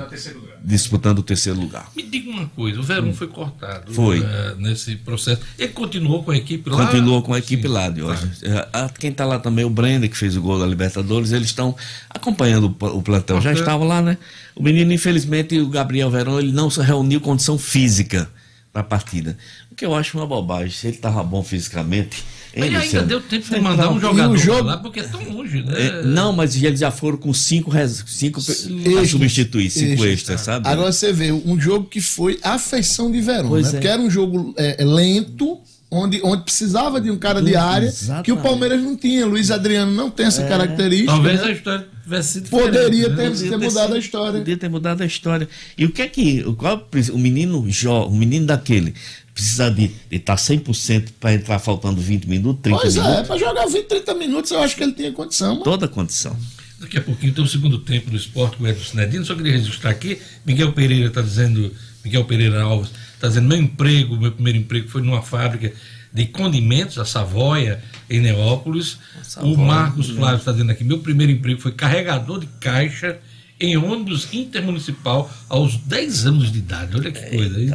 disputando 0.64 1.20
o 1.20 1.24
terceiro 1.24 1.60
lugar. 1.60 1.90
Me 1.96 2.04
diga 2.04 2.30
uma 2.30 2.46
coisa, 2.48 2.80
o 2.80 2.84
Verón 2.84 3.14
foi 3.14 3.28
cortado 3.28 3.92
Foi. 3.94 4.20
eh, 4.24 4.56
nesse 4.58 4.96
processo. 4.96 5.42
Ele 5.58 5.70
continuou 5.74 6.24
com 6.24 6.32
a 6.32 6.38
equipe 6.38 6.70
lá? 6.70 6.86
Continuou 6.86 7.22
com 7.24 7.34
a 7.34 7.40
equipe 7.40 7.64
Sim. 7.64 7.74
lá 7.74 7.90
de 7.90 8.02
hoje. 8.04 8.30
É, 8.44 8.68
a- 8.72 8.90
quem 8.90 9.10
está 9.12 9.26
lá 9.26 9.40
também, 9.40 9.66
o 9.66 9.70
Brenda, 9.70 10.08
que 10.08 10.16
fez 10.18 10.38
o 10.38 10.42
gol 10.42 10.60
da 10.60 10.66
Libertadores, 10.66 11.32
eles 11.32 11.48
estão 11.48 11.76
acompanhando 12.10 12.76
o, 12.80 12.86
o 12.98 13.02
plantel. 13.02 13.42
Já 13.42 13.54
estavam 13.54 13.88
lá, 13.88 14.02
né? 14.02 14.18
O 14.56 14.62
menino, 14.62 14.92
infelizmente, 14.94 15.58
o 15.60 15.68
Gabriel 15.68 16.10
Verão, 16.12 16.40
ele 16.40 16.52
não 16.52 16.70
se 16.70 16.82
reuniu 16.82 17.20
condição 17.22 17.58
física 17.58 18.30
para 18.72 18.82
a 18.82 18.86
partida. 18.86 19.38
O 19.72 19.76
que 19.76 19.86
eu 19.86 19.96
acho 19.96 20.18
uma 20.18 20.28
bobagem. 20.28 20.70
Se 20.72 20.88
ele 20.88 20.96
estava 20.98 21.24
bom 21.24 21.44
fisicamente. 21.44 22.24
Mas 22.56 22.70
hein, 22.70 22.76
ainda 22.78 23.02
deu 23.04 23.22
tempo 23.22 23.44
de 23.44 23.50
Você 23.50 23.60
mandar 23.62 23.84
tá- 23.84 23.92
um 23.92 24.00
jogador 24.00 24.38
jogo- 24.38 24.64
lá, 24.68 24.78
porque 24.78 25.00
é 25.00 25.04
tão 25.04 25.24
longe, 25.32 25.64
né? 25.64 25.74
É, 25.88 26.04
não, 26.04 26.34
mas 26.34 26.62
eles 26.62 26.80
já 26.80 26.92
foram 26.92 27.18
com 27.18 27.34
cinco, 27.34 27.70
res- 27.72 28.04
cinco 28.08 28.42
para 28.44 28.54
Extras. 28.92 29.10
substituir, 29.10 29.70
cinco 29.70 29.92
Extras. 29.94 30.12
extras, 30.12 30.42
sabe? 30.42 30.68
Agora 30.68 30.92
você 30.92 31.14
vê 31.14 31.32
um 31.32 31.60
jogo 31.60 31.86
que 31.88 32.02
foi 32.02 32.40
a 32.44 32.60
feição 32.60 33.10
de 33.12 33.22
Verón, 33.22 33.48
Pois 33.50 33.64
né? 33.68 33.70
é. 33.70 33.72
Porque 33.74 33.88
era 33.88 34.02
um 34.02 34.10
jogo 34.10 34.54
é, 34.58 34.84
lento, 34.84 35.60
onde, 35.90 36.20
onde 36.24 36.44
precisava 36.44 37.00
de 37.00 37.10
um 37.12 37.18
cara 37.18 37.42
de 37.42 37.56
área, 37.56 37.88
Exatamente. 37.88 38.26
que 38.26 38.32
o 38.32 38.38
Palmeiras 38.38 38.82
não 38.82 38.96
tinha. 38.98 39.26
Luiz 39.26 39.50
Adriano 39.52 39.92
não 39.94 40.10
tem 40.10 40.26
essa 40.26 40.44
característica. 40.44 41.12
Talvez 41.12 41.42
né? 41.42 41.48
a 41.48 41.52
história 41.52 41.88
tivesse 42.04 42.34
sido 42.34 42.44
diferente, 42.46 42.66
Poderia 42.66 43.10
né? 43.10 43.16
ter, 43.16 43.30
Podia 43.32 43.50
ter 43.50 43.58
mudado 43.58 43.86
sido- 43.86 43.94
a 43.96 44.00
história. 44.00 44.40
Podia 44.40 44.58
ter 44.58 44.70
mudado 44.70 45.02
a 45.02 45.06
história. 45.06 45.50
E 45.78 45.86
o 45.86 45.92
que 45.92 46.02
é 46.02 46.08
que. 46.08 46.44
o- 46.46 46.54
Qual, 46.54 46.78
é 46.78 47.12
o 47.12 47.18
menino 47.18 47.60
o 47.60 48.16
menino 48.16 48.46
daquele 48.46 48.94
precisa 49.34 49.70
de 49.72 49.92
estar 50.12 50.36
100% 50.36 51.10
para 51.20 51.34
entrar 51.34 51.60
faltando 51.60 52.02
20 52.02 52.26
minutos, 52.26 52.62
30 52.64 52.80
Pois 52.80 52.96
é, 52.96 53.02
minutos? 53.02 53.28
pra 53.28 53.38
jogar 53.38 53.66
20, 53.66 53.86
30 53.86 54.14
minutos 54.16 54.52
eu 54.52 54.60
acho 54.62 54.76
que 54.76 54.84
ele 54.84 54.94
tinha 54.94 55.12
condição. 55.12 55.56
Mas... 55.56 55.64
Toda 55.64 55.86
a 55.86 55.90
condição. 55.90 56.38
Daqui 56.80 56.98
a 56.98 57.02
pouquinho 57.02 57.34
tem 57.34 57.44
o 57.44 57.48
segundo 57.48 57.78
tempo 57.80 58.10
do 58.10 58.18
esporte 58.18 58.58
com 58.58 58.64
o 58.64 58.68
Edson 58.68 58.84
Sinedino. 58.84 59.24
Só 59.24 59.36
queria 59.36 59.52
registrar 59.52 59.92
aqui. 59.92 60.20
Miguel 60.44 60.74
Pereira 60.74 61.08
está 61.08 61.22
dizendo, 61.22 61.72
Miguel 62.04 62.26
Pereira 62.26 62.64
Alves, 62.64 62.92
está 63.14 63.28
dizendo: 63.28 63.48
meu 63.48 63.58
emprego, 63.58 64.18
meu 64.18 64.32
primeiro 64.32 64.58
emprego 64.58 64.90
foi 64.90 65.04
numa 65.04 65.22
fábrica 65.22 65.72
de 66.12 66.26
condimentos, 66.26 66.98
a 66.98 67.06
Savoia, 67.06 67.82
em 68.10 68.20
Neópolis. 68.20 68.98
Savoia, 69.22 69.54
o 69.54 69.58
Marcos 69.58 70.10
né? 70.10 70.16
Flávio 70.16 70.38
está 70.40 70.52
dizendo 70.52 70.72
aqui: 70.72 70.84
meu 70.84 71.00
primeiro 71.00 71.32
emprego 71.32 71.62
foi 71.62 71.72
carregador 71.72 72.40
de 72.40 72.48
caixa 72.60 73.20
em 73.60 73.78
ônibus 73.78 74.34
intermunicipal 74.34 75.32
aos 75.48 75.78
10 75.78 76.26
anos 76.26 76.52
de 76.52 76.58
idade. 76.58 76.98
Olha 76.98 77.12
que 77.12 77.22
coisa 77.30 77.58
aí. 77.58 77.72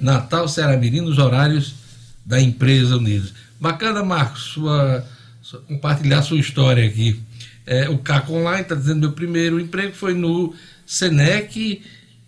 Natal, 0.00 0.48
Ceará 0.48 0.76
Mirim, 0.76 1.00
nos 1.00 1.18
horários 1.18 1.74
da 2.24 2.40
empresa 2.40 2.96
Unidos. 2.96 3.32
Bacana, 3.60 4.02
Marcos, 4.02 4.42
sua, 4.42 5.06
sua 5.40 5.60
compartilhar 5.60 6.22
sua 6.22 6.38
história 6.38 6.86
aqui. 6.86 7.20
É, 7.66 7.88
o 7.88 7.98
Caco 7.98 8.32
Online 8.32 8.62
está 8.62 8.74
dizendo 8.74 9.00
meu 9.00 9.12
primeiro 9.12 9.58
emprego 9.58 9.94
foi 9.94 10.14
no 10.14 10.54
Senec 10.84 11.82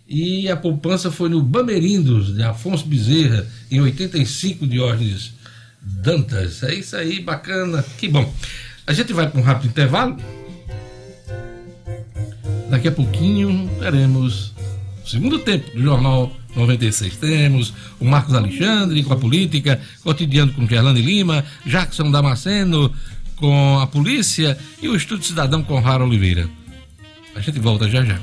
e 0.07 0.49
a 0.49 0.57
poupança 0.57 1.11
foi 1.11 1.29
no 1.29 1.41
Bamerindos, 1.41 2.35
de 2.35 2.41
Afonso 2.41 2.85
Bezerra, 2.85 3.45
em 3.69 3.79
85, 3.79 4.65
de 4.65 4.79
Ordens 4.79 5.33
Dantas. 5.81 6.63
É 6.63 6.73
isso 6.73 6.95
aí, 6.95 7.19
bacana, 7.21 7.85
que 7.97 8.07
bom. 8.07 8.33
A 8.87 8.93
gente 8.93 9.13
vai 9.13 9.29
para 9.29 9.39
um 9.39 9.43
rápido 9.43 9.69
intervalo. 9.69 10.17
Daqui 12.69 12.87
a 12.87 12.91
pouquinho 12.91 13.69
teremos 13.79 14.53
o 15.03 15.07
segundo 15.07 15.39
tempo 15.39 15.71
do 15.71 15.81
Jornal 15.81 16.35
96. 16.55 17.17
Temos 17.17 17.73
o 17.99 18.05
Marcos 18.05 18.33
Alexandre 18.33 19.03
com 19.03 19.13
a 19.13 19.17
política, 19.17 19.79
cotidiano 20.03 20.53
com 20.53 20.67
Gerlane 20.67 21.01
Lima, 21.01 21.43
Jackson 21.65 22.11
Damasceno 22.11 22.93
com 23.35 23.79
a 23.79 23.87
polícia 23.87 24.57
e 24.81 24.87
o 24.87 24.95
Estúdio 24.95 25.25
Cidadão 25.25 25.63
com 25.63 25.79
Rara 25.79 26.03
Oliveira. 26.03 26.49
A 27.35 27.41
gente 27.41 27.59
volta 27.59 27.89
já 27.89 28.03
já. 28.03 28.19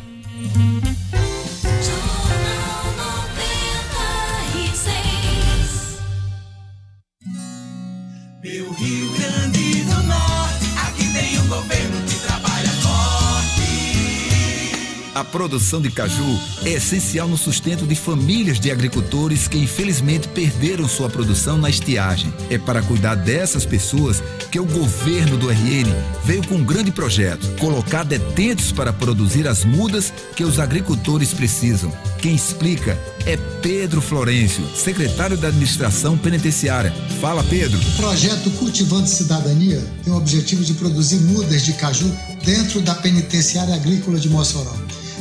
A 15.17 15.25
produção 15.25 15.81
de 15.81 15.91
caju 15.91 16.39
é 16.63 16.73
essencial 16.73 17.27
no 17.27 17.39
sustento 17.39 17.87
de 17.87 17.95
famílias 17.95 18.61
de 18.61 18.71
agricultores 18.71 19.49
que 19.49 19.57
infelizmente 19.57 20.29
perderam 20.29 20.87
sua 20.87 21.09
produção 21.09 21.57
na 21.57 21.71
estiagem. 21.71 22.31
É 22.51 22.59
para 22.59 22.83
cuidar 22.83 23.15
dessas 23.15 23.65
pessoas 23.65 24.23
que 24.51 24.61
o 24.61 24.67
governo 24.67 25.39
do 25.39 25.49
RN 25.49 25.89
veio 26.23 26.47
com 26.47 26.57
um 26.57 26.65
grande 26.65 26.91
projeto: 26.91 27.49
colocar 27.59 28.05
detentos 28.05 28.71
para 28.73 28.93
produzir 28.93 29.49
as 29.49 29.65
mudas 29.65 30.13
que 30.37 30.45
os 30.45 30.59
agricultores 30.59 31.33
precisam. 31.33 31.91
Quem 32.19 32.35
explica 32.35 32.99
é 33.25 33.39
Pedro 33.63 34.03
Florencio, 34.03 34.67
secretário 34.77 35.39
da 35.39 35.49
Administração 35.49 36.19
Penitenciária. 36.19 36.93
Fala, 37.23 37.43
Pedro. 37.43 37.79
O 37.79 37.97
projeto 37.97 38.51
Cultivando 38.51 39.09
Cidadania 39.09 39.83
tem 40.05 40.13
o 40.13 40.17
objetivo 40.19 40.63
de 40.63 40.75
produzir 40.75 41.21
mudas 41.21 41.65
de 41.65 41.73
caju 41.73 42.15
dentro 42.45 42.83
da 42.83 42.95
Penitenciária 42.95 43.75
Agrícola 43.75 44.21
de 44.21 44.29
Mossoró. 44.29 44.77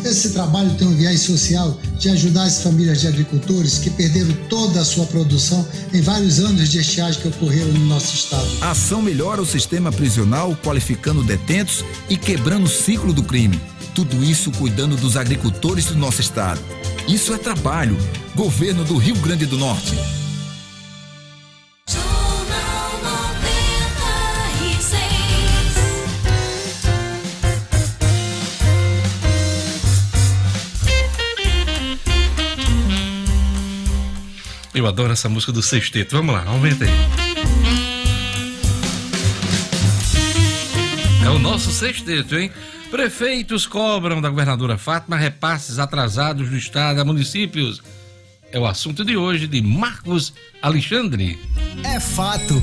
Esse 0.05 0.29
trabalho 0.29 0.71
tem 0.75 0.87
um 0.87 0.95
viés 0.95 1.21
social 1.21 1.79
de 1.97 2.09
ajudar 2.09 2.43
as 2.43 2.61
famílias 2.61 3.01
de 3.01 3.07
agricultores 3.07 3.79
que 3.79 3.89
perderam 3.89 4.31
toda 4.47 4.79
a 4.79 4.85
sua 4.85 5.03
produção 5.07 5.67
em 5.91 5.99
vários 5.99 6.39
anos 6.39 6.69
de 6.69 6.79
estiagem 6.79 7.19
que 7.19 7.27
ocorreram 7.27 7.73
no 7.73 7.87
nosso 7.87 8.13
estado. 8.13 8.47
A 8.61 8.69
ação 8.69 9.01
melhora 9.01 9.41
o 9.41 9.45
sistema 9.47 9.91
prisional, 9.91 10.55
qualificando 10.63 11.23
detentos 11.23 11.83
e 12.07 12.15
quebrando 12.15 12.65
o 12.65 12.69
ciclo 12.69 13.11
do 13.11 13.23
crime. 13.23 13.59
Tudo 13.95 14.23
isso 14.23 14.51
cuidando 14.51 14.95
dos 14.95 15.17
agricultores 15.17 15.85
do 15.85 15.95
nosso 15.95 16.21
estado. 16.21 16.61
Isso 17.07 17.33
é 17.33 17.37
trabalho. 17.39 17.97
Governo 18.35 18.83
do 18.83 18.97
Rio 18.97 19.15
Grande 19.15 19.47
do 19.47 19.57
Norte. 19.57 19.95
Eu 34.75 34.85
adoro 34.85 35.13
essa 35.13 35.29
música 35.29 35.53
do 35.53 35.63
sexteto. 35.63 36.17
Vamos 36.17 36.35
lá, 36.35 36.43
aumenta 36.45 36.83
aí. 36.83 36.91
É 41.25 41.29
o 41.29 41.39
nosso 41.39 41.71
sexteto, 41.71 42.35
hein? 42.35 42.51
Prefeitos 42.91 43.65
cobram 43.65 44.21
da 44.21 44.29
governadora 44.29 44.77
Fátima 44.77 45.15
repasses 45.15 45.79
atrasados 45.79 46.49
do 46.49 46.57
Estado 46.57 46.99
a 46.99 47.05
municípios. 47.05 47.81
É 48.51 48.59
o 48.59 48.65
assunto 48.65 49.05
de 49.05 49.15
hoje 49.15 49.47
de 49.47 49.61
Marcos 49.61 50.33
Alexandre. 50.61 51.39
É 51.81 51.97
fato. 51.99 52.61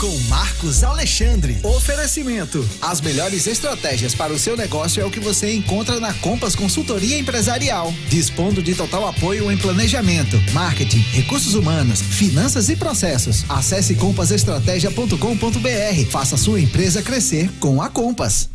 Com 0.00 0.18
Marcos 0.30 0.82
Alexandre. 0.82 1.60
Oferecimento. 1.62 2.66
As 2.80 3.02
melhores 3.02 3.46
estratégias 3.46 4.14
para 4.14 4.32
o 4.32 4.38
seu 4.38 4.56
negócio 4.56 5.02
é 5.02 5.04
o 5.04 5.10
que 5.10 5.20
você 5.20 5.54
encontra 5.54 6.00
na 6.00 6.14
Compass 6.14 6.56
Consultoria 6.56 7.18
Empresarial. 7.18 7.92
Dispondo 8.08 8.62
de 8.62 8.74
total 8.74 9.06
apoio 9.06 9.52
em 9.52 9.58
planejamento, 9.58 10.38
marketing, 10.54 11.00
recursos 11.12 11.52
humanos, 11.52 12.00
finanças 12.00 12.70
e 12.70 12.76
processos. 12.76 13.44
Acesse 13.46 13.94
compassestratégia.com.br. 13.94 16.10
Faça 16.10 16.38
sua 16.38 16.62
empresa 16.62 17.02
crescer 17.02 17.50
com 17.60 17.82
a 17.82 17.90
Compass. 17.90 18.48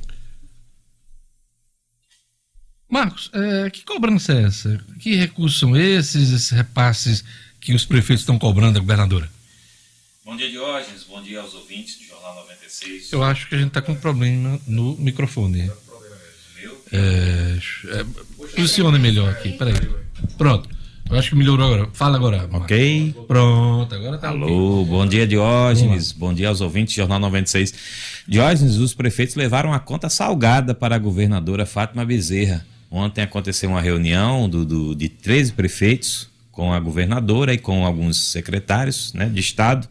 Marcos, 2.89 3.29
é, 3.35 3.69
que 3.69 3.85
cobrança 3.85 4.33
é 4.33 4.45
essa? 4.45 4.79
Que 4.99 5.15
recursos 5.15 5.59
são 5.59 5.77
esses, 5.77 6.31
esses 6.31 6.49
repasses 6.49 7.23
que 7.61 7.75
os 7.75 7.85
prefeitos 7.85 8.23
estão 8.23 8.39
cobrando 8.39 8.73
da 8.73 8.79
governadora? 8.79 9.34
Bom 10.25 10.35
dia, 10.35 10.49
Diógenes. 10.49 11.03
Bom 11.07 11.21
dia 11.21 11.39
aos 11.39 11.53
ouvintes 11.53 11.97
do 11.99 12.05
Jornal 12.05 12.35
96. 12.35 13.11
Eu 13.11 13.23
acho 13.23 13.47
que 13.47 13.55
a 13.55 13.57
gente 13.59 13.67
está 13.67 13.81
com 13.81 13.91
um 13.91 13.95
problema 13.95 14.59
no 14.67 14.95
microfone. 14.97 15.71
É, 16.91 17.57
é, 17.89 18.05
posicione 18.55 18.97
melhor 18.97 19.29
aqui, 19.29 19.51
peraí. 19.53 19.73
Pronto. 20.37 20.67
Eu 21.09 21.19
acho 21.19 21.29
que 21.29 21.35
melhorou 21.35 21.67
agora. 21.71 21.89
Fala 21.93 22.17
agora. 22.17 22.37
Marcos. 22.39 22.61
Ok. 22.61 23.15
Pronto, 23.27 23.93
agora 23.93 24.17
tá 24.17 24.29
Alô, 24.29 24.81
ok. 24.81 24.89
bom 24.91 25.05
dia, 25.05 25.27
Diógenes. 25.27 26.11
Bom 26.11 26.33
dia 26.33 26.47
aos 26.49 26.61
ouvintes 26.61 26.95
do 26.95 26.97
Jornal 26.97 27.19
96. 27.19 27.73
Diógenes, 28.27 28.77
os 28.77 28.95
prefeitos 28.95 29.35
levaram 29.35 29.71
a 29.71 29.79
conta 29.79 30.09
salgada 30.09 30.73
para 30.73 30.95
a 30.95 30.99
governadora 30.99 31.67
Fátima 31.67 32.03
Bezerra. 32.03 32.65
Ontem 32.89 33.21
aconteceu 33.21 33.69
uma 33.69 33.81
reunião 33.81 34.49
do, 34.49 34.65
do- 34.65 34.95
de 34.95 35.07
13 35.07 35.53
prefeitos 35.53 36.27
com 36.51 36.73
a 36.73 36.79
governadora 36.79 37.53
e 37.53 37.57
com 37.59 37.85
alguns 37.85 38.31
secretários 38.31 39.13
né, 39.13 39.27
de 39.29 39.39
Estado. 39.39 39.87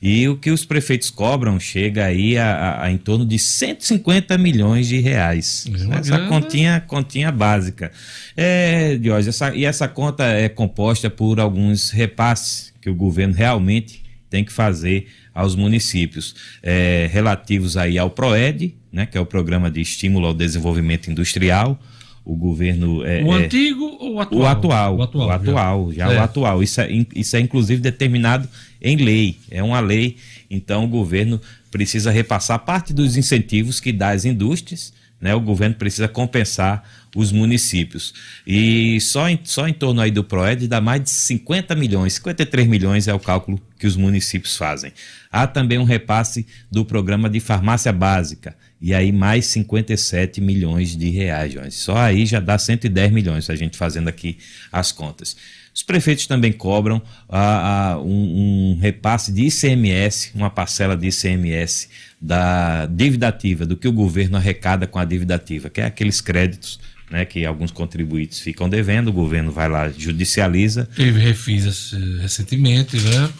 E 0.00 0.28
o 0.28 0.36
que 0.36 0.50
os 0.50 0.64
prefeitos 0.64 1.10
cobram 1.10 1.58
chega 1.58 2.04
aí 2.04 2.38
a, 2.38 2.46
a- 2.54 2.84
a 2.84 2.90
em 2.92 2.96
torno 2.98 3.26
de 3.26 3.38
150 3.38 4.38
milhões 4.38 4.86
de 4.86 4.98
reais. 5.00 5.66
É 5.66 5.98
Essa 5.98 6.16
grana. 6.16 6.28
continha, 6.28 6.80
continha 6.86 7.32
básica. 7.32 7.90
É, 8.36 8.96
Diógenes, 8.96 9.34
essa, 9.34 9.54
e 9.54 9.64
essa 9.64 9.88
conta 9.88 10.24
é 10.24 10.48
composta 10.48 11.10
por 11.10 11.40
alguns 11.40 11.90
repasses 11.90 12.72
que 12.80 12.88
o 12.88 12.94
governo 12.94 13.34
realmente 13.34 14.02
tem 14.30 14.44
que 14.44 14.52
fazer 14.52 15.08
aos 15.34 15.56
municípios, 15.56 16.34
é, 16.62 17.08
relativos 17.10 17.76
aí 17.76 17.98
ao 17.98 18.10
PROED, 18.10 18.74
né, 18.92 19.06
que 19.06 19.16
é 19.16 19.20
o 19.20 19.26
Programa 19.26 19.70
de 19.70 19.80
Estímulo 19.80 20.26
ao 20.26 20.34
Desenvolvimento 20.34 21.10
Industrial. 21.10 21.78
O 22.24 22.36
governo. 22.36 23.02
É, 23.06 23.22
O 23.24 23.32
é- 23.32 23.44
antigo 23.44 23.84
ou 23.98 24.14
o 24.16 24.20
atual? 24.20 24.42
o 24.42 24.46
atual, 24.46 24.96
O 24.98 25.02
atual. 25.02 25.28
o 25.28 25.30
atual, 25.32 25.92
já, 25.94 26.12
É. 26.12 26.18
o 26.18 26.22
atual. 26.22 26.62
Isso 26.62 26.78
é, 26.82 26.88
isso 27.16 27.34
é 27.36 27.40
inclusive 27.40 27.80
determinado 27.80 28.46
em 28.80 28.96
lei, 28.96 29.38
é 29.50 29.62
uma 29.62 29.80
lei. 29.80 30.16
Então 30.50 30.84
o 30.84 30.88
governo 30.88 31.40
precisa 31.70 32.10
repassar 32.10 32.58
parte 32.60 32.92
dos 32.92 33.16
incentivos 33.16 33.80
que 33.80 33.92
dá 33.92 34.10
às 34.10 34.24
indústrias, 34.24 34.92
né? 35.20 35.34
O 35.34 35.40
governo 35.40 35.74
precisa 35.74 36.06
compensar 36.06 36.82
os 37.14 37.32
municípios. 37.32 38.14
E 38.46 39.00
só 39.00 39.28
em, 39.28 39.38
só 39.42 39.66
em 39.66 39.72
torno 39.72 40.00
aí 40.00 40.10
do 40.10 40.22
PROED 40.22 40.68
dá 40.68 40.80
mais 40.80 41.02
de 41.02 41.10
50 41.10 41.74
milhões, 41.74 42.14
53 42.14 42.66
milhões 42.68 43.08
é 43.08 43.14
o 43.14 43.18
cálculo 43.18 43.60
que 43.78 43.86
os 43.86 43.96
municípios 43.96 44.56
fazem. 44.56 44.92
Há 45.30 45.46
também 45.46 45.78
um 45.78 45.84
repasse 45.84 46.46
do 46.70 46.84
programa 46.84 47.28
de 47.28 47.40
farmácia 47.40 47.92
básica, 47.92 48.56
e 48.80 48.94
aí 48.94 49.10
mais 49.10 49.46
57 49.46 50.40
milhões 50.40 50.96
de 50.96 51.10
reais, 51.10 51.52
João. 51.52 51.70
Só 51.70 51.96
aí 51.96 52.24
já 52.24 52.38
dá 52.38 52.56
110 52.56 53.10
milhões, 53.12 53.50
a 53.50 53.56
gente 53.56 53.76
fazendo 53.76 54.08
aqui 54.08 54.38
as 54.70 54.92
contas. 54.92 55.36
Os 55.78 55.84
prefeitos 55.84 56.26
também 56.26 56.52
cobram 56.52 57.00
ah, 57.28 57.92
ah, 57.92 58.00
um, 58.00 58.72
um 58.72 58.78
repasse 58.80 59.30
de 59.30 59.46
ICMS, 59.46 60.32
uma 60.34 60.50
parcela 60.50 60.96
de 60.96 61.06
ICMS 61.06 61.88
da 62.20 62.86
dívida 62.86 63.28
ativa, 63.28 63.64
do 63.64 63.76
que 63.76 63.86
o 63.86 63.92
governo 63.92 64.36
arrecada 64.36 64.88
com 64.88 64.98
a 64.98 65.04
dívida 65.04 65.36
ativa, 65.36 65.70
que 65.70 65.80
é 65.80 65.84
aqueles 65.84 66.20
créditos 66.20 66.80
né, 67.08 67.24
que 67.24 67.46
alguns 67.46 67.70
contribuintes 67.70 68.40
ficam 68.40 68.68
devendo, 68.68 69.06
o 69.06 69.12
governo 69.12 69.52
vai 69.52 69.68
lá, 69.68 69.88
judicializa 69.88 70.88
Teve 70.96 71.20
refis 71.20 71.92
recentemente, 72.20 72.96
né? 72.96 73.30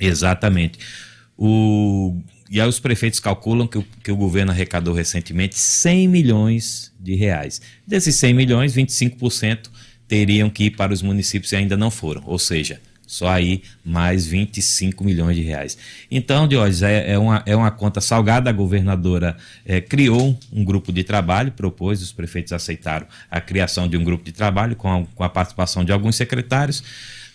Exatamente. 0.00 0.78
O, 1.36 2.18
e 2.50 2.62
aí 2.62 2.66
os 2.66 2.80
prefeitos 2.80 3.20
calculam 3.20 3.66
que 3.66 3.76
o, 3.76 3.84
que 4.02 4.10
o 4.10 4.16
governo 4.16 4.52
arrecadou 4.52 4.94
recentemente 4.94 5.58
100 5.58 6.08
milhões 6.08 6.90
de 6.98 7.14
reais. 7.14 7.60
Desses 7.86 8.16
100 8.16 8.32
milhões, 8.32 8.74
25% 8.74 9.73
teriam 10.08 10.50
que 10.50 10.64
ir 10.64 10.70
para 10.70 10.92
os 10.92 11.02
municípios 11.02 11.52
e 11.52 11.56
ainda 11.56 11.76
não 11.76 11.90
foram. 11.90 12.22
Ou 12.26 12.38
seja, 12.38 12.80
Só 13.06 13.28
aí 13.28 13.62
mais 13.84 14.26
25 14.26 15.04
milhões 15.04 15.36
de 15.36 15.42
reais. 15.42 15.76
Então, 16.10 16.48
Diógenes, 16.48 16.82
é, 16.82 17.12
é, 17.12 17.18
uma, 17.18 17.42
é 17.44 17.54
uma 17.54 17.70
conta 17.70 18.00
salgada. 18.00 18.48
A 18.48 18.52
governadora 18.52 19.36
é, 19.64 19.80
criou 19.80 20.38
um 20.50 20.64
grupo 20.64 20.90
de 20.90 21.04
trabalho, 21.04 21.52
propôs, 21.52 22.00
os 22.00 22.12
prefeitos 22.12 22.52
aceitaram 22.52 23.06
a 23.30 23.40
criação 23.40 23.86
de 23.86 23.96
um 23.96 24.02
grupo 24.02 24.24
de 24.24 24.32
trabalho 24.32 24.74
com 24.74 24.90
a, 24.90 25.04
com 25.14 25.22
a 25.22 25.28
participação 25.28 25.84
de 25.84 25.92
alguns 25.92 26.16
secretários. 26.16 26.82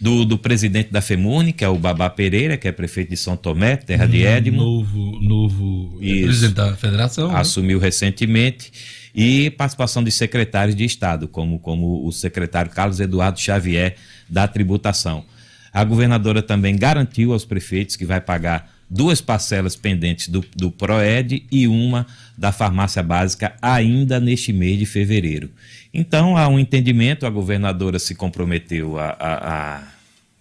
Do, 0.01 0.23
do, 0.23 0.37
presidente 0.37 0.93
da 0.93 1.01
FEMUNE, 1.01 1.51
que 1.51 1.61
é 1.61 1.67
o 1.67 1.77
Babá 1.77 2.09
Pereira, 2.09 2.55
que 2.55 2.69
é 2.69 2.71
prefeito 2.71 3.09
de 3.09 3.17
São 3.17 3.35
Tomé, 3.35 3.75
terra 3.75 4.05
de 4.05 4.23
Edmo. 4.23 4.63
Novo, 4.63 5.19
novo 5.19 5.97
Isso. 6.01 6.23
presidente 6.23 6.55
da 6.55 6.73
federação. 6.77 7.27
né? 7.27 7.37
Assumiu 7.37 7.77
recentemente. 7.79 8.71
E 9.13 9.49
participação 9.51 10.03
de 10.03 10.11
secretários 10.11 10.75
de 10.75 10.85
Estado, 10.85 11.27
como, 11.27 11.59
como 11.59 12.05
o 12.05 12.11
secretário 12.11 12.71
Carlos 12.71 12.99
Eduardo 12.99 13.39
Xavier, 13.39 13.95
da 14.29 14.47
tributação. 14.47 15.25
A 15.73 15.83
governadora 15.83 16.41
também 16.41 16.75
garantiu 16.75 17.33
aos 17.33 17.45
prefeitos 17.45 17.95
que 17.95 18.05
vai 18.05 18.21
pagar 18.21 18.71
duas 18.89 19.21
parcelas 19.21 19.75
pendentes 19.75 20.27
do, 20.27 20.43
do 20.55 20.71
PROED 20.71 21.45
e 21.51 21.67
uma 21.67 22.07
da 22.37 22.51
farmácia 22.51 23.03
básica 23.03 23.53
ainda 23.61 24.19
neste 24.19 24.51
mês 24.51 24.79
de 24.79 24.85
fevereiro. 24.85 25.51
Então, 25.93 26.35
há 26.35 26.47
um 26.47 26.57
entendimento, 26.57 27.25
a 27.25 27.29
governadora 27.29 27.99
se 27.99 28.15
comprometeu 28.15 28.97
a, 28.97 29.09
a, 29.19 29.75
a 29.77 29.83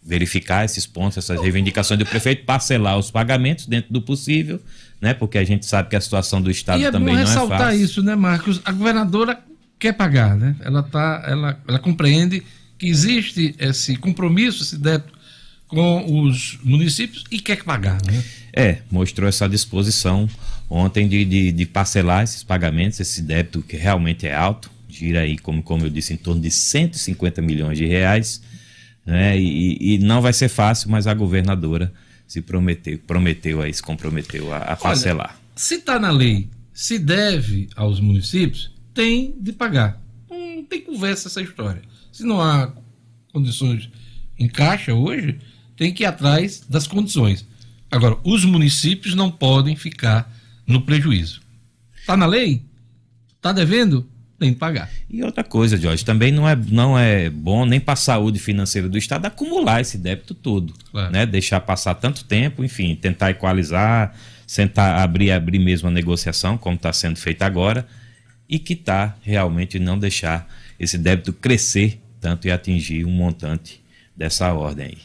verificar 0.03 0.65
esses 0.65 0.87
pontos, 0.87 1.19
essas 1.19 1.41
reivindicações 1.41 1.99
do 1.99 2.07
prefeito, 2.07 2.45
parcelar 2.45 2.99
os 2.99 3.11
pagamentos 3.11 3.67
dentro 3.67 3.93
do 3.93 4.01
possível, 4.01 4.61
né? 5.01 5.15
Porque 5.15 5.39
a 5.39 5.45
gente 5.45 5.67
sabe 5.67 5.89
que 5.89 5.97
a 5.97 6.01
situação 6.01 6.41
do 6.41 6.51
Estado 6.51 6.85
é 6.85 6.91
também 6.91 7.15
não 7.15 7.23
é 7.23 7.25
ressaltar 7.25 7.59
fácil. 7.59 7.85
isso, 7.85 8.03
né, 8.03 8.15
Marcos? 8.15 8.61
A 8.65 8.73
governadora 8.73 9.39
quer 9.79 9.93
pagar, 9.93 10.37
né? 10.37 10.57
Ela, 10.61 10.83
tá, 10.83 11.25
ela, 11.27 11.61
ela 11.67 11.79
compreende 11.79 12.43
que 12.77 12.87
existe 12.87 13.55
esse 13.59 13.97
compromisso, 13.97 14.63
esse 14.63 14.79
débito 14.79 15.19
com 15.67 16.25
os 16.25 16.59
municípios 16.63 17.25
e 17.31 17.39
quer 17.39 17.63
pagar, 17.63 18.01
né? 18.05 18.25
É, 18.53 18.79
mostrou 18.91 19.29
essa 19.29 19.49
disposição 19.49 20.29
ontem 20.69 21.07
de, 21.07 21.25
de, 21.25 21.53
de 21.53 21.67
parcelar 21.67 22.25
esses 22.25 22.43
pagamentos, 22.43 22.99
esse 22.99 23.23
débito 23.23 23.63
que 23.63 23.77
realmente 23.77 24.27
é 24.27 24.35
alto, 24.35 24.71
gira 24.89 25.21
aí, 25.21 25.39
como, 25.39 25.63
como 25.63 25.85
eu 25.85 25.91
disse, 25.91 26.15
em 26.15 26.17
torno 26.17 26.41
de 26.41 26.51
150 26.51 27.43
milhões 27.43 27.79
de 27.79 27.85
reais, 27.85 28.43
né? 29.07 29.39
E, 29.39 29.95
e 29.95 29.99
não 29.99 30.21
vai 30.21 30.33
ser 30.33 30.49
fácil, 30.49 30.91
mas 30.91 31.07
a 31.07 31.15
governadora 31.15 31.93
se 32.29 32.43
prometeu, 32.43 32.99
prometeu 32.99 33.63
aí, 33.63 33.73
se 33.73 33.83
comprometeu 33.83 34.53
a, 34.53 34.59
a 34.59 34.77
parcelar. 34.77 35.41
Se 35.57 35.77
está 35.77 35.99
na 35.99 36.11
lei, 36.11 36.49
se 36.73 36.99
deve 36.99 37.69
aos 37.75 37.99
municípios, 37.99 38.71
tem 38.95 39.35
de 39.41 39.53
pagar. 39.53 40.01
Não 40.31 40.63
tem 40.63 40.83
conversa 40.83 41.29
essa 41.29 41.41
história. 41.41 41.83
Se 42.13 42.23
não 42.23 42.41
há 42.41 42.71
condições 43.33 43.89
em 44.39 44.47
caixa 44.47 44.95
hoje, 44.95 45.41
tem 45.77 45.93
que 45.93 46.03
ir 46.03 46.07
atrás 46.07 46.63
das 46.69 46.87
condições. 46.87 47.47
Agora, 47.91 48.19
os 48.23 48.45
municípios 48.45 49.15
não 49.15 49.31
podem 49.31 49.75
ficar 49.75 50.31
no 50.67 50.83
prejuízo. 50.83 51.41
Está 51.99 52.17
na 52.17 52.27
lei? 52.27 52.63
Está 53.37 53.53
devendo? 53.53 54.07
Tem 54.39 54.53
que 54.53 54.59
pagar. 54.59 54.89
E 55.11 55.23
outra 55.23 55.43
coisa, 55.43 55.77
Jorge, 55.77 56.05
também 56.05 56.31
não 56.31 56.49
é, 56.49 56.55
não 56.55 56.97
é 56.97 57.29
bom 57.29 57.67
nem 57.67 57.81
para 57.81 57.95
a 57.95 57.97
saúde 57.97 58.39
financeira 58.39 58.89
do 58.89 58.97
Estado 58.97 59.27
acumular 59.27 59.81
esse 59.81 59.99
débito 59.99 60.33
todo. 60.33 60.73
Claro. 60.93 61.13
Né? 61.13 61.27
Deixar 61.27 61.61
passar 61.61 61.95
tanto 61.95 62.25
tempo, 62.25 62.63
enfim, 62.63 62.95
tentar 62.95 63.31
equalizar, 63.31 64.15
sentar, 64.47 65.01
abrir, 65.01 65.33
abrir 65.33 65.59
mesmo 65.59 65.89
a 65.89 65.91
negociação, 65.91 66.57
como 66.57 66.77
está 66.77 66.93
sendo 66.93 67.17
feito 67.17 67.43
agora, 67.43 67.85
e 68.49 68.61
quitar 68.61 69.19
realmente 69.23 69.79
não 69.81 69.99
deixar 69.99 70.49
esse 70.79 70.97
débito 70.97 71.33
crescer 71.33 72.01
tanto 72.21 72.47
e 72.47 72.51
atingir 72.53 73.05
um 73.05 73.11
montante 73.11 73.83
dessa 74.17 74.53
ordem 74.53 74.87
aí. 74.87 74.99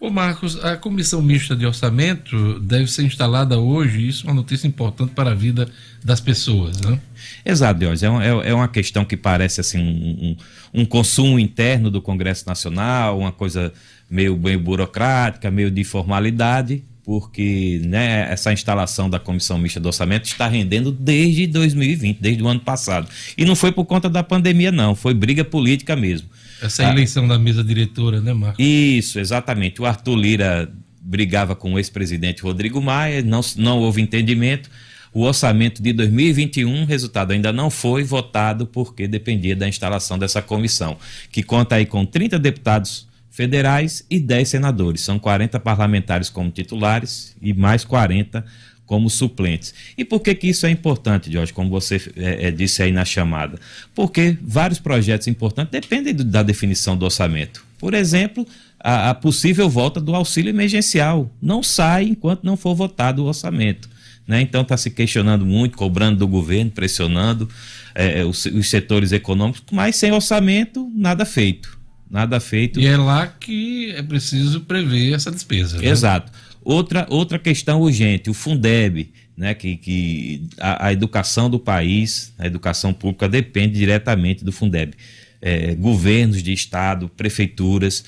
Ô 0.00 0.08
Marcos, 0.08 0.56
a 0.64 0.78
comissão 0.78 1.20
mista 1.20 1.54
de 1.54 1.66
orçamento 1.66 2.58
deve 2.60 2.86
ser 2.90 3.02
instalada 3.04 3.58
hoje, 3.58 4.08
isso 4.08 4.26
é 4.26 4.30
uma 4.30 4.36
notícia 4.36 4.66
importante 4.66 5.12
para 5.14 5.32
a 5.32 5.34
vida 5.34 5.68
das 6.02 6.20
pessoas, 6.20 6.80
né? 6.80 6.98
Exato, 7.44 7.78
Deus. 7.80 8.02
É, 8.02 8.06
é, 8.06 8.48
é 8.50 8.54
uma 8.54 8.66
questão 8.68 9.04
que 9.04 9.14
parece 9.14 9.60
assim 9.60 9.78
um, 9.78 9.82
um- 9.82 10.36
um 10.82 10.84
consumo 10.86 11.38
interno 11.38 11.90
do 11.90 12.00
Congresso 12.00 12.46
Nacional, 12.46 13.18
uma 13.18 13.30
coisa 13.30 13.74
meio, 14.10 14.38
meio 14.38 14.58
burocrática, 14.58 15.50
meio 15.50 15.70
de 15.70 15.84
formalidade, 15.84 16.82
porque 17.04 17.82
né, 17.84 18.26
essa 18.32 18.52
instalação 18.54 19.10
da 19.10 19.18
comissão 19.18 19.58
mista 19.58 19.78
do 19.80 19.86
orçamento 19.88 20.24
está 20.24 20.46
rendendo 20.48 20.90
desde 20.90 21.46
2020, 21.46 22.18
desde 22.22 22.42
o 22.42 22.48
ano 22.48 22.60
passado. 22.60 23.06
E 23.36 23.44
não 23.44 23.54
foi 23.54 23.70
por 23.70 23.84
conta 23.84 24.08
da 24.08 24.22
pandemia, 24.22 24.72
não, 24.72 24.94
foi 24.94 25.12
briga 25.12 25.44
política 25.44 25.94
mesmo. 25.94 26.28
Essa 26.62 26.82
é 26.82 26.86
a 26.86 26.88
Ah, 26.88 26.92
eleição 26.92 27.26
da 27.26 27.38
mesa 27.38 27.62
diretora, 27.64 28.20
né, 28.20 28.32
Marcos? 28.32 28.64
isso, 28.64 29.18
exatamente. 29.18 29.80
O 29.80 29.86
Arthur 29.86 30.16
Lira 30.16 30.72
brigava 31.00 31.56
com 31.56 31.74
o 31.74 31.78
ex-presidente 31.78 32.42
Rodrigo 32.42 32.80
Maia, 32.80 33.22
não, 33.22 33.40
não 33.56 33.78
houve 33.78 34.00
entendimento. 34.02 34.70
O 35.12 35.22
orçamento 35.22 35.82
de 35.82 35.92
2021, 35.92 36.84
resultado 36.84 37.32
ainda 37.32 37.52
não 37.52 37.68
foi 37.68 38.04
votado 38.04 38.64
porque 38.66 39.08
dependia 39.08 39.56
da 39.56 39.66
instalação 39.66 40.16
dessa 40.18 40.40
comissão, 40.40 40.96
que 41.32 41.42
conta 41.42 41.74
aí 41.76 41.84
com 41.86 42.04
30 42.06 42.38
deputados 42.38 43.08
federais 43.28 44.04
e 44.08 44.20
10 44.20 44.48
senadores. 44.48 45.00
São 45.00 45.18
40 45.18 45.58
parlamentares 45.58 46.28
como 46.30 46.50
titulares 46.50 47.34
e 47.42 47.52
mais 47.52 47.84
40 47.84 48.44
como 48.90 49.08
suplentes. 49.08 49.72
E 49.96 50.04
por 50.04 50.18
que, 50.18 50.34
que 50.34 50.48
isso 50.48 50.66
é 50.66 50.70
importante, 50.70 51.30
Jorge, 51.32 51.52
como 51.52 51.70
você 51.70 51.94
eh, 52.16 52.48
eh, 52.48 52.50
disse 52.50 52.82
aí 52.82 52.90
na 52.90 53.04
chamada? 53.04 53.56
Porque 53.94 54.36
vários 54.42 54.80
projetos 54.80 55.28
importantes 55.28 55.70
dependem 55.70 56.12
do- 56.12 56.24
da 56.24 56.42
definição 56.42 56.96
do 56.96 57.04
orçamento. 57.04 57.64
Por 57.78 57.94
exemplo, 57.94 58.44
a, 58.82 59.10
a 59.10 59.14
possível 59.14 59.70
volta 59.70 60.00
do 60.00 60.12
auxílio 60.12 60.50
emergencial 60.50 61.30
não 61.40 61.62
sai 61.62 62.02
enquanto 62.06 62.42
não 62.42 62.56
for 62.56 62.74
votado 62.74 63.22
o 63.22 63.26
orçamento. 63.26 63.88
né? 64.26 64.40
Então 64.40 64.62
está 64.62 64.76
se 64.76 64.90
questionando 64.90 65.46
muito, 65.46 65.76
cobrando 65.78 66.18
do 66.18 66.26
governo, 66.26 66.72
pressionando 66.72 67.48
eh, 67.94 68.24
os, 68.24 68.44
os 68.46 68.68
setores 68.68 69.12
econômicos, 69.12 69.62
mas 69.70 69.94
sem 69.94 70.10
orçamento, 70.10 70.90
nada 70.96 71.24
feito. 71.24 71.78
Nada 72.10 72.40
feito. 72.40 72.80
E 72.80 72.86
é 72.88 72.96
lá 72.96 73.28
que 73.28 73.92
é 73.92 74.02
preciso 74.02 74.62
prever 74.62 75.14
essa 75.14 75.30
despesa. 75.30 75.78
né? 75.78 75.86
Exato. 75.86 76.32
Outra, 76.62 77.06
outra 77.10 77.38
questão 77.38 77.80
urgente, 77.80 78.28
o 78.30 78.34
Fundeb, 78.34 79.10
né, 79.36 79.54
que, 79.54 79.76
que 79.76 80.42
a, 80.58 80.86
a 80.88 80.92
educação 80.92 81.48
do 81.48 81.58
país, 81.58 82.32
a 82.38 82.46
educação 82.46 82.92
pública 82.92 83.28
depende 83.28 83.78
diretamente 83.78 84.44
do 84.44 84.52
Fundeb. 84.52 84.94
É, 85.40 85.74
governos 85.74 86.42
de 86.42 86.52
estado, 86.52 87.08
prefeituras, 87.08 88.04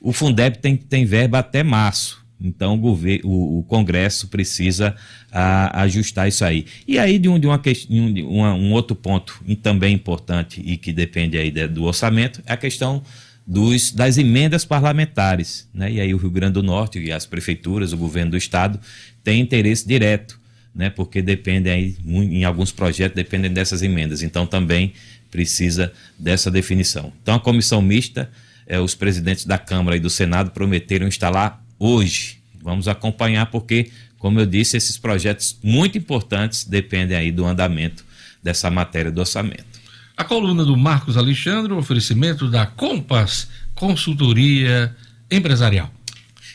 o 0.00 0.12
Fundeb 0.12 0.58
tem, 0.58 0.76
tem 0.76 1.06
verba 1.06 1.38
até 1.38 1.62
março. 1.62 2.22
Então 2.38 2.74
o, 2.74 2.76
gover- 2.76 3.22
o, 3.24 3.60
o 3.60 3.62
Congresso 3.62 4.28
precisa 4.28 4.94
a, 5.32 5.80
ajustar 5.82 6.28
isso 6.28 6.44
aí. 6.44 6.66
E 6.86 6.98
aí, 6.98 7.18
de 7.18 7.26
um, 7.28 7.38
de 7.38 7.46
uma, 7.46 7.56
de 7.58 7.86
um, 7.90 8.28
uma- 8.28 8.52
um 8.54 8.72
outro 8.72 8.94
ponto 8.94 9.40
também 9.62 9.94
importante 9.94 10.60
e 10.62 10.76
que 10.76 10.92
depende 10.92 11.38
aí 11.38 11.50
de- 11.50 11.66
do 11.68 11.84
orçamento 11.84 12.42
é 12.44 12.52
a 12.52 12.56
questão 12.56 13.02
dos, 13.46 13.92
das 13.92 14.16
emendas 14.16 14.64
parlamentares. 14.64 15.68
Né? 15.72 15.92
E 15.92 16.00
aí 16.00 16.14
o 16.14 16.16
Rio 16.16 16.30
Grande 16.30 16.54
do 16.54 16.62
Norte 16.62 16.98
e 16.98 17.12
as 17.12 17.26
prefeituras, 17.26 17.92
o 17.92 17.96
governo 17.96 18.32
do 18.32 18.36
estado, 18.36 18.80
têm 19.22 19.40
interesse 19.40 19.86
direto, 19.86 20.40
né? 20.74 20.90
porque 20.90 21.20
dependem 21.20 21.72
aí, 21.72 21.96
em 22.06 22.44
alguns 22.44 22.72
projetos 22.72 23.14
dependem 23.14 23.52
dessas 23.52 23.82
emendas. 23.82 24.22
Então 24.22 24.46
também 24.46 24.92
precisa 25.30 25.92
dessa 26.18 26.50
definição. 26.50 27.12
Então 27.22 27.34
a 27.34 27.40
comissão 27.40 27.82
mista, 27.82 28.30
eh, 28.66 28.78
os 28.78 28.94
presidentes 28.94 29.44
da 29.44 29.58
Câmara 29.58 29.96
e 29.96 30.00
do 30.00 30.08
Senado 30.08 30.50
prometeram 30.52 31.06
instalar 31.06 31.62
hoje. 31.78 32.38
Vamos 32.62 32.88
acompanhar 32.88 33.46
porque, 33.46 33.90
como 34.18 34.40
eu 34.40 34.46
disse, 34.46 34.76
esses 34.76 34.96
projetos 34.96 35.58
muito 35.62 35.98
importantes 35.98 36.64
dependem 36.64 37.16
aí 37.16 37.32
do 37.32 37.44
andamento 37.44 38.04
dessa 38.42 38.70
matéria 38.70 39.10
do 39.10 39.20
orçamento. 39.20 39.73
A 40.16 40.22
coluna 40.22 40.64
do 40.64 40.76
Marcos 40.76 41.16
Alexandre, 41.16 41.72
o 41.72 41.76
oferecimento 41.76 42.48
da 42.48 42.66
Compass 42.66 43.48
Consultoria 43.74 44.94
Empresarial. 45.28 45.90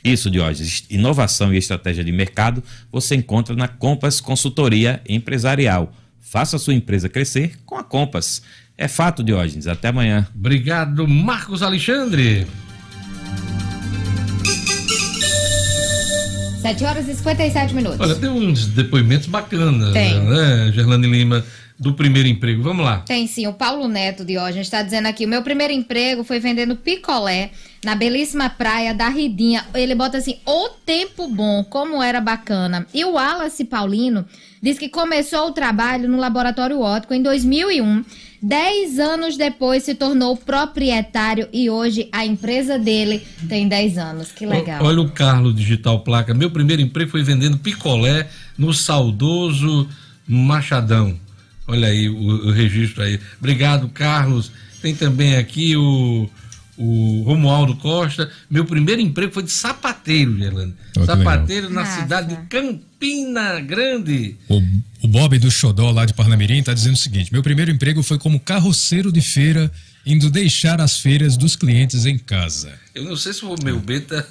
Isso, 0.01 0.31
Diógenes. 0.31 0.85
Inovação 0.89 1.53
e 1.53 1.57
estratégia 1.57 2.03
de 2.03 2.11
mercado 2.11 2.63
você 2.89 3.15
encontra 3.15 3.53
na 3.55 3.67
Compass 3.67 4.21
Consultoria 4.21 5.01
Empresarial. 5.07 5.91
Faça 6.21 6.55
a 6.55 6.59
sua 6.59 6.73
empresa 6.73 7.09
crescer 7.09 7.57
com 7.65 7.75
a 7.75 7.83
Compass. 7.83 8.41
É 8.77 8.87
fato, 8.87 9.21
Diógenes. 9.21 9.67
Até 9.67 9.89
amanhã. 9.89 10.25
Obrigado, 10.33 11.05
Marcos 11.05 11.61
Alexandre. 11.61 12.47
7 16.61 16.83
horas 16.83 17.07
e 17.09 17.15
57 17.15 17.73
minutos. 17.73 17.99
Olha, 17.99 18.15
tem 18.15 18.29
uns 18.29 18.67
depoimentos 18.67 19.27
bacanas, 19.27 19.91
Tem. 19.91 20.19
né? 20.21 20.71
Gerlane 20.73 21.07
Lima 21.07 21.43
do 21.79 21.93
primeiro 21.93 22.27
emprego. 22.27 22.61
Vamos 22.61 22.83
lá. 22.83 22.99
Tem 22.99 23.25
sim, 23.25 23.47
o 23.47 23.53
Paulo 23.53 23.87
Neto 23.87 24.25
de 24.25 24.37
hoje 24.37 24.59
está 24.59 24.81
dizendo 24.81 25.05
aqui: 25.05 25.25
o 25.25 25.29
meu 25.29 25.41
primeiro 25.41 25.71
emprego 25.71 26.23
foi 26.23 26.39
vendendo 26.39 26.75
picolé 26.75 27.51
na 27.83 27.95
belíssima 27.95 28.49
praia 28.49 28.93
da 28.93 29.07
Ridinha. 29.07 29.65
Ele 29.73 29.95
bota 29.95 30.17
assim: 30.17 30.37
o 30.45 30.69
tempo 30.85 31.27
bom, 31.29 31.63
como 31.63 32.03
era 32.03 32.19
bacana. 32.19 32.85
E 32.93 33.05
o 33.05 33.13
Wallace 33.13 33.63
Paulino 33.63 34.25
diz 34.61 34.77
que 34.77 34.89
começou 34.89 35.47
o 35.47 35.51
trabalho 35.53 36.09
no 36.09 36.17
laboratório 36.17 36.81
óptico 36.81 37.13
em 37.13 37.23
2001. 37.23 38.03
Dez 38.41 38.99
anos 38.99 39.35
depois 39.35 39.83
se 39.83 39.95
tornou 39.95 40.35
proprietário 40.35 41.49
e 41.51 41.69
hoje 41.69 42.07
a 42.09 42.25
empresa 42.25 42.79
dele 42.79 43.21
tem 43.49 43.67
10 43.67 43.97
anos. 43.97 44.31
Que 44.31 44.45
legal. 44.45 44.81
Olha 44.81 45.01
o 45.01 45.11
Carlos 45.11 45.53
Digital 45.53 45.99
Placa. 46.05 46.33
Meu 46.33 46.49
primeiro 46.49 46.81
emprego 46.81 47.11
foi 47.11 47.21
vendendo 47.21 47.57
picolé 47.57 48.29
no 48.57 48.73
saudoso 48.73 49.89
Machadão. 50.25 51.17
Olha 51.69 51.87
aí 51.87 52.09
o, 52.09 52.17
o 52.17 52.51
registro 52.51 53.03
aí. 53.03 53.19
Obrigado, 53.37 53.87
Carlos. 53.89 54.51
Tem 54.81 54.95
também 54.95 55.35
aqui 55.35 55.75
o, 55.75 56.27
o 56.75 57.21
Romualdo 57.23 57.75
Costa. 57.75 58.31
Meu 58.49 58.65
primeiro 58.65 58.99
emprego 58.99 59.31
foi 59.31 59.43
de 59.43 59.51
sapateiro, 59.51 60.35
Gerlando. 60.35 60.73
Oh, 60.97 61.05
sapateiro 61.05 61.69
na 61.69 61.81
Nossa. 61.81 62.01
cidade 62.01 62.35
de 62.35 62.41
Campina 62.47 63.59
Grande. 63.59 64.35
O, 64.47 64.59
o 65.03 65.07
Bob 65.07 65.37
do 65.37 65.51
Xodó, 65.51 65.91
lá 65.91 66.05
de 66.05 66.13
Parnamirim, 66.15 66.57
está 66.57 66.73
dizendo 66.73 66.95
o 66.95 66.99
seguinte: 66.99 67.31
meu 67.31 67.43
primeiro 67.43 67.69
emprego 67.69 68.01
foi 68.01 68.17
como 68.17 68.39
carroceiro 68.39 69.11
de 69.11 69.21
feira, 69.21 69.71
indo 70.03 70.27
deixar 70.31 70.81
as 70.81 70.99
feiras 70.99 71.37
dos 71.37 71.55
clientes 71.55 72.07
em 72.07 72.17
casa. 72.17 72.73
Eu 72.95 73.03
não 73.03 73.15
sei 73.15 73.31
se 73.31 73.45
o 73.45 73.55
meu 73.63 73.79
B 73.79 73.99
tá, 73.99 74.23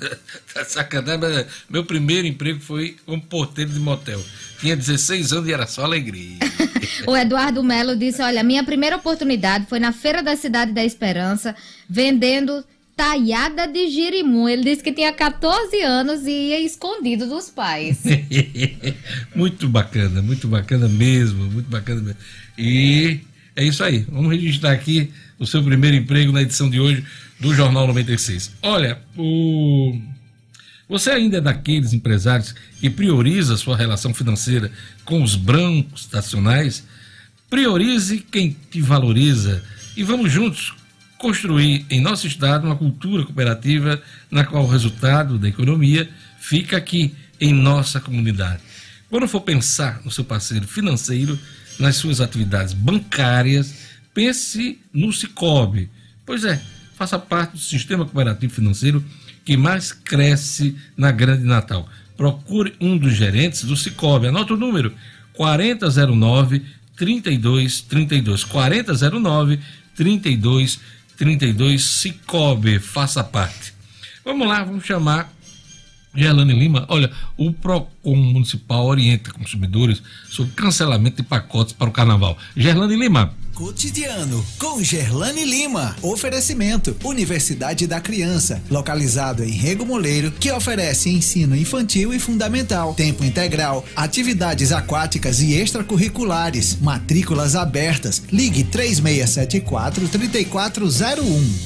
tá 0.53 0.65
sacanagem, 0.65 1.21
mas 1.21 1.47
meu 1.71 1.85
primeiro 1.85 2.27
emprego 2.27 2.59
foi 2.59 2.97
como 3.07 3.23
porteiro 3.23 3.71
de 3.71 3.79
motel. 3.79 4.21
Tinha 4.61 4.77
16 4.77 5.33
anos 5.33 5.49
e 5.49 5.53
era 5.53 5.67
só 5.67 5.85
alegria. 5.85 6.39
O 7.07 7.17
Eduardo 7.17 7.63
Melo 7.63 7.97
disse: 7.97 8.21
Olha, 8.21 8.43
minha 8.43 8.65
primeira 8.65 8.97
oportunidade 8.97 9.67
foi 9.67 9.79
na 9.79 9.93
Feira 9.93 10.23
da 10.23 10.37
Cidade 10.37 10.73
da 10.73 10.85
Esperança, 10.85 11.55
vendendo 11.89 12.65
taiada 12.97 13.67
de 13.69 13.89
girimum. 13.89 14.49
Ele 14.49 14.65
disse 14.65 14.83
que 14.83 14.93
tinha 14.93 15.13
14 15.13 15.81
anos 15.83 16.27
e 16.27 16.49
ia 16.49 16.61
escondido 16.61 17.29
dos 17.29 17.49
pais. 17.49 18.03
muito 19.35 19.69
bacana, 19.69 20.21
muito 20.21 20.49
bacana 20.49 20.89
mesmo, 20.89 21.45
muito 21.45 21.71
bacana 21.71 22.03
mesmo. 22.03 22.19
E 22.59 23.21
é 23.55 23.65
isso 23.65 23.85
aí. 23.85 24.05
Vamos 24.11 24.33
registrar 24.33 24.73
aqui 24.73 25.13
o 25.39 25.47
seu 25.47 25.63
primeiro 25.63 25.97
emprego 25.97 26.33
na 26.33 26.43
edição 26.43 26.69
de 26.69 26.81
hoje 26.81 27.05
do 27.39 27.55
Jornal 27.55 27.87
96. 27.87 28.53
Olha, 28.63 28.99
o 29.17 29.97
você 30.89 31.11
ainda 31.11 31.37
é 31.37 31.41
daqueles 31.41 31.93
empresários 31.93 32.55
que 32.81 32.89
prioriza 32.89 33.57
sua 33.57 33.77
relação 33.77 34.15
financeira 34.15 34.73
com 35.05 35.23
os 35.23 35.37
brancos 35.37 36.09
nacionais? 36.11 36.85
Priorize 37.51 38.19
quem 38.19 38.57
te 38.71 38.81
valoriza 38.81 39.63
e 39.97 40.03
vamos 40.03 40.33
juntos 40.33 40.75
construir 41.19 41.85
em 41.91 42.01
nosso 42.01 42.27
estado 42.27 42.67
uma 42.67 42.77
cultura 42.77 43.25
cooperativa 43.25 44.01
na 44.31 44.45
qual 44.45 44.65
o 44.65 44.71
resultado 44.71 45.39
da 45.39 45.49
economia 45.49 46.09
fica 46.39 46.77
aqui 46.77 47.15
em 47.41 47.53
nossa 47.53 48.01
comunidade. 48.01 48.63
Quando 49.11 49.29
for 49.29 49.41
pensar 49.41 50.01
no 50.05 50.11
seu 50.11 50.25
parceiro 50.25 50.67
financeiro, 50.67 51.39
nas 51.79 51.97
suas 51.97 52.21
atividades 52.21 52.73
bancárias, 52.73 53.75
pense 54.15 54.79
no 54.93 55.13
Cicobi. 55.13 55.91
Pois 56.25 56.45
é, 56.45 56.61
faça 56.97 57.19
parte 57.19 57.53
do 57.53 57.59
sistema 57.59 58.05
cooperativo 58.05 58.53
financeiro 58.53 59.05
que 59.49 59.57
mais 59.57 59.93
cresce 59.93 60.77
na 60.95 61.11
Grande 61.11 61.45
Natal. 61.45 61.89
Procure 62.19 62.75
um 62.79 62.99
dos 62.99 63.15
gerentes 63.15 63.65
do 63.65 63.75
Cicobi. 63.75 64.27
Anota 64.27 64.53
o 64.53 64.59
número 64.59 64.93
4009 65.33 66.67
3232. 66.95 68.45
4009 68.45 69.59
3232 69.97 71.83
Cicobi. 71.83 72.79
Faça 72.79 73.25
parte. 73.25 73.73
Vamos 74.23 74.47
lá, 74.47 74.63
vamos 74.63 74.85
chamar 74.85 75.33
Gelane 76.15 76.53
Lima, 76.53 76.85
olha, 76.89 77.11
o 77.37 77.53
PROCON 77.53 78.17
Municipal 78.17 78.85
orienta 78.85 79.31
consumidores 79.33 80.03
sobre 80.29 80.53
cancelamento 80.53 81.23
de 81.23 81.23
pacotes 81.23 81.73
para 81.73 81.89
o 81.89 81.93
carnaval. 81.93 82.37
Gerlane 82.55 82.97
Lima. 82.97 83.33
Cotidiano 83.59 84.47
com 84.57 84.81
Gerlane 84.85 85.45
Lima. 85.45 85.97
Oferecimento: 86.01 86.97
Universidade 87.03 87.89
da 87.89 88.01
Criança, 88.01 88.63
localizado 88.71 89.43
em 89.43 89.51
Rego 89.51 89.85
Moleiro, 89.85 90.31
que 90.31 90.53
oferece 90.53 91.11
ensino 91.11 91.57
infantil 91.57 92.15
e 92.15 92.21
fundamental, 92.21 92.95
tempo 92.95 93.25
integral, 93.25 93.85
atividades 93.97 94.71
aquáticas 94.71 95.41
e 95.41 95.55
extracurriculares, 95.55 96.79
matrículas 96.81 97.57
abertas. 97.57 98.23
Ligue 98.31 98.63
3674 98.63 100.07
3401. 100.07 101.59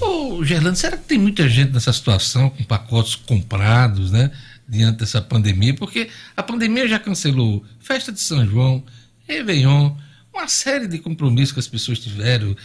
Ô, 0.00 0.44
Gerlane, 0.44 0.76
será 0.76 0.96
que 0.96 1.04
tem 1.04 1.20
muita 1.20 1.48
gente 1.48 1.70
nessa 1.70 1.92
situação 1.92 2.50
com 2.50 2.64
pacotes 2.64 3.14
comprados, 3.14 4.10
né? 4.10 4.32
Diante 4.68 4.98
dessa 4.98 5.22
pandemia? 5.22 5.72
Porque 5.72 6.08
a 6.36 6.42
pandemia 6.42 6.88
já 6.88 6.98
cancelou 6.98 7.64
festa 7.78 8.10
de 8.10 8.18
São 8.18 8.44
João, 8.44 8.82
Réveillon, 9.28 9.94
uma 10.38 10.48
série 10.48 10.86
de 10.86 10.98
compromissos 10.98 11.52
que 11.52 11.60
as 11.60 11.68
pessoas 11.68 11.98
tiveram, 11.98 12.56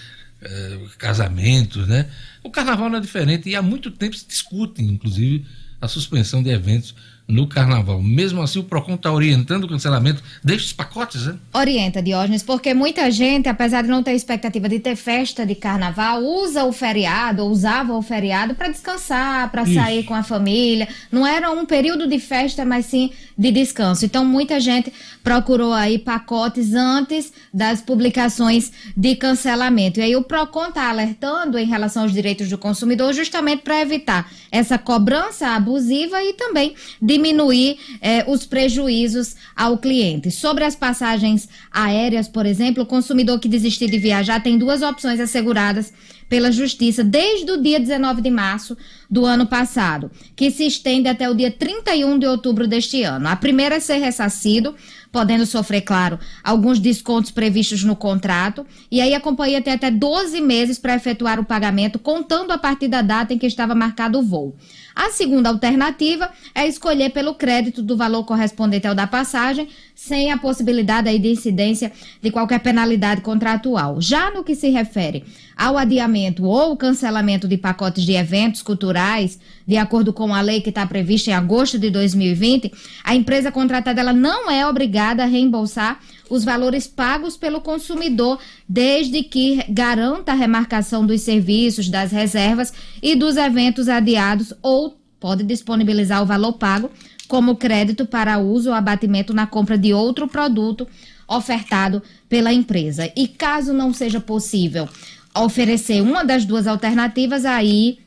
eh, 0.41 0.79
casamentos, 0.97 1.87
né? 1.87 2.09
O 2.43 2.51
carnaval 2.51 2.89
não 2.89 2.97
é 2.97 3.01
diferente 3.01 3.49
e 3.49 3.55
há 3.55 3.61
muito 3.61 3.89
tempo 3.89 4.15
se 4.15 4.27
discute, 4.27 4.81
inclusive, 4.81 5.45
a 5.81 5.87
suspensão 5.87 6.43
de 6.43 6.49
eventos 6.49 6.93
no 7.27 7.47
carnaval. 7.47 8.01
Mesmo 8.01 8.41
assim, 8.41 8.59
o 8.59 8.63
PROCON 8.63 8.95
está 8.95 9.11
orientando 9.11 9.63
o 9.63 9.67
cancelamento 9.67 10.21
destes 10.43 10.73
pacotes, 10.73 11.25
né? 11.25 11.35
Orienta, 11.53 12.01
Diógenes, 12.01 12.43
porque 12.43 12.73
muita 12.73 13.09
gente, 13.09 13.47
apesar 13.47 13.81
de 13.81 13.87
não 13.87 14.03
ter 14.03 14.13
expectativa 14.13 14.67
de 14.67 14.79
ter 14.79 14.95
festa 14.95 15.45
de 15.45 15.55
carnaval, 15.55 16.21
usa 16.23 16.65
o 16.65 16.73
feriado, 16.73 17.43
ou 17.43 17.49
usava 17.49 17.93
o 17.93 18.01
feriado 18.01 18.55
para 18.55 18.67
descansar, 18.67 19.49
para 19.51 19.65
sair 19.65 20.03
com 20.03 20.13
a 20.13 20.23
família. 20.23 20.87
Não 21.11 21.25
era 21.25 21.49
um 21.51 21.65
período 21.65 22.07
de 22.07 22.19
festa, 22.19 22.65
mas 22.65 22.85
sim 22.85 23.11
de 23.37 23.51
descanso. 23.51 24.05
Então, 24.05 24.25
muita 24.25 24.59
gente 24.59 24.91
procurou 25.23 25.73
aí 25.73 25.97
pacotes 25.97 26.73
antes 26.73 27.31
das 27.53 27.81
publicações 27.81 28.71
de 28.95 29.15
cancelamento. 29.15 29.99
E 29.99 30.03
aí 30.03 30.15
o 30.15 30.23
PROCON 30.23 30.67
está 30.67 30.89
alertando 30.89 31.57
em 31.57 31.65
relação 31.65 32.03
aos 32.03 32.11
direitos 32.11 32.49
do 32.49 32.57
consumidor 32.57 33.13
justamente 33.13 33.61
para 33.63 33.81
evitar 33.81 34.29
essa 34.51 34.77
cobrança 34.77 35.47
abusiva 35.47 36.21
e 36.21 36.33
também 36.33 36.75
diminuir 37.13 37.77
eh, 38.01 38.25
os 38.27 38.45
prejuízos 38.45 39.35
ao 39.55 39.77
cliente. 39.77 40.31
Sobre 40.31 40.63
as 40.63 40.75
passagens 40.75 41.47
aéreas, 41.71 42.27
por 42.27 42.45
exemplo, 42.45 42.83
o 42.83 42.85
consumidor 42.85 43.39
que 43.39 43.47
desistir 43.47 43.89
de 43.89 43.97
viajar 43.97 44.41
tem 44.41 44.57
duas 44.57 44.81
opções 44.81 45.19
asseguradas 45.19 45.93
pela 46.27 46.51
Justiça 46.51 47.03
desde 47.03 47.51
o 47.51 47.61
dia 47.61 47.79
19 47.79 48.21
de 48.21 48.29
março 48.31 48.75
do 49.07 49.23
ano 49.23 49.45
passado, 49.45 50.09
que 50.35 50.49
se 50.49 50.65
estende 50.65 51.07
até 51.07 51.29
o 51.29 51.35
dia 51.35 51.51
31 51.51 52.17
de 52.17 52.25
outubro 52.25 52.67
deste 52.67 53.03
ano. 53.03 53.27
A 53.27 53.35
primeira 53.35 53.75
é 53.75 53.79
ser 53.79 53.97
ressarcido, 53.97 54.73
podendo 55.13 55.45
sofrer, 55.45 55.81
claro, 55.81 56.19
alguns 56.43 56.79
descontos 56.79 57.29
previstos 57.29 57.83
no 57.83 57.95
contrato, 57.95 58.65
e 58.89 58.99
aí 58.99 59.13
a 59.13 59.19
companhia 59.19 59.61
tem 59.61 59.71
até 59.71 59.91
12 59.91 60.41
meses 60.41 60.79
para 60.79 60.95
efetuar 60.95 61.39
o 61.39 61.45
pagamento, 61.45 61.99
contando 61.99 62.49
a 62.49 62.57
partir 62.57 62.87
da 62.87 63.03
data 63.03 63.31
em 63.31 63.37
que 63.37 63.45
estava 63.45 63.75
marcado 63.75 64.17
o 64.17 64.23
voo. 64.23 64.55
A 64.95 65.11
segunda 65.11 65.49
alternativa 65.49 66.31
é 66.55 66.67
escolher 66.67 67.11
pelo 67.11 67.35
crédito 67.35 67.83
do 67.83 67.95
valor 67.95 68.23
correspondente 68.23 68.87
ao 68.87 68.95
da 68.95 69.05
passagem, 69.05 69.67
sem 69.93 70.31
a 70.31 70.37
possibilidade 70.37 71.07
aí 71.07 71.19
de 71.19 71.29
incidência 71.29 71.91
de 72.19 72.31
qualquer 72.31 72.59
penalidade 72.59 73.21
contratual. 73.21 74.01
Já 74.01 74.31
no 74.31 74.43
que 74.43 74.55
se 74.55 74.69
refere 74.69 75.23
ao 75.55 75.77
adiamento 75.77 76.43
ou 76.43 76.75
cancelamento 76.75 77.47
de 77.47 77.57
pacotes 77.57 78.03
de 78.03 78.13
eventos 78.13 78.63
culturais, 78.63 79.39
de 79.65 79.77
acordo 79.77 80.11
com 80.11 80.33
a 80.33 80.41
lei 80.41 80.61
que 80.61 80.69
está 80.69 80.85
prevista 80.85 81.29
em 81.29 81.33
agosto 81.33 81.79
de 81.79 81.89
2020, 81.89 82.71
a 83.03 83.15
empresa 83.15 83.51
contratada 83.51 83.99
ela 83.99 84.13
não 84.13 84.49
é 84.49 84.67
obrigada 84.67 85.23
a 85.23 85.27
reembolsar 85.27 85.99
os 86.29 86.43
valores 86.43 86.87
pagos 86.87 87.37
pelo 87.37 87.61
consumidor, 87.61 88.39
desde 88.67 89.23
que 89.23 89.63
garanta 89.69 90.31
a 90.31 90.35
remarcação 90.35 91.05
dos 91.05 91.21
serviços, 91.21 91.89
das 91.89 92.11
reservas 92.11 92.73
e 93.01 93.15
dos 93.15 93.37
eventos 93.37 93.87
adiados, 93.87 94.53
ou 94.61 94.97
pode 95.19 95.43
disponibilizar 95.43 96.21
o 96.21 96.25
valor 96.25 96.53
pago 96.53 96.89
como 97.27 97.55
crédito 97.55 98.05
para 98.05 98.37
uso 98.39 98.69
ou 98.69 98.75
abatimento 98.75 99.33
na 99.33 99.47
compra 99.47 99.77
de 99.77 99.93
outro 99.93 100.27
produto 100.27 100.87
ofertado 101.27 102.01
pela 102.27 102.51
empresa. 102.51 103.11
E 103.15 103.27
caso 103.27 103.73
não 103.73 103.93
seja 103.93 104.19
possível 104.19 104.87
oferecer 105.35 106.01
uma 106.01 106.23
das 106.23 106.45
duas 106.45 106.67
alternativas, 106.67 107.45
aí 107.45 107.99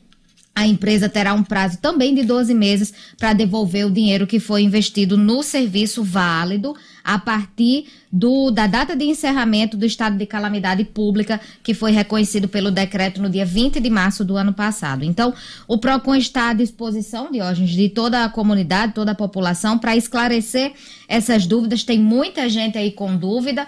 a 0.57 0.65
empresa 0.65 1.07
terá 1.07 1.35
um 1.35 1.43
prazo 1.43 1.77
também 1.77 2.15
de 2.15 2.23
12 2.23 2.51
meses 2.55 2.91
para 3.15 3.31
devolver 3.31 3.85
o 3.85 3.91
dinheiro 3.91 4.25
que 4.25 4.39
foi 4.39 4.63
investido 4.63 5.15
no 5.15 5.43
serviço 5.43 6.03
válido 6.03 6.75
a 7.07 7.17
partir 7.17 7.85
do, 8.11 8.51
da 8.51 8.67
data 8.67 8.93
de 8.93 9.05
encerramento 9.05 9.77
do 9.77 9.85
estado 9.85 10.17
de 10.17 10.25
calamidade 10.25 10.83
pública, 10.83 11.39
que 11.63 11.73
foi 11.73 11.93
reconhecido 11.93 12.49
pelo 12.49 12.69
decreto 12.69 13.21
no 13.21 13.29
dia 13.29 13.45
20 13.45 13.79
de 13.79 13.89
março 13.89 14.25
do 14.25 14.35
ano 14.35 14.51
passado. 14.51 15.05
Então, 15.05 15.33
o 15.69 15.77
PROCON 15.77 16.15
está 16.15 16.49
à 16.49 16.53
disposição, 16.53 17.31
Diógenes, 17.31 17.71
de 17.71 17.87
toda 17.87 18.25
a 18.25 18.29
comunidade, 18.29 18.93
toda 18.93 19.13
a 19.13 19.15
população, 19.15 19.79
para 19.79 19.95
esclarecer 19.95 20.73
essas 21.07 21.45
dúvidas. 21.45 21.85
Tem 21.85 21.97
muita 21.97 22.49
gente 22.49 22.77
aí 22.77 22.91
com 22.91 23.15
dúvida, 23.15 23.65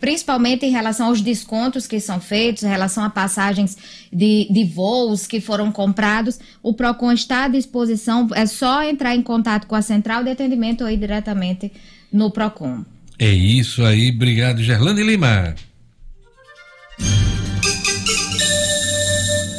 principalmente 0.00 0.66
em 0.66 0.70
relação 0.70 1.06
aos 1.06 1.20
descontos 1.20 1.86
que 1.86 2.00
são 2.00 2.20
feitos, 2.20 2.64
em 2.64 2.68
relação 2.68 3.04
a 3.04 3.10
passagens 3.10 3.76
de, 4.12 4.48
de 4.50 4.64
voos 4.64 5.28
que 5.28 5.40
foram 5.40 5.70
comprados. 5.70 6.40
O 6.60 6.74
PROCON 6.74 7.12
está 7.12 7.44
à 7.44 7.48
disposição, 7.48 8.26
é 8.34 8.46
só 8.46 8.82
entrar 8.82 9.14
em 9.14 9.22
contato 9.22 9.68
com 9.68 9.76
a 9.76 9.82
central 9.82 10.24
de 10.24 10.30
atendimento 10.30 10.84
aí 10.84 10.96
diretamente 10.96 11.70
no 12.12 12.30
PROCON. 12.30 12.84
É 13.18 13.30
isso 13.30 13.84
aí, 13.84 14.10
obrigado, 14.10 14.62
Gerlane 14.62 15.02
Lima. 15.02 15.54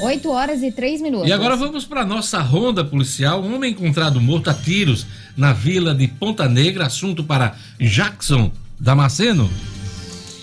8 0.02 0.30
horas 0.30 0.64
e 0.64 0.72
3 0.72 1.02
minutos. 1.02 1.28
E 1.28 1.32
agora 1.34 1.56
vamos 1.56 1.86
para 1.86 2.06
nossa 2.06 2.39
ronda 2.39 2.84
policial. 2.84 3.43
Um 3.43 3.56
homem 3.56 3.72
encontrado 3.72 4.20
morto 4.22 4.50
a 4.50 4.54
tiros 4.54 5.06
na 5.36 5.54
vila 5.54 5.93
de 5.93 6.08
Ponta 6.08 6.47
Negra. 6.47 6.86
Assunto 6.86 7.24
para 7.24 7.56
Jackson 7.80 8.52
Damasceno. 8.80 9.50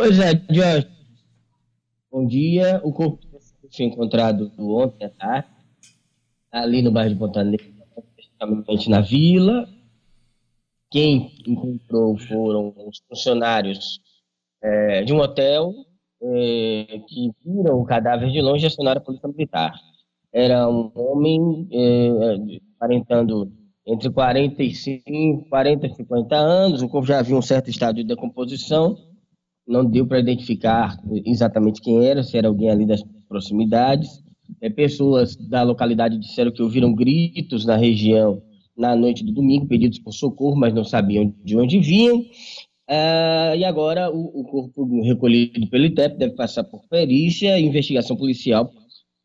Pois 0.00 0.18
é, 0.18 0.30
Jorge. 0.48 0.88
Bom 2.10 2.26
dia. 2.26 2.80
O 2.82 2.90
corpo 2.90 3.18
foi 3.70 3.84
encontrado 3.84 4.50
ontem 4.58 5.04
à 5.04 5.10
tarde, 5.10 5.48
ali 6.50 6.80
no 6.80 6.90
bairro 6.90 7.12
de 7.12 7.18
Ponta 7.18 7.44
Negra, 7.44 7.66
especificamente 7.98 8.88
na 8.88 9.02
vila. 9.02 9.68
Quem 10.90 11.30
encontrou 11.46 12.16
foram 12.16 12.72
os 12.88 13.02
funcionários 13.10 14.00
é, 14.62 15.04
de 15.04 15.12
um 15.12 15.18
hotel 15.18 15.74
é, 16.22 17.02
que 17.06 17.30
viram 17.44 17.78
o 17.78 17.84
cadáver 17.84 18.30
de 18.30 18.40
longe 18.40 18.64
e 18.64 18.68
acionaram 18.68 19.02
a 19.02 19.04
polícia 19.04 19.28
militar. 19.28 19.78
Era 20.32 20.66
um 20.66 20.90
homem 20.94 21.68
é, 21.70 22.58
aparentando 22.74 23.52
entre 23.86 24.08
45, 24.08 25.46
40 25.50 25.86
e 25.86 25.94
50 25.94 26.36
anos, 26.36 26.80
o 26.80 26.88
corpo 26.88 27.06
já 27.06 27.18
havia 27.18 27.36
um 27.36 27.42
certo 27.42 27.68
estado 27.68 27.96
de 27.96 28.04
decomposição, 28.04 29.09
não 29.70 29.84
deu 29.84 30.04
para 30.06 30.18
identificar 30.18 30.98
exatamente 31.24 31.80
quem 31.80 32.04
era, 32.04 32.22
se 32.22 32.36
era 32.36 32.48
alguém 32.48 32.70
ali 32.70 32.84
das 32.84 33.02
proximidades. 33.28 34.22
É, 34.60 34.68
pessoas 34.68 35.36
da 35.36 35.62
localidade 35.62 36.18
disseram 36.18 36.50
que 36.50 36.62
ouviram 36.62 36.92
gritos 36.92 37.64
na 37.64 37.76
região 37.76 38.42
na 38.76 38.96
noite 38.96 39.24
do 39.24 39.32
domingo, 39.32 39.66
pedidos 39.66 39.98
por 39.98 40.12
socorro, 40.12 40.56
mas 40.56 40.74
não 40.74 40.84
sabiam 40.84 41.32
de 41.44 41.56
onde 41.56 41.78
vinham. 41.78 42.24
Ah, 42.88 43.54
e 43.56 43.64
agora 43.64 44.10
o, 44.10 44.40
o, 44.40 44.44
corpo 44.44 45.02
recolhido 45.02 45.68
pelo 45.68 45.84
ITEP 45.84 46.18
deve 46.18 46.34
passar 46.34 46.64
por 46.64 46.80
perícia 46.88 47.56
e 47.58 47.64
investigação 47.64 48.16
policial 48.16 48.72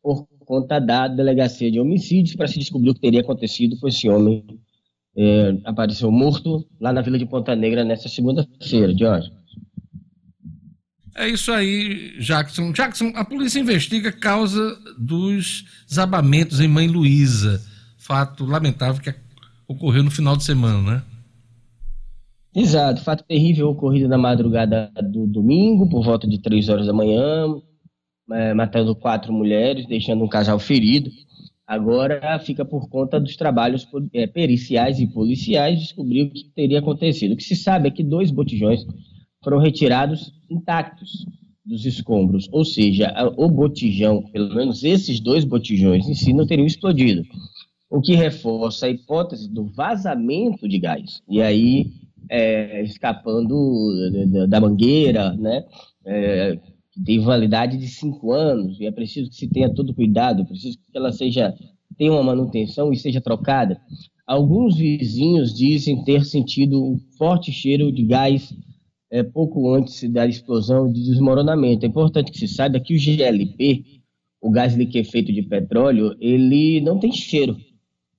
por 0.00 0.28
conta 0.44 0.78
da 0.78 1.08
delegacia 1.08 1.68
de 1.70 1.80
homicídios 1.80 2.36
para 2.36 2.46
se 2.46 2.58
descobrir 2.60 2.90
o 2.90 2.94
que 2.94 3.00
teria 3.00 3.22
acontecido 3.22 3.76
com 3.80 3.88
esse 3.88 4.08
homem. 4.08 4.44
É, 5.16 5.56
apareceu 5.64 6.12
morto 6.12 6.64
lá 6.80 6.92
na 6.92 7.00
Vila 7.00 7.18
de 7.18 7.26
Ponta 7.26 7.56
Negra 7.56 7.82
nessa 7.82 8.08
segunda-feira, 8.08 8.94
Jorge. 8.96 9.32
É 11.18 11.26
isso 11.26 11.50
aí, 11.50 12.18
Jackson. 12.20 12.72
Jackson, 12.72 13.10
a 13.14 13.24
polícia 13.24 13.58
investiga 13.58 14.10
a 14.10 14.12
causa 14.12 14.78
dos 14.98 15.64
desabamentos 15.88 16.60
em 16.60 16.68
Mãe 16.68 16.86
Luísa. 16.86 17.58
Fato 17.96 18.44
lamentável 18.44 19.02
que 19.02 19.14
ocorreu 19.66 20.02
no 20.02 20.10
final 20.10 20.36
de 20.36 20.44
semana, 20.44 20.82
né? 20.82 21.02
Exato, 22.54 23.02
fato 23.02 23.24
terrível 23.24 23.68
ocorrido 23.68 24.08
na 24.08 24.18
madrugada 24.18 24.90
do 25.10 25.26
domingo, 25.26 25.88
por 25.88 26.04
volta 26.04 26.26
de 26.28 26.38
três 26.38 26.68
horas 26.68 26.86
da 26.86 26.92
manhã, 26.92 27.46
é, 28.32 28.52
matando 28.52 28.94
quatro 28.94 29.32
mulheres, 29.32 29.86
deixando 29.86 30.22
um 30.22 30.28
casal 30.28 30.58
ferido. 30.58 31.10
Agora 31.66 32.38
fica 32.40 32.64
por 32.64 32.90
conta 32.90 33.18
dos 33.18 33.36
trabalhos 33.36 33.88
é, 34.12 34.26
periciais 34.26 34.98
e 34.98 35.06
policiais 35.06 35.80
descobrir 35.80 36.24
o 36.24 36.30
que 36.30 36.44
teria 36.54 36.78
acontecido. 36.78 37.32
O 37.32 37.36
que 37.36 37.42
se 37.42 37.56
sabe 37.56 37.88
é 37.88 37.90
que 37.90 38.04
dois 38.04 38.30
botijões 38.30 38.80
foram 39.42 39.58
retirados 39.58 40.35
intactos 40.50 41.26
dos 41.64 41.84
escombros, 41.84 42.48
ou 42.52 42.64
seja, 42.64 43.12
o 43.36 43.48
botijão, 43.48 44.22
pelo 44.22 44.54
menos 44.54 44.84
esses 44.84 45.18
dois 45.18 45.44
botijões 45.44 46.08
em 46.08 46.14
si, 46.14 46.32
não 46.32 46.46
teriam 46.46 46.66
explodido, 46.66 47.22
o 47.90 48.00
que 48.00 48.14
reforça 48.14 48.86
a 48.86 48.90
hipótese 48.90 49.48
do 49.48 49.64
vazamento 49.64 50.68
de 50.68 50.78
gás. 50.78 51.22
E 51.28 51.42
aí, 51.42 51.90
é, 52.30 52.82
escapando 52.82 53.92
da 54.48 54.60
mangueira, 54.60 55.32
né? 55.32 55.64
É, 56.04 56.58
tem 57.04 57.18
validade 57.20 57.76
de 57.76 57.88
cinco 57.88 58.32
anos 58.32 58.80
e 58.80 58.86
é 58.86 58.92
preciso 58.92 59.28
que 59.28 59.36
se 59.36 59.48
tenha 59.48 59.72
todo 59.72 59.94
cuidado, 59.94 60.42
é 60.42 60.44
preciso 60.44 60.78
que 60.78 60.96
ela 60.96 61.12
seja 61.12 61.52
tenha 61.96 62.12
uma 62.12 62.22
manutenção 62.22 62.92
e 62.92 62.96
seja 62.96 63.20
trocada. 63.20 63.80
Alguns 64.26 64.76
vizinhos 64.76 65.54
dizem 65.54 66.04
ter 66.04 66.24
sentido 66.24 66.84
um 66.84 66.98
forte 67.16 67.52
cheiro 67.52 67.90
de 67.92 68.02
gás 68.04 68.52
é, 69.10 69.22
pouco 69.22 69.72
antes 69.72 70.08
da 70.10 70.26
explosão 70.26 70.90
de 70.90 71.04
desmoronamento. 71.04 71.84
É 71.84 71.88
importante 71.88 72.30
que 72.30 72.38
se 72.38 72.48
saiba 72.48 72.80
que 72.80 72.94
o 72.94 72.98
GLP, 72.98 73.84
o 74.40 74.50
gás 74.50 74.74
liquefeito 74.74 75.32
de 75.32 75.42
petróleo, 75.42 76.16
ele 76.20 76.80
não 76.80 76.98
tem 76.98 77.12
cheiro. 77.12 77.56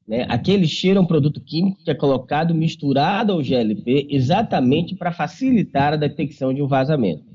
Né? 0.07 0.25
Aquele 0.29 0.65
cheiro 0.65 0.99
é 0.99 1.01
um 1.01 1.05
produto 1.05 1.41
químico 1.41 1.83
que 1.83 1.91
é 1.91 1.95
colocado 1.95 2.55
misturado 2.55 3.33
ao 3.33 3.43
GLP 3.43 4.07
exatamente 4.09 4.95
para 4.95 5.11
facilitar 5.11 5.93
a 5.93 5.97
detecção 5.97 6.53
de 6.53 6.61
um 6.61 6.67
vazamento. 6.67 7.25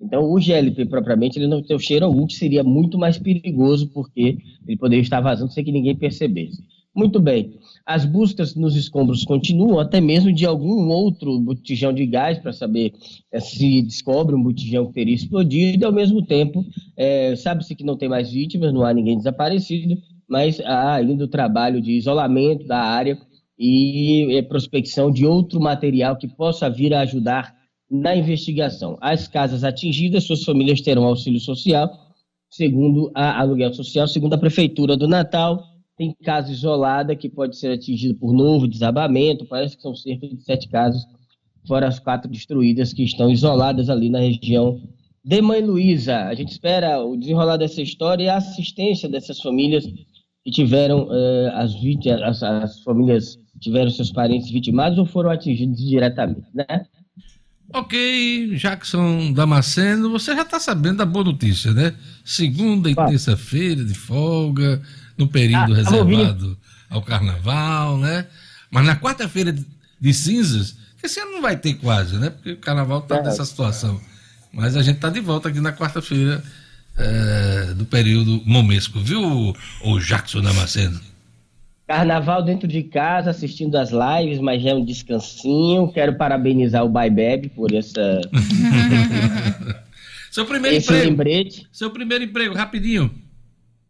Então, 0.00 0.24
o 0.24 0.38
GLP 0.38 0.86
propriamente, 0.86 1.38
ele 1.38 1.46
não 1.46 1.62
tem 1.62 1.74
o 1.74 1.80
cheiro 1.80 2.04
algum, 2.04 2.26
que 2.26 2.34
seria 2.34 2.62
muito 2.62 2.98
mais 2.98 3.18
perigoso, 3.18 3.88
porque 3.88 4.38
ele 4.66 4.76
poderia 4.76 5.02
estar 5.02 5.20
vazando 5.20 5.52
sem 5.52 5.64
que 5.64 5.72
ninguém 5.72 5.96
percebesse. 5.96 6.62
Muito 6.96 7.20
bem. 7.20 7.52
As 7.84 8.06
buscas 8.06 8.54
nos 8.54 8.74
escombros 8.74 9.22
continuam, 9.22 9.78
até 9.78 10.00
mesmo 10.00 10.32
de 10.32 10.46
algum 10.46 10.88
outro 10.88 11.38
botijão 11.38 11.92
de 11.92 12.06
gás, 12.06 12.38
para 12.38 12.54
saber 12.54 12.94
é, 13.30 13.38
se 13.38 13.82
descobre 13.82 14.34
um 14.34 14.42
botijão 14.42 14.86
que 14.86 14.94
teria 14.94 15.14
explodido, 15.14 15.84
ao 15.84 15.92
mesmo 15.92 16.24
tempo, 16.24 16.64
é, 16.96 17.36
sabe-se 17.36 17.74
que 17.74 17.84
não 17.84 17.98
tem 17.98 18.08
mais 18.08 18.30
vítimas, 18.30 18.72
não 18.72 18.82
há 18.82 18.94
ninguém 18.94 19.18
desaparecido, 19.18 19.94
mas 20.26 20.58
há 20.60 20.94
ainda 20.94 21.24
o 21.24 21.28
trabalho 21.28 21.82
de 21.82 21.92
isolamento 21.92 22.66
da 22.66 22.78
área 22.78 23.18
e 23.58 24.34
é, 24.34 24.40
prospecção 24.40 25.10
de 25.10 25.26
outro 25.26 25.60
material 25.60 26.16
que 26.16 26.26
possa 26.26 26.70
vir 26.70 26.94
a 26.94 27.00
ajudar 27.00 27.54
na 27.90 28.16
investigação. 28.16 28.96
As 29.02 29.28
casas 29.28 29.64
atingidas, 29.64 30.24
suas 30.24 30.42
famílias 30.42 30.80
terão 30.80 31.04
auxílio 31.04 31.40
social, 31.40 31.90
segundo 32.48 33.10
a 33.14 33.38
aluguel 33.38 33.74
social, 33.74 34.08
segundo 34.08 34.32
a 34.32 34.38
Prefeitura 34.38 34.96
do 34.96 35.06
Natal 35.06 35.75
tem 35.96 36.14
casa 36.22 36.52
isolada 36.52 37.16
que 37.16 37.28
pode 37.28 37.56
ser 37.56 37.72
atingida 37.72 38.14
por 38.14 38.32
novo 38.32 38.68
desabamento, 38.68 39.46
parece 39.46 39.76
que 39.76 39.82
são 39.82 39.94
cerca 39.94 40.28
de 40.28 40.40
sete 40.42 40.68
casas, 40.68 41.02
fora 41.66 41.88
as 41.88 41.98
quatro 41.98 42.30
destruídas 42.30 42.92
que 42.92 43.02
estão 43.02 43.30
isoladas 43.30 43.88
ali 43.88 44.10
na 44.10 44.20
região 44.20 44.80
de 45.24 45.42
Mãe 45.42 45.62
Luísa. 45.62 46.24
A 46.24 46.34
gente 46.34 46.52
espera 46.52 47.02
o 47.02 47.16
desenrolar 47.16 47.56
dessa 47.56 47.82
história 47.82 48.24
e 48.24 48.28
a 48.28 48.36
assistência 48.36 49.08
dessas 49.08 49.40
famílias 49.40 49.84
que 50.44 50.50
tiveram 50.52 51.08
eh, 51.10 51.50
as, 51.54 51.74
vítimas, 51.74 52.22
as, 52.22 52.42
as 52.42 52.80
famílias 52.82 53.38
tiveram 53.58 53.90
seus 53.90 54.12
parentes 54.12 54.50
vitimados 54.50 54.98
ou 54.98 55.06
foram 55.06 55.30
atingidos 55.30 55.78
diretamente, 55.78 56.46
né? 56.54 56.86
Ok, 57.74 58.54
Jackson 58.54 59.32
Damasceno, 59.32 60.08
você 60.10 60.36
já 60.36 60.42
está 60.42 60.60
sabendo 60.60 60.98
da 60.98 61.06
boa 61.06 61.24
notícia, 61.24 61.72
né? 61.72 61.94
Segunda 62.24 62.88
e 62.88 62.94
terça-feira 62.94 63.84
de 63.84 63.92
folga, 63.92 64.80
no 65.16 65.28
período 65.28 65.72
ah, 65.72 65.76
reservado 65.76 66.58
ao 66.90 67.02
carnaval, 67.02 67.98
né? 67.98 68.26
Mas 68.70 68.84
na 68.84 68.96
quarta-feira 68.96 69.54
de 70.00 70.14
cinzas, 70.14 70.76
que 70.98 71.06
esse 71.06 71.20
ano 71.20 71.32
não 71.32 71.42
vai 71.42 71.56
ter 71.56 71.74
quase, 71.74 72.16
né? 72.16 72.30
Porque 72.30 72.52
o 72.52 72.58
carnaval 72.58 73.00
está 73.00 73.16
é, 73.16 73.22
nessa 73.22 73.44
situação. 73.44 74.00
Mas 74.52 74.76
a 74.76 74.82
gente 74.82 74.96
está 74.96 75.10
de 75.10 75.20
volta 75.20 75.48
aqui 75.48 75.60
na 75.60 75.72
quarta-feira 75.72 76.42
eh, 76.98 77.74
do 77.76 77.84
período 77.84 78.42
momesco, 78.46 78.98
viu, 79.00 79.54
o 79.82 79.98
Jackson 80.00 80.40
Damasceno? 80.40 80.98
Carnaval 81.86 82.42
dentro 82.42 82.66
de 82.66 82.82
casa, 82.82 83.30
assistindo 83.30 83.76
as 83.76 83.90
lives, 83.90 84.40
mas 84.40 84.62
já 84.62 84.70
é 84.70 84.74
um 84.74 84.84
descansinho. 84.84 85.92
Quero 85.92 86.16
parabenizar 86.16 86.84
o 86.84 86.88
Baibeb 86.88 87.48
por 87.50 87.72
essa. 87.72 88.20
Seu 90.32 90.44
primeiro 90.44 90.76
esse 90.76 90.86
emprego. 90.88 91.10
lembrete. 91.10 91.68
Seu 91.70 91.90
primeiro 91.90 92.24
emprego, 92.24 92.54
rapidinho. 92.54 93.10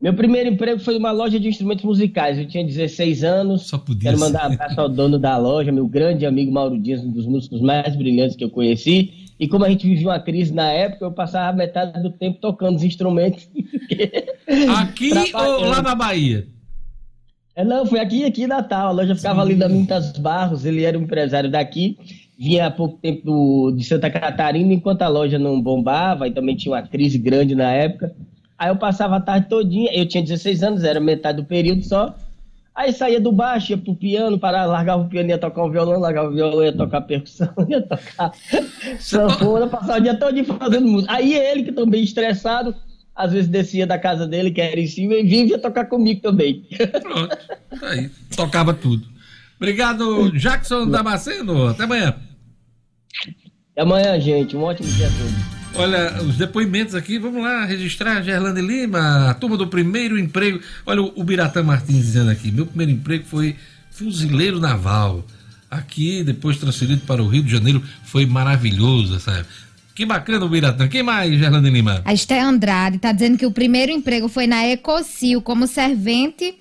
Meu 0.06 0.14
primeiro 0.14 0.50
emprego 0.50 0.78
foi 0.78 0.96
uma 0.96 1.10
loja 1.10 1.40
de 1.40 1.48
instrumentos 1.48 1.84
musicais. 1.84 2.38
Eu 2.38 2.46
tinha 2.46 2.64
16 2.64 3.24
anos. 3.24 3.66
Só 3.66 3.76
podia 3.76 4.10
Quero 4.10 4.20
mandar 4.20 4.48
um 4.48 4.52
abraço 4.52 4.80
ao 4.80 4.88
dono 4.88 5.18
da 5.18 5.36
loja, 5.36 5.72
meu 5.72 5.88
grande 5.88 6.24
amigo 6.24 6.52
Mauro 6.52 6.78
Dias, 6.78 7.02
um 7.02 7.10
dos 7.10 7.26
músicos 7.26 7.60
mais 7.60 7.96
brilhantes 7.96 8.36
que 8.36 8.44
eu 8.44 8.50
conheci. 8.50 9.12
E 9.36 9.48
como 9.48 9.64
a 9.64 9.68
gente 9.68 9.84
vivia 9.84 10.06
uma 10.06 10.20
crise 10.20 10.54
na 10.54 10.70
época, 10.70 11.06
eu 11.06 11.10
passava 11.10 11.56
metade 11.56 12.00
do 12.00 12.12
tempo 12.12 12.38
tocando 12.40 12.76
os 12.76 12.84
instrumentos. 12.84 13.50
Aqui 14.78 15.10
ou 15.34 15.64
lá 15.64 15.82
na 15.82 15.96
Bahia? 15.96 16.46
É, 17.56 17.64
não, 17.64 17.84
foi 17.84 17.98
aqui, 17.98 18.24
aqui 18.24 18.44
em 18.44 18.46
Natal. 18.46 18.86
A 18.86 18.92
loja 18.92 19.16
ficava 19.16 19.42
ali 19.42 19.56
da 19.56 19.68
Mintas 19.68 20.12
Barros. 20.16 20.64
Ele 20.64 20.84
era 20.84 20.96
um 20.96 21.02
empresário 21.02 21.50
daqui. 21.50 21.98
Vinha 22.38 22.66
há 22.66 22.70
pouco 22.70 22.96
tempo 22.98 23.24
do- 23.24 23.72
de 23.76 23.82
Santa 23.82 24.08
Catarina, 24.08 24.72
enquanto 24.72 25.02
a 25.02 25.08
loja 25.08 25.36
não 25.36 25.60
bombava, 25.60 26.28
e 26.28 26.30
também 26.30 26.54
tinha 26.54 26.72
uma 26.74 26.82
crise 26.82 27.18
grande 27.18 27.56
na 27.56 27.72
época. 27.72 28.14
Aí 28.58 28.68
eu 28.68 28.76
passava 28.76 29.16
a 29.16 29.20
tarde 29.20 29.48
todinha, 29.48 29.90
eu 29.92 30.06
tinha 30.06 30.22
16 30.22 30.62
anos, 30.62 30.84
era 30.84 30.98
metade 30.98 31.36
do 31.36 31.44
período 31.44 31.82
só. 31.82 32.14
Aí 32.74 32.92
saía 32.92 33.18
do 33.18 33.32
baixo, 33.32 33.72
ia 33.72 33.78
pro 33.78 33.94
piano, 33.94 34.38
para, 34.38 34.66
largava 34.66 35.02
o 35.02 35.08
piano, 35.08 35.30
ia 35.30 35.38
tocar 35.38 35.64
o 35.64 35.70
violão, 35.70 35.98
largava 35.98 36.28
o 36.28 36.34
violão, 36.34 36.62
ia 36.62 36.76
tocar 36.76 37.00
percussão, 37.00 37.48
ia 37.68 37.80
tocar 37.80 38.32
sanfona, 38.98 39.66
passava 39.66 39.98
o 39.98 40.02
dia 40.02 40.14
todo 40.14 40.44
fazendo 40.44 40.86
música. 40.86 41.12
Aí 41.12 41.34
ele, 41.34 41.62
que 41.62 41.72
também 41.72 42.02
estressado, 42.02 42.74
às 43.14 43.32
vezes 43.32 43.48
descia 43.48 43.86
da 43.86 43.98
casa 43.98 44.26
dele, 44.26 44.50
que 44.50 44.60
era 44.60 44.78
em 44.78 44.86
cima, 44.86 45.14
e 45.14 45.22
vinha 45.22 45.58
tocar 45.58 45.86
comigo 45.86 46.20
também. 46.20 46.66
Pronto, 47.00 47.36
tá 47.80 47.88
aí. 47.88 48.10
Tocava 48.36 48.74
tudo. 48.74 49.06
Obrigado, 49.56 50.30
Jackson 50.32 50.86
Damasceno. 50.86 51.68
Até 51.68 51.84
amanhã. 51.84 52.14
Até 53.72 53.80
amanhã, 53.80 54.20
gente. 54.20 54.54
Um 54.54 54.62
ótimo 54.62 54.88
dia 54.88 55.06
a 55.06 55.10
todos. 55.10 55.55
Olha, 55.78 56.22
os 56.22 56.36
depoimentos 56.36 56.94
aqui, 56.94 57.18
vamos 57.18 57.42
lá 57.42 57.64
registrar. 57.64 58.22
Gerlane 58.22 58.60
Lima, 58.60 59.30
a 59.30 59.34
turma 59.34 59.56
do 59.56 59.66
primeiro 59.66 60.18
emprego. 60.18 60.60
Olha, 60.86 61.02
o 61.02 61.22
Biratã 61.22 61.62
Martins 61.62 62.04
dizendo 62.04 62.30
aqui: 62.30 62.50
meu 62.50 62.66
primeiro 62.66 62.92
emprego 62.92 63.24
foi 63.26 63.56
fuzileiro 63.90 64.58
naval. 64.58 65.24
Aqui, 65.70 66.22
depois 66.22 66.56
transferido 66.56 67.02
para 67.06 67.22
o 67.22 67.28
Rio 67.28 67.42
de 67.42 67.50
Janeiro, 67.50 67.82
foi 68.04 68.24
maravilhoso, 68.24 69.18
sabe? 69.18 69.46
Que 69.94 70.06
bacana 70.06 70.44
o 70.44 70.48
Biratã. 70.48 70.88
Quem 70.88 71.02
mais, 71.02 71.38
Gerlane 71.38 71.70
Lima? 71.70 72.02
A 72.04 72.14
Esté 72.14 72.40
Andrade 72.40 72.96
está 72.96 73.12
dizendo 73.12 73.36
que 73.36 73.46
o 73.46 73.50
primeiro 73.50 73.90
emprego 73.90 74.28
foi 74.28 74.46
na 74.46 74.66
Ecocil 74.66 75.42
como 75.42 75.66
servente. 75.66 76.54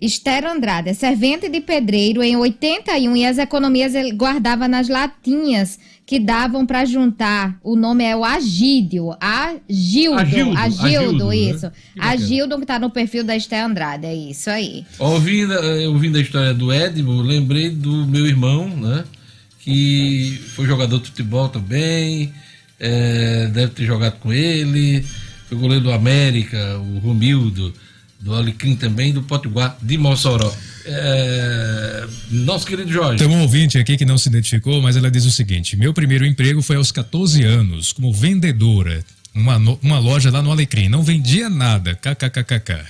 Esther 0.00 0.44
Andrade, 0.44 0.90
é 0.90 0.94
servente 0.94 1.48
de 1.48 1.60
pedreiro 1.60 2.22
em 2.22 2.36
81 2.36 3.16
e 3.16 3.24
as 3.24 3.38
economias 3.38 3.94
ele 3.94 4.12
guardava 4.12 4.66
nas 4.66 4.88
latinhas 4.88 5.78
que 6.06 6.20
davam 6.20 6.66
para 6.66 6.84
juntar. 6.84 7.58
O 7.62 7.76
nome 7.76 8.04
é 8.04 8.14
o 8.14 8.24
Agídio. 8.24 9.16
Agildo. 9.20 10.18
Agildo, 10.18 10.58
Agildo, 10.58 10.84
Agildo, 10.84 11.28
né? 11.28 11.36
isso. 11.36 11.70
Que 11.70 11.98
bacana. 11.98 12.12
Agildo 12.12 12.60
que 12.60 12.66
tá 12.66 12.78
no 12.78 12.90
perfil 12.90 13.24
da 13.24 13.36
Esté 13.36 13.60
Andrade, 13.60 14.06
é 14.06 14.14
isso 14.14 14.50
aí. 14.50 14.84
Ouvindo, 14.98 15.54
eh, 15.54 15.88
ouvindo 15.88 16.18
a 16.18 16.20
história 16.20 16.52
do 16.52 16.72
Edmo, 16.72 17.22
lembrei 17.22 17.70
do 17.70 18.06
meu 18.06 18.26
irmão, 18.26 18.68
né? 18.68 19.04
Que 19.60 20.38
foi 20.54 20.66
jogador 20.66 20.98
de 20.98 21.06
futebol 21.06 21.48
também, 21.48 22.32
eh, 22.78 23.48
deve 23.52 23.72
ter 23.72 23.86
jogado 23.86 24.18
com 24.18 24.30
ele, 24.30 25.02
foi 25.48 25.56
goleiro 25.56 25.84
do 25.84 25.90
América, 25.90 26.78
o 26.78 26.98
Romildo, 26.98 27.72
do 28.20 28.34
Alecrim 28.34 28.76
também, 28.76 29.12
do 29.12 29.22
Potiguar 29.22 29.78
de 29.80 29.96
Mossoró. 29.96 30.52
Eh, 30.86 32.06
nosso 32.30 32.66
querido 32.66 32.90
Jorge. 32.92 33.18
Tem 33.24 33.28
um 33.34 33.40
ouvinte 33.42 33.78
aqui 33.78 33.96
que 33.96 34.04
não 34.04 34.18
se 34.18 34.28
identificou, 34.28 34.80
mas 34.82 34.96
ela 34.96 35.10
diz 35.10 35.24
o 35.24 35.30
seguinte: 35.30 35.76
Meu 35.76 35.92
primeiro 35.94 36.24
emprego 36.26 36.62
foi 36.62 36.76
aos 36.76 36.90
14 36.92 37.42
anos, 37.42 37.92
como 37.92 38.12
vendedora. 38.12 39.04
Uma, 39.36 39.58
no- 39.58 39.76
uma 39.82 39.98
loja 39.98 40.30
lá 40.30 40.40
no 40.40 40.52
Alecrim. 40.52 40.88
Não 40.88 41.02
vendia 41.02 41.50
nada. 41.50 41.96
KKKKK. 41.96 42.84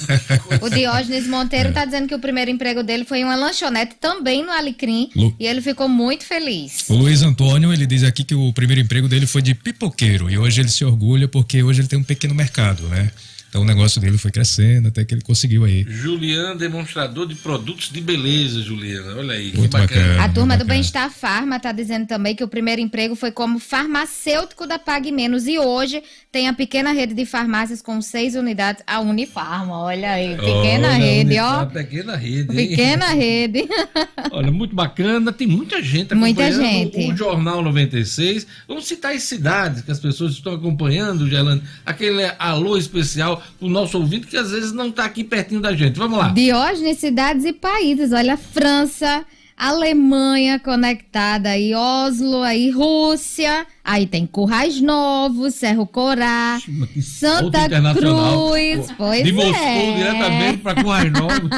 O 0.64 0.70
Diógenes 0.70 1.26
Monteiro 1.26 1.72
tá 1.74 1.84
dizendo 1.84 2.08
que 2.08 2.14
o 2.14 2.18
primeiro 2.18 2.50
emprego 2.50 2.82
dele 2.82 3.04
foi 3.04 3.18
em 3.18 3.24
uma 3.24 3.36
lanchonete 3.36 3.96
também 4.00 4.42
no 4.42 4.50
Alecrim 4.50 5.10
Lu- 5.14 5.34
e 5.38 5.46
ele 5.46 5.60
ficou 5.60 5.90
muito 5.90 6.24
feliz. 6.24 6.88
O 6.88 6.94
Luiz 6.94 7.20
Antônio, 7.22 7.70
ele 7.70 7.86
diz 7.86 8.02
aqui 8.02 8.24
que 8.24 8.34
o 8.34 8.50
primeiro 8.50 8.80
emprego 8.80 9.08
dele 9.08 9.26
foi 9.26 9.42
de 9.42 9.54
pipoqueiro. 9.54 10.30
E 10.30 10.38
hoje 10.38 10.62
ele 10.62 10.70
se 10.70 10.82
orgulha 10.86 11.28
porque 11.28 11.62
hoje 11.62 11.82
ele 11.82 11.88
tem 11.88 11.98
um 11.98 12.02
pequeno 12.02 12.34
mercado, 12.34 12.84
né? 12.88 13.10
Então 13.50 13.62
o 13.62 13.64
negócio 13.64 14.00
dele 14.00 14.16
foi 14.16 14.30
crescendo 14.30 14.88
até 14.88 15.04
que 15.04 15.12
ele 15.12 15.22
conseguiu 15.22 15.64
aí. 15.64 15.84
Juliano, 15.88 16.56
demonstrador 16.56 17.26
de 17.26 17.34
produtos 17.34 17.90
de 17.90 18.00
beleza, 18.00 18.62
Juliana. 18.62 19.16
Olha 19.16 19.34
aí, 19.34 19.50
que 19.50 19.58
Muito 19.58 19.72
bacana. 19.72 20.00
bacana. 20.00 20.24
A 20.24 20.28
turma 20.28 20.56
do. 20.56 20.70
Bem-Estar 20.70 21.10
Farma 21.10 21.58
tá 21.58 21.72
dizendo 21.72 22.06
também 22.06 22.36
que 22.36 22.44
o 22.44 22.48
primeiro 22.48 22.80
emprego 22.80 23.16
foi 23.16 23.32
como 23.32 23.58
farmacêutico 23.58 24.68
da 24.68 24.78
Pague 24.78 25.10
Menos 25.10 25.48
e 25.48 25.58
hoje 25.58 26.00
tem 26.32 26.46
a 26.48 26.52
pequena 26.52 26.92
rede 26.92 27.12
de 27.12 27.26
farmácias 27.26 27.82
com 27.82 28.00
seis 28.00 28.36
unidades, 28.36 28.82
a 28.86 29.00
Unifarma. 29.00 29.78
Olha 29.78 30.12
aí, 30.12 30.36
pequena 30.36 30.88
Olha, 30.88 30.96
rede, 30.96 31.38
a 31.38 31.62
ó. 31.62 31.66
Pequena 31.66 32.14
rede. 32.16 32.60
hein? 32.60 32.68
Pequena 32.68 33.06
rede. 33.08 33.68
Olha, 34.30 34.50
muito 34.52 34.74
bacana. 34.74 35.32
Tem 35.32 35.46
muita 35.46 35.82
gente 35.82 36.14
Muita 36.14 36.44
acompanhando 36.44 36.92
gente. 36.94 37.12
o 37.12 37.16
Jornal 37.16 37.62
96. 37.62 38.46
Vamos 38.68 38.86
citar 38.86 39.12
as 39.12 39.24
cidades 39.24 39.82
que 39.82 39.90
as 39.90 39.98
pessoas 39.98 40.32
estão 40.32 40.54
acompanhando, 40.54 41.28
Gelane. 41.28 41.62
Aquele 41.84 42.22
alô 42.38 42.76
especial 42.76 43.42
pro 43.58 43.68
nosso 43.68 43.98
ouvinte 43.98 44.28
que 44.28 44.36
às 44.36 44.52
vezes 44.52 44.72
não 44.72 44.88
está 44.90 45.04
aqui 45.06 45.24
pertinho 45.24 45.60
da 45.60 45.74
gente. 45.74 45.98
Vamos 45.98 46.16
lá. 46.18 46.28
Diógenes, 46.28 46.98
cidades 46.98 47.44
e 47.44 47.52
países. 47.52 48.12
Olha, 48.12 48.36
França, 48.36 49.24
Alemanha 49.60 50.58
conectada 50.58 51.50
aí, 51.50 51.74
Oslo, 51.74 52.40
aí 52.42 52.70
Rússia. 52.70 53.66
Aí 53.84 54.06
tem 54.06 54.26
Currais 54.26 54.80
Novos, 54.80 55.54
Cerro 55.54 55.86
Corá, 55.86 56.58
Santa. 57.02 57.68
Cruz. 57.68 58.90
Pois 58.96 59.22
De 59.22 59.32
Moscou 59.32 59.54
é. 59.54 59.96
diretamente 59.96 60.58
para 60.62 60.82
Currais 60.82 61.12
Novos. 61.12 61.50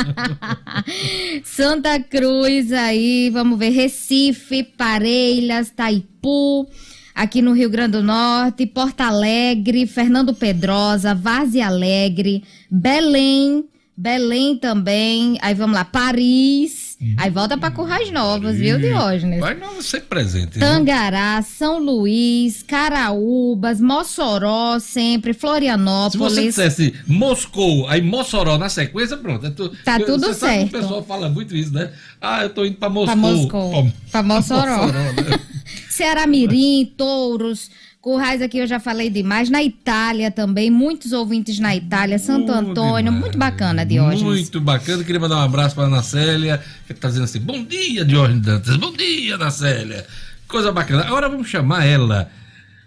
Santa 1.46 2.00
Cruz 2.00 2.72
aí, 2.72 3.30
vamos 3.30 3.57
ver, 3.57 3.70
Recife, 3.70 4.64
Parelhas, 4.64 5.70
Taipu, 5.70 6.68
aqui 7.14 7.40
no 7.40 7.53
Rio 7.53 7.70
Grande 7.70 7.92
do 7.92 8.03
Norte, 8.03 8.66
Porto 8.66 9.03
Alegre, 9.03 9.86
Fernando 9.86 10.34
Pedrosa, 10.34 11.14
Várzea 11.14 11.68
Alegre, 11.68 12.42
Belém, 12.68 13.64
Belém 13.96 14.57
também, 14.57 15.38
aí 15.40 15.55
vamos 15.55 15.76
lá, 15.76 15.84
Paris, 15.84 16.82
aí 17.16 17.30
volta 17.30 17.57
para 17.59 17.70
Currais 17.70 18.11
Novos, 18.11 18.57
viu, 18.57 18.78
Diógenes? 18.78 19.40
Vai 19.40 19.55
não 19.55 19.80
ser 19.82 20.03
presente. 20.03 20.59
né? 20.59 20.66
Tangará, 20.66 21.42
São 21.42 21.78
Luís, 21.78 22.62
Caraúbas, 22.62 23.80
Mossoró, 23.80 24.78
sempre, 24.78 25.32
Se 25.32 25.38
você 25.38 25.46
Florianópolis. 25.46 26.34
dissesse 26.36 26.94
Moscou, 27.07 27.88
aí 27.88 28.00
Mossoró 28.03 28.57
na 28.59 28.68
sequência, 28.68 29.16
pronto. 29.16 29.46
é 29.46 29.50
tu- 29.50 29.70
Tá 29.84 29.98
eu- 29.98 30.07
tudo 30.07 30.32
certo. 30.34 30.68
o 30.68 30.70
pessoal 30.70 31.03
fala 31.05 31.28
muito 31.28 31.57
isso, 31.57 31.72
né? 31.72 31.90
Ah, 32.20 32.42
eu 32.44 32.50
tô 32.50 32.64
indo 32.64 32.76
para 32.76 32.88
Moscou. 32.88 33.07
Pra 33.07 33.16
Moscou. 33.16 33.70
Pô, 33.70 33.90
Pra 34.11 34.22
Mossoró. 34.22 34.86
né? 34.86 34.92
Ceará 35.90 36.26
Mirim, 36.26 36.92
Touros, 36.96 37.70
Currais 38.03 38.42
aqui 38.42 38.59
eu 38.59 38.66
já 38.66 38.80
falei 38.80 39.09
demais. 39.09 39.48
Na 39.48 39.62
Itália 39.62 40.28
também, 40.28 40.68
muitos 40.72 41.12
ouvintes 41.12 41.61
na 41.61 41.76
Itália, 41.76 42.18
Santo 42.18 42.50
Antônio, 42.50 43.05
demais. 43.05 43.20
muito 43.20 43.38
bacana, 43.38 43.86
Diógenes. 43.86 44.22
Muito 44.24 44.61
bacana. 44.61 45.05
Queria 45.05 45.20
mandar 45.20 45.36
um 45.36 45.42
abraço 45.42 45.76
para 45.76 45.84
a 45.84 45.86
Ana 45.86 46.03
Célia, 46.03 46.61
que 46.84 46.92
está 46.92 47.07
dizendo 47.07 47.24
assim: 47.24 47.38
bom 47.38 47.64
dia, 47.64 48.05
Diógenes 48.05 48.42
Dantas. 48.42 48.76
Bom 48.76 48.92
dia, 48.92 49.36
Ana 49.36 49.53
Célia. 49.53 50.05
Coisa 50.48 50.72
bacana. 50.72 51.05
Agora 51.05 51.28
vamos 51.28 51.48
chamar 51.48 51.86
ela, 51.86 52.28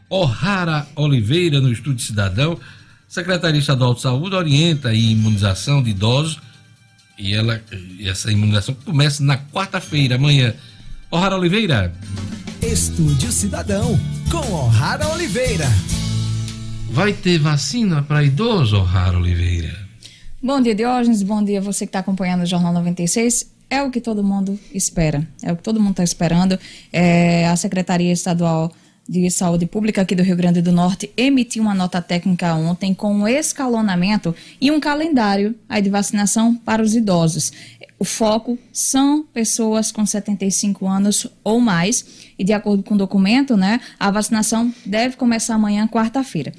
O'Hara 0.09 0.86
Oliveira, 0.97 1.61
no 1.61 1.72
Estúdio 1.72 2.05
Cidadão. 2.05 2.59
Secretaria 3.07 3.61
Estadual 3.61 3.93
de 3.93 4.01
Saúde 4.01 4.36
orienta 4.36 4.89
a 4.89 4.93
imunização 4.93 5.82
de 5.82 5.91
idosos. 5.91 6.41
E 7.18 7.34
ela, 7.34 7.61
essa 8.03 8.30
imunização 8.30 8.76
começa 8.84 9.24
na 9.24 9.38
quarta-feira, 9.38 10.16
amanhã. 10.16 10.53
O'Hara 11.09 11.38
Oliveira. 11.38 11.95
Estúdio 12.66 13.32
Cidadão, 13.32 13.95
com 14.32 14.51
O'Hara 14.51 15.07
Oliveira. 15.09 15.68
Vai 16.89 17.13
ter 17.13 17.38
vacina 17.38 18.01
para 18.01 18.24
idoso, 18.24 18.78
O'Hara 18.78 19.20
Oliveira? 19.20 19.72
Bom 20.41 20.59
dia, 20.59 20.74
Diógenes. 20.74 21.22
Bom 21.22 21.43
dia, 21.43 21.61
você 21.61 21.86
que 21.86 21.89
está 21.89 21.99
acompanhando 21.99 22.41
o 22.41 22.45
Jornal 22.45 22.74
96. 22.74 23.51
É 23.70 23.84
o 23.84 23.91
que 23.91 24.01
todo 24.01 24.24
mundo 24.24 24.59
espera. 24.74 25.28
É 25.43 25.53
o 25.53 25.55
que 25.55 25.61
todo 25.61 25.80
mundo 25.80 25.91
está 25.91 26.03
esperando. 26.03 26.57
É, 26.91 27.47
a 27.47 27.55
Secretaria 27.55 28.12
Estadual 28.12 28.71
de 29.08 29.29
Saúde 29.29 29.67
Pública 29.67 30.01
aqui 30.01 30.16
do 30.16 30.24
Rio 30.24 30.36
Grande 30.36 30.62
do 30.62 30.71
Norte 30.71 31.12
emitiu 31.16 31.62
uma 31.62 31.75
nota 31.75 32.01
técnica 32.01 32.55
ontem 32.55 32.93
com 32.93 33.13
um 33.13 33.28
escalonamento 33.28 34.36
e 34.59 34.71
um 34.71 34.79
calendário 34.79 35.55
aí 35.70 35.82
de 35.82 35.89
vacinação 35.92 36.55
para 36.55 36.82
os 36.82 36.96
idosos. 36.96 37.54
O 37.97 38.04
foco 38.04 38.59
são 38.74 39.24
pessoas 39.24 39.92
com 39.92 40.05
75 40.05 40.86
anos 40.88 41.28
ou 41.43 41.62
mais 41.62 42.34
e 42.38 42.43
de 42.43 42.51
acordo 42.51 42.84
com 42.84 42.96
o 42.96 42.97
documento, 42.97 43.55
né, 43.55 43.80
a 44.00 44.12
vacinação 44.12 44.74
deve 44.86 45.16
começar 45.16 45.55
amanhã, 45.55 45.88
quarta-feira. 45.88 46.51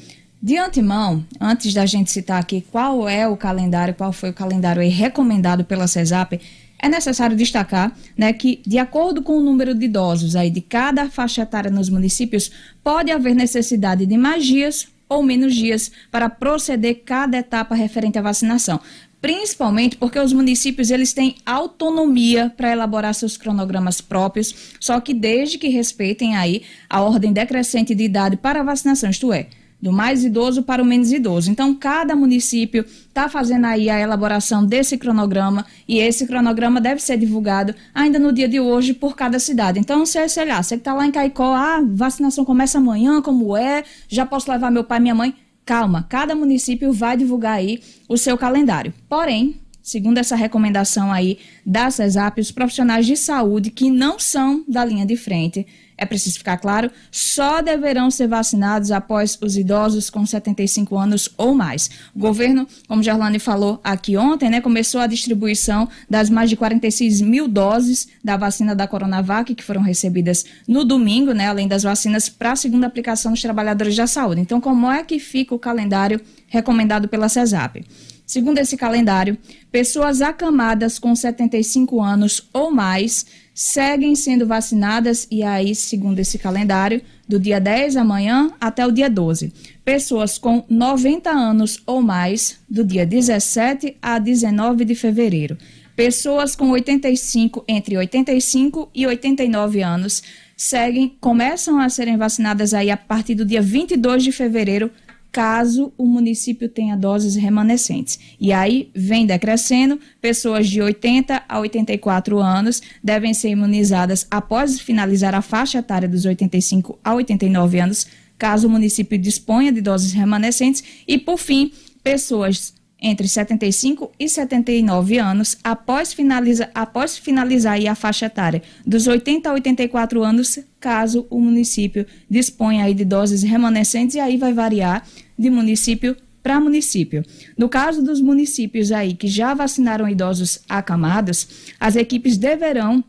De 0.42 0.56
antemão, 0.56 1.24
antes 1.40 1.74
da 1.74 1.84
gente 1.84 2.10
citar 2.10 2.40
aqui 2.40 2.64
qual 2.70 3.08
é 3.08 3.26
o 3.26 3.36
calendário, 3.36 3.94
qual 3.94 4.12
foi 4.12 4.30
o 4.30 4.34
calendário 4.34 4.82
recomendado 4.88 5.64
pela 5.64 5.86
CESAP, 5.86 6.40
é 6.78 6.88
necessário 6.88 7.36
destacar 7.36 7.96
né, 8.16 8.32
que, 8.32 8.60
de 8.66 8.78
acordo 8.78 9.22
com 9.22 9.38
o 9.38 9.42
número 9.42 9.74
de 9.74 9.86
idosos 9.86 10.36
aí 10.36 10.50
de 10.50 10.60
cada 10.60 11.10
faixa 11.10 11.42
etária 11.42 11.70
nos 11.70 11.88
municípios, 11.88 12.50
pode 12.84 13.10
haver 13.10 13.34
necessidade 13.34 14.06
de 14.06 14.16
mais 14.16 14.44
dias 14.44 14.88
ou 15.08 15.22
menos 15.22 15.54
dias 15.54 15.90
para 16.10 16.28
proceder 16.28 17.02
cada 17.04 17.38
etapa 17.38 17.74
referente 17.74 18.18
à 18.18 18.22
vacinação. 18.22 18.80
Principalmente 19.26 19.96
porque 19.96 20.20
os 20.20 20.32
municípios 20.32 20.88
eles 20.88 21.12
têm 21.12 21.34
autonomia 21.44 22.54
para 22.56 22.70
elaborar 22.70 23.12
seus 23.12 23.36
cronogramas 23.36 24.00
próprios, 24.00 24.54
só 24.78 25.00
que 25.00 25.12
desde 25.12 25.58
que 25.58 25.66
respeitem 25.66 26.36
aí 26.36 26.62
a 26.88 27.02
ordem 27.02 27.32
decrescente 27.32 27.92
de 27.92 28.04
idade 28.04 28.36
para 28.36 28.60
a 28.60 28.62
vacinação, 28.62 29.10
isto 29.10 29.32
é, 29.32 29.48
do 29.82 29.92
mais 29.92 30.24
idoso 30.24 30.62
para 30.62 30.80
o 30.80 30.86
menos 30.86 31.10
idoso. 31.10 31.50
Então, 31.50 31.74
cada 31.74 32.14
município 32.14 32.84
está 32.86 33.28
fazendo 33.28 33.64
aí 33.64 33.90
a 33.90 33.98
elaboração 33.98 34.64
desse 34.64 34.96
cronograma 34.96 35.66
e 35.88 35.98
esse 35.98 36.24
cronograma 36.24 36.80
deve 36.80 37.02
ser 37.02 37.18
divulgado 37.18 37.74
ainda 37.92 38.20
no 38.20 38.32
dia 38.32 38.46
de 38.48 38.60
hoje 38.60 38.94
por 38.94 39.16
cada 39.16 39.40
cidade. 39.40 39.80
Então, 39.80 40.06
se 40.06 40.28
sei 40.28 40.44
lá, 40.44 40.62
você 40.62 40.76
que 40.76 40.82
está 40.82 40.94
lá 40.94 41.04
em 41.04 41.10
Caicó, 41.10 41.52
ah, 41.52 41.82
vacinação 41.84 42.44
começa 42.44 42.78
amanhã, 42.78 43.20
como 43.20 43.56
é? 43.56 43.82
Já 44.06 44.24
posso 44.24 44.48
levar 44.48 44.70
meu 44.70 44.84
pai 44.84 44.98
e 44.98 45.02
minha 45.02 45.16
mãe? 45.16 45.34
Calma, 45.66 46.06
cada 46.08 46.32
município 46.36 46.92
vai 46.92 47.16
divulgar 47.16 47.54
aí 47.54 47.80
o 48.08 48.16
seu 48.16 48.38
calendário. 48.38 48.94
Porém, 49.08 49.60
segundo 49.82 50.18
essa 50.18 50.36
recomendação 50.36 51.10
aí 51.10 51.40
da 51.66 51.90
CESAP, 51.90 52.40
os 52.40 52.52
profissionais 52.52 53.04
de 53.04 53.16
saúde 53.16 53.70
que 53.70 53.90
não 53.90 54.16
são 54.16 54.64
da 54.68 54.84
linha 54.84 55.04
de 55.04 55.16
frente 55.16 55.66
é 55.98 56.04
preciso 56.04 56.38
ficar 56.38 56.58
claro, 56.58 56.90
só 57.10 57.62
deverão 57.62 58.10
ser 58.10 58.26
vacinados 58.26 58.90
após 58.90 59.38
os 59.40 59.56
idosos 59.56 60.10
com 60.10 60.26
75 60.26 60.96
anos 60.96 61.28
ou 61.36 61.54
mais. 61.54 61.90
O 62.14 62.18
governo, 62.18 62.66
como 62.86 63.02
Gerlane 63.02 63.38
falou 63.38 63.80
aqui 63.82 64.16
ontem, 64.16 64.50
né, 64.50 64.60
começou 64.60 65.00
a 65.00 65.06
distribuição 65.06 65.88
das 66.08 66.28
mais 66.28 66.50
de 66.50 66.56
46 66.56 67.20
mil 67.20 67.48
doses 67.48 68.08
da 68.22 68.36
vacina 68.36 68.74
da 68.74 68.86
Coronavac, 68.86 69.54
que 69.54 69.64
foram 69.64 69.80
recebidas 69.80 70.44
no 70.68 70.84
domingo, 70.84 71.32
né, 71.32 71.48
além 71.48 71.66
das 71.66 71.82
vacinas 71.82 72.28
para 72.28 72.52
a 72.52 72.56
segunda 72.56 72.86
aplicação 72.86 73.32
dos 73.32 73.42
trabalhadores 73.42 73.96
da 73.96 74.06
saúde. 74.06 74.40
Então, 74.40 74.60
como 74.60 74.90
é 74.90 75.02
que 75.02 75.18
fica 75.18 75.54
o 75.54 75.58
calendário 75.58 76.20
recomendado 76.48 77.08
pela 77.08 77.28
CESAP? 77.28 77.84
Segundo 78.26 78.58
esse 78.58 78.76
calendário, 78.76 79.38
pessoas 79.70 80.20
acamadas 80.20 80.98
com 80.98 81.14
75 81.14 82.02
anos 82.02 82.48
ou 82.52 82.72
mais 82.72 83.24
seguem 83.56 84.14
sendo 84.14 84.46
vacinadas, 84.46 85.26
e 85.30 85.42
aí, 85.42 85.74
segundo 85.74 86.18
esse 86.18 86.38
calendário, 86.38 87.00
do 87.26 87.40
dia 87.40 87.58
10 87.58 87.96
amanhã 87.96 88.52
até 88.60 88.86
o 88.86 88.92
dia 88.92 89.08
12. 89.08 89.50
Pessoas 89.82 90.36
com 90.36 90.62
90 90.68 91.30
anos 91.30 91.82
ou 91.86 92.02
mais, 92.02 92.60
do 92.68 92.84
dia 92.84 93.06
17 93.06 93.96
a 94.02 94.18
19 94.18 94.84
de 94.84 94.94
fevereiro. 94.94 95.56
Pessoas 95.96 96.54
com 96.54 96.68
85, 96.68 97.64
entre 97.66 97.96
85 97.96 98.90
e 98.94 99.06
89 99.06 99.80
anos, 99.80 100.22
seguem, 100.54 101.16
começam 101.18 101.80
a 101.80 101.88
serem 101.88 102.18
vacinadas 102.18 102.74
aí 102.74 102.90
a 102.90 102.96
partir 102.96 103.34
do 103.34 103.46
dia 103.46 103.62
22 103.62 104.22
de 104.22 104.32
fevereiro 104.32 104.90
caso 105.36 105.92
o 105.98 106.06
município 106.06 106.66
tenha 106.66 106.96
doses 106.96 107.36
remanescentes. 107.36 108.18
E 108.40 108.54
aí 108.54 108.88
vem 108.94 109.26
decrescendo, 109.26 110.00
pessoas 110.18 110.66
de 110.66 110.80
80 110.80 111.42
a 111.46 111.60
84 111.60 112.38
anos 112.38 112.80
devem 113.04 113.34
ser 113.34 113.50
imunizadas 113.50 114.26
após 114.30 114.80
finalizar 114.80 115.34
a 115.34 115.42
faixa 115.42 115.80
etária 115.80 116.08
dos 116.08 116.24
85 116.24 116.98
a 117.04 117.12
89 117.12 117.78
anos, 117.78 118.06
caso 118.38 118.66
o 118.66 118.70
município 118.70 119.18
disponha 119.18 119.70
de 119.70 119.82
doses 119.82 120.12
remanescentes. 120.12 120.82
E, 121.06 121.18
por 121.18 121.36
fim, 121.36 121.70
pessoas 122.02 122.72
entre 122.98 123.28
75 123.28 124.10
e 124.18 124.30
79 124.30 125.18
anos, 125.18 125.58
após, 125.62 126.14
finaliza, 126.14 126.70
após 126.74 127.18
finalizar 127.18 127.78
a 127.86 127.94
faixa 127.94 128.24
etária 128.24 128.62
dos 128.86 129.06
80 129.06 129.50
a 129.50 129.52
84 129.52 130.24
anos, 130.24 130.58
caso 130.80 131.26
o 131.28 131.38
município 131.38 132.06
disponha 132.28 132.86
aí 132.86 132.94
de 132.94 133.04
doses 133.04 133.42
remanescentes, 133.42 134.16
e 134.16 134.20
aí 134.20 134.38
vai 134.38 134.54
variar 134.54 135.06
de 135.38 135.50
município 135.50 136.16
para 136.42 136.60
município. 136.60 137.24
No 137.58 137.68
caso 137.68 138.02
dos 138.02 138.20
municípios 138.20 138.92
aí 138.92 139.14
que 139.14 139.26
já 139.26 139.52
vacinaram 139.52 140.08
idosos 140.08 140.60
acamados, 140.68 141.74
as 141.80 141.96
equipes 141.96 142.36
deverão 142.36 143.02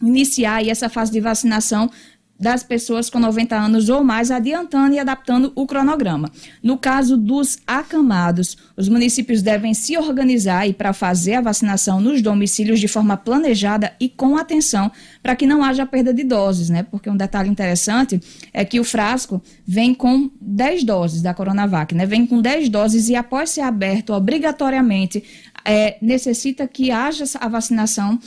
iniciar 0.00 0.66
essa 0.66 0.88
fase 0.88 1.10
de 1.10 1.20
vacinação 1.20 1.90
das 2.38 2.62
pessoas 2.62 3.08
com 3.08 3.18
90 3.18 3.56
anos 3.56 3.88
ou 3.88 4.02
mais, 4.02 4.30
adiantando 4.30 4.94
e 4.94 4.98
adaptando 4.98 5.52
o 5.54 5.66
cronograma. 5.66 6.30
No 6.62 6.76
caso 6.76 7.16
dos 7.16 7.58
acamados, 7.66 8.56
os 8.76 8.88
municípios 8.88 9.40
devem 9.40 9.72
se 9.72 9.96
organizar 9.96 10.72
para 10.74 10.92
fazer 10.92 11.34
a 11.34 11.40
vacinação 11.40 12.00
nos 12.00 12.20
domicílios 12.20 12.80
de 12.80 12.88
forma 12.88 13.16
planejada 13.16 13.94
e 14.00 14.08
com 14.08 14.36
atenção, 14.36 14.90
para 15.22 15.36
que 15.36 15.46
não 15.46 15.62
haja 15.62 15.86
perda 15.86 16.12
de 16.12 16.24
doses, 16.24 16.68
né? 16.68 16.82
Porque 16.82 17.08
um 17.08 17.16
detalhe 17.16 17.48
interessante 17.48 18.20
é 18.52 18.64
que 18.64 18.80
o 18.80 18.84
frasco 18.84 19.40
vem 19.64 19.94
com 19.94 20.30
10 20.40 20.84
doses 20.84 21.22
da 21.22 21.32
Coronavac, 21.32 21.94
né? 21.94 22.04
Vem 22.04 22.26
com 22.26 22.42
10 22.42 22.68
doses 22.68 23.08
e 23.08 23.14
após 23.14 23.50
ser 23.50 23.60
aberto 23.60 24.12
obrigatoriamente, 24.12 25.22
é, 25.64 25.96
necessita 26.02 26.66
que 26.66 26.90
haja 26.90 27.24
a 27.40 27.48
vacinação 27.48 28.18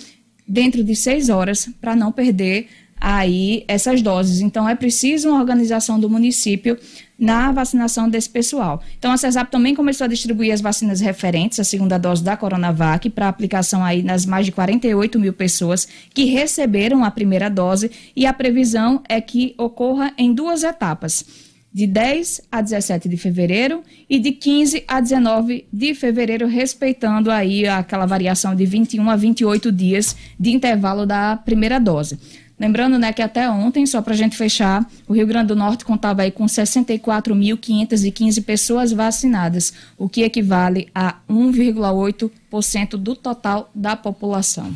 dentro 0.47 0.83
de 0.83 0.95
6 0.95 1.29
horas 1.29 1.69
para 1.79 1.95
não 1.95 2.11
perder 2.11 2.67
aí 2.99 3.63
essas 3.67 4.01
doses. 4.01 4.41
Então, 4.41 4.67
é 4.67 4.75
preciso 4.75 5.29
uma 5.29 5.39
organização 5.39 5.99
do 5.99 6.09
município 6.09 6.77
na 7.17 7.51
vacinação 7.51 8.09
desse 8.09 8.29
pessoal. 8.29 8.81
Então, 8.97 9.11
a 9.11 9.17
CESAP 9.17 9.49
também 9.49 9.73
começou 9.73 10.05
a 10.05 10.07
distribuir 10.07 10.53
as 10.53 10.61
vacinas 10.61 11.01
referentes 11.01 11.59
à 11.59 11.63
segunda 11.63 11.97
dose 11.97 12.23
da 12.23 12.37
Coronavac 12.37 13.09
para 13.09 13.27
aplicação 13.27 13.83
aí 13.83 14.03
nas 14.03 14.25
mais 14.25 14.45
de 14.45 14.51
48 14.51 15.19
mil 15.19 15.33
pessoas 15.33 15.87
que 16.13 16.25
receberam 16.25 17.03
a 17.03 17.09
primeira 17.09 17.49
dose 17.49 17.91
e 18.15 18.25
a 18.25 18.33
previsão 18.33 19.01
é 19.09 19.19
que 19.19 19.55
ocorra 19.57 20.13
em 20.17 20.33
duas 20.33 20.63
etapas 20.63 21.47
de 21.73 21.85
10 21.85 22.41
a 22.51 22.59
17 22.59 23.07
de 23.07 23.17
fevereiro 23.17 23.83
e 24.09 24.19
de 24.19 24.31
15 24.31 24.83
a 24.87 24.99
19 24.99 25.67
de 25.71 25.93
fevereiro, 25.93 26.47
respeitando 26.47 27.29
aí 27.29 27.67
aquela 27.67 28.07
variação 28.07 28.55
de 28.55 28.65
21 28.65 29.07
a 29.09 29.15
28 29.15 29.71
dias 29.71 30.15
de 30.39 30.51
intervalo 30.51 31.05
da 31.05 31.37
primeira 31.37 31.79
dose. 31.79 32.17
Lembrando 32.59 32.97
né, 32.97 33.13
que 33.13 33.21
até 33.21 33.47
ontem, 33.49 33.85
só 33.85 34.01
para 34.01 34.13
a 34.13 34.17
gente 34.17 34.35
fechar, 34.35 34.83
o 35.07 35.13
Rio 35.13 35.27
Grande 35.27 35.49
do 35.49 35.55
Norte 35.55 35.85
contava 35.85 36.23
aí 36.23 36.31
com 36.31 36.45
64.515 36.45 38.43
pessoas 38.43 38.91
vacinadas, 38.91 39.71
o 39.95 40.09
que 40.09 40.23
equivale 40.23 40.87
a 40.93 41.17
1,8% 41.29 42.97
do 42.97 43.15
total 43.15 43.69
da 43.75 43.95
população. 43.95 44.75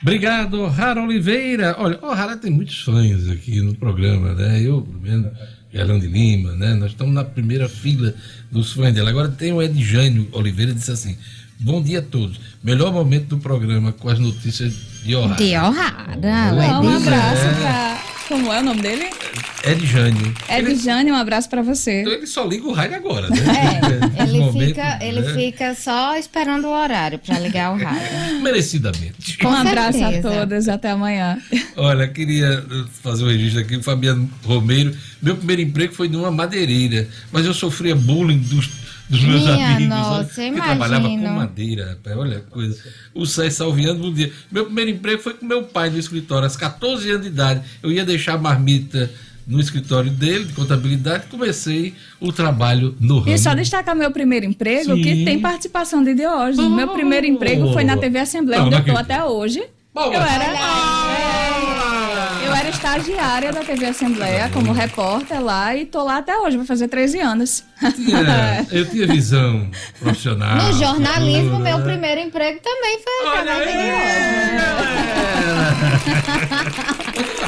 Obrigado, 0.00 0.66
Rara 0.66 1.02
Oliveira. 1.02 1.74
Olha, 1.78 1.98
o 2.00 2.14
Rara 2.14 2.36
tem 2.36 2.50
muitos 2.50 2.80
fãs 2.80 3.28
aqui 3.28 3.60
no 3.60 3.74
programa, 3.74 4.32
né? 4.32 4.62
Eu, 4.62 4.80
pelo 4.80 5.00
menos, 5.00 5.32
Gerlando 5.72 6.00
de 6.00 6.06
Lima, 6.06 6.52
né? 6.52 6.74
Nós 6.74 6.92
estamos 6.92 7.12
na 7.12 7.24
primeira 7.24 7.68
fila 7.68 8.14
dos 8.50 8.72
fãs 8.72 8.94
dela. 8.94 9.10
Agora 9.10 9.28
tem 9.28 9.52
o 9.52 9.60
Edjânio 9.60 10.28
Oliveira, 10.32 10.72
disse 10.72 10.90
assim: 10.90 11.18
Bom 11.58 11.82
dia 11.82 11.98
a 11.98 12.02
todos. 12.02 12.40
Melhor 12.62 12.92
momento 12.92 13.26
do 13.26 13.38
programa 13.38 13.92
com 13.92 14.08
as 14.08 14.18
notícias 14.18 14.72
de 15.02 15.14
Ohara. 15.16 15.36
De 15.36 15.56
Ohara. 15.56 16.80
Um 16.80 16.96
abraço 16.96 17.60
pra... 17.60 18.10
Como 18.30 18.52
é 18.52 18.60
o 18.60 18.62
nome 18.62 18.80
dele? 18.80 19.10
Edjânio. 19.64 20.32
Edjânio, 20.48 21.14
um 21.14 21.16
abraço 21.16 21.50
pra 21.50 21.62
você. 21.62 22.02
Então 22.02 22.12
ele 22.12 22.28
só 22.28 22.46
liga 22.46 22.64
o 22.64 22.72
rádio 22.72 22.94
agora, 22.94 23.28
né? 23.28 23.36
É, 23.36 24.22
ele, 24.22 24.32
fica, 24.32 24.44
momento, 24.44 24.80
ele 25.02 25.20
né? 25.20 25.34
fica 25.34 25.74
só 25.74 26.16
esperando 26.16 26.66
o 26.66 26.70
horário 26.70 27.18
para 27.18 27.40
ligar 27.40 27.72
o 27.72 27.76
rádio. 27.76 28.08
Merecidamente. 28.40 29.36
um 29.44 29.48
abraço 29.48 29.98
certeza. 29.98 30.28
a 30.28 30.32
todas, 30.32 30.68
até 30.68 30.90
amanhã. 30.90 31.38
Olha, 31.76 32.06
queria 32.06 32.64
fazer 33.02 33.24
um 33.24 33.28
registro 33.28 33.62
aqui, 33.62 33.76
o 33.76 33.82
Fabiano 33.82 34.30
Romeiro. 34.44 34.96
Meu 35.20 35.36
primeiro 35.36 35.62
emprego 35.62 35.92
foi 35.92 36.08
numa 36.08 36.30
madeireira, 36.30 37.08
mas 37.32 37.44
eu 37.44 37.52
sofria 37.52 37.96
bullying 37.96 38.38
dos, 38.38 38.70
dos 39.10 39.22
meus 39.22 39.42
Minha 39.42 39.68
amigos. 39.76 39.88
nossa, 39.88 40.42
que 40.42 40.52
trabalhava 40.52 41.08
com 41.08 41.16
madeira, 41.18 41.88
rapaz. 41.90 42.16
Olha 42.16 42.38
a 42.38 42.40
coisa. 42.40 42.78
O 43.14 43.26
Sai 43.26 43.50
Salviano, 43.50 43.98
bom 44.00 44.12
dia. 44.12 44.32
Meu 44.50 44.64
primeiro 44.66 44.90
emprego 44.92 45.20
foi 45.22 45.34
com 45.34 45.44
meu 45.44 45.64
pai 45.64 45.90
no 45.90 45.98
escritório, 45.98 46.44
aos 46.44 46.56
14 46.56 47.10
anos 47.10 47.22
de 47.22 47.28
idade. 47.28 47.60
Eu 47.82 47.90
ia 47.90 48.04
deixar 48.04 48.34
a 48.34 48.38
marmita 48.38 49.10
no 49.46 49.58
escritório 49.60 50.10
dele, 50.12 50.44
de 50.44 50.52
contabilidade, 50.52 51.24
comecei 51.28 51.92
o 52.20 52.32
trabalho 52.32 52.94
no 53.00 53.18
ramo. 53.18 53.30
E 53.34 53.38
só 53.38 53.52
destacar 53.52 53.96
meu 53.96 54.12
primeiro 54.12 54.46
emprego, 54.46 54.94
Sim. 54.94 55.02
que 55.02 55.24
tem 55.24 55.40
participação 55.40 56.04
de 56.04 56.14
Diógenes. 56.14 56.70
meu 56.70 56.88
primeiro 56.88 57.26
emprego 57.26 57.72
foi 57.72 57.82
na 57.82 57.96
TV 57.96 58.20
Assembleia, 58.20 58.62
onde 58.62 58.74
eu 58.74 58.78
acredito. 58.78 59.00
até 59.00 59.24
hoje. 59.24 59.60
Bom, 59.92 60.12
Eu 60.12 60.20
era, 60.20 60.44
Ah! 60.56 61.46
eu 61.48 61.49
era 62.60 62.68
estagiária 62.68 63.52
da 63.52 63.60
TV 63.60 63.86
Assembleia 63.86 64.50
como 64.52 64.70
repórter 64.72 65.42
lá 65.42 65.74
e 65.74 65.86
tô 65.86 66.02
lá 66.04 66.18
até 66.18 66.36
hoje, 66.38 66.58
vai 66.58 66.66
fazer 66.66 66.88
13 66.88 67.18
anos. 67.20 67.64
Tinha- 67.96 68.66
eu 68.70 68.84
tinha 68.88 69.06
visão 69.06 69.70
profissional. 69.98 70.56
No 70.56 70.72
jornalismo, 70.74 71.52
tudo, 71.52 71.60
meu 71.62 71.78
né? 71.78 71.84
primeiro 71.84 72.20
emprego 72.20 72.60
também 72.62 73.00
foi 73.02 73.28
Olha 73.28 73.52
aí! 73.54 73.66
hoje. 73.66 75.00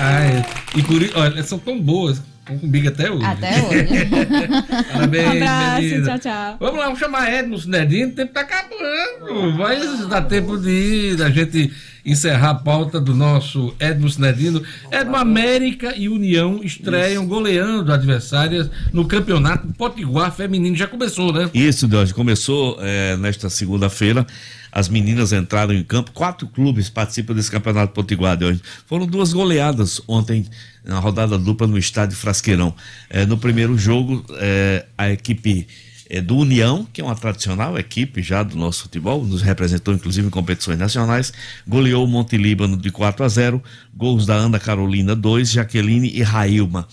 Ah, 0.01 0.25
é. 0.25 0.45
E 0.75 0.83
por 0.83 1.03
isso, 1.03 1.13
olha, 1.19 1.33
elas 1.35 1.47
são 1.47 1.59
tão 1.59 1.79
boas. 1.79 2.23
Estão 2.43 2.59
comigo 2.59 2.89
até 2.89 3.09
hoje. 3.09 3.25
Até 3.25 3.63
hoje. 3.63 3.87
Parabéns, 4.93 5.27
Um 5.27 5.31
abraço, 5.31 5.81
menina. 5.83 6.07
tchau, 6.07 6.19
tchau. 6.19 6.57
Vamos 6.59 6.79
lá, 6.79 6.85
vamos 6.87 6.99
chamar 6.99 7.33
Edmo 7.33 7.57
Nedinho, 7.67 8.09
o 8.09 8.13
tempo 8.13 8.33
tá 8.33 8.41
acabando. 8.41 9.57
Vai 9.57 9.79
dar 10.09 10.23
tempo 10.23 10.59
de 10.59 11.15
da 11.15 11.31
gente 11.31 11.73
encerrar 12.05 12.51
a 12.51 12.55
pauta 12.57 13.01
do 13.01 13.15
nosso 13.15 13.73
Edmo 13.79 14.09
Nedino. 14.19 14.61
Edmo 14.91 15.15
América 15.15 15.95
e 15.97 16.09
União 16.09 16.61
estreiam 16.65 17.25
goleando 17.29 17.93
adversárias 17.93 18.69
no 18.93 19.07
campeonato 19.07 19.69
Potiguar 19.79 20.33
Feminino. 20.35 20.75
Já 20.75 20.89
começou, 20.89 21.33
né? 21.33 21.49
Isso, 21.55 21.87
Deus, 21.87 22.11
começou 22.11 22.77
eh, 22.81 23.17
nesta 23.19 23.49
segunda-feira. 23.49 24.27
As 24.73 24.89
meninas 24.89 25.33
entraram 25.33 25.75
em 25.75 25.85
campo. 25.85 26.11
Quatro 26.13 26.49
clubes 26.49 26.89
participam 26.91 27.35
desse 27.35 27.51
campeonato 27.51 27.93
potiguar 27.93 28.37
de 28.37 28.47
hoje. 28.47 28.61
Foram 28.87 29.07
duas 29.07 29.33
goleadas 29.33 30.01
ontem 30.09 30.47
na 30.85 30.99
rodada 30.99 31.39
dupla 31.39 31.67
no 31.67 31.79
estádio 31.79 32.17
Frasqueirão. 32.17 32.75
Eh, 33.09 33.27
no 33.27 33.39
primeiro 33.39 33.77
jogo, 33.79 34.25
eh, 34.39 34.85
a 34.97 35.11
equipe 35.11 35.67
eh, 36.11 36.21
do 36.21 36.37
União, 36.37 36.87
que 36.93 37.01
é 37.01 37.05
uma 37.05 37.15
tradicional 37.15 37.79
equipe 37.79 38.23
já 38.23 38.43
do 38.43 38.57
nosso 38.57 38.83
futebol, 38.83 39.25
nos 39.25 39.43
representou 39.43 39.95
inclusive 39.95 40.27
em 40.27 40.31
competições 40.31 40.79
nacionais, 40.79 41.33
goleou 41.67 42.05
o 42.05 42.09
Monte 42.09 42.37
Líbano 42.37 42.77
de 42.77 42.91
4 42.91 43.25
a 43.25 43.29
0, 43.29 43.63
gols 43.95 44.27
da 44.27 44.35
Ana 44.35 44.59
Carolina 44.59 45.15
2, 45.15 45.53
Jaqueline 45.53 46.11
e 46.13 46.23
Railma. 46.23 46.87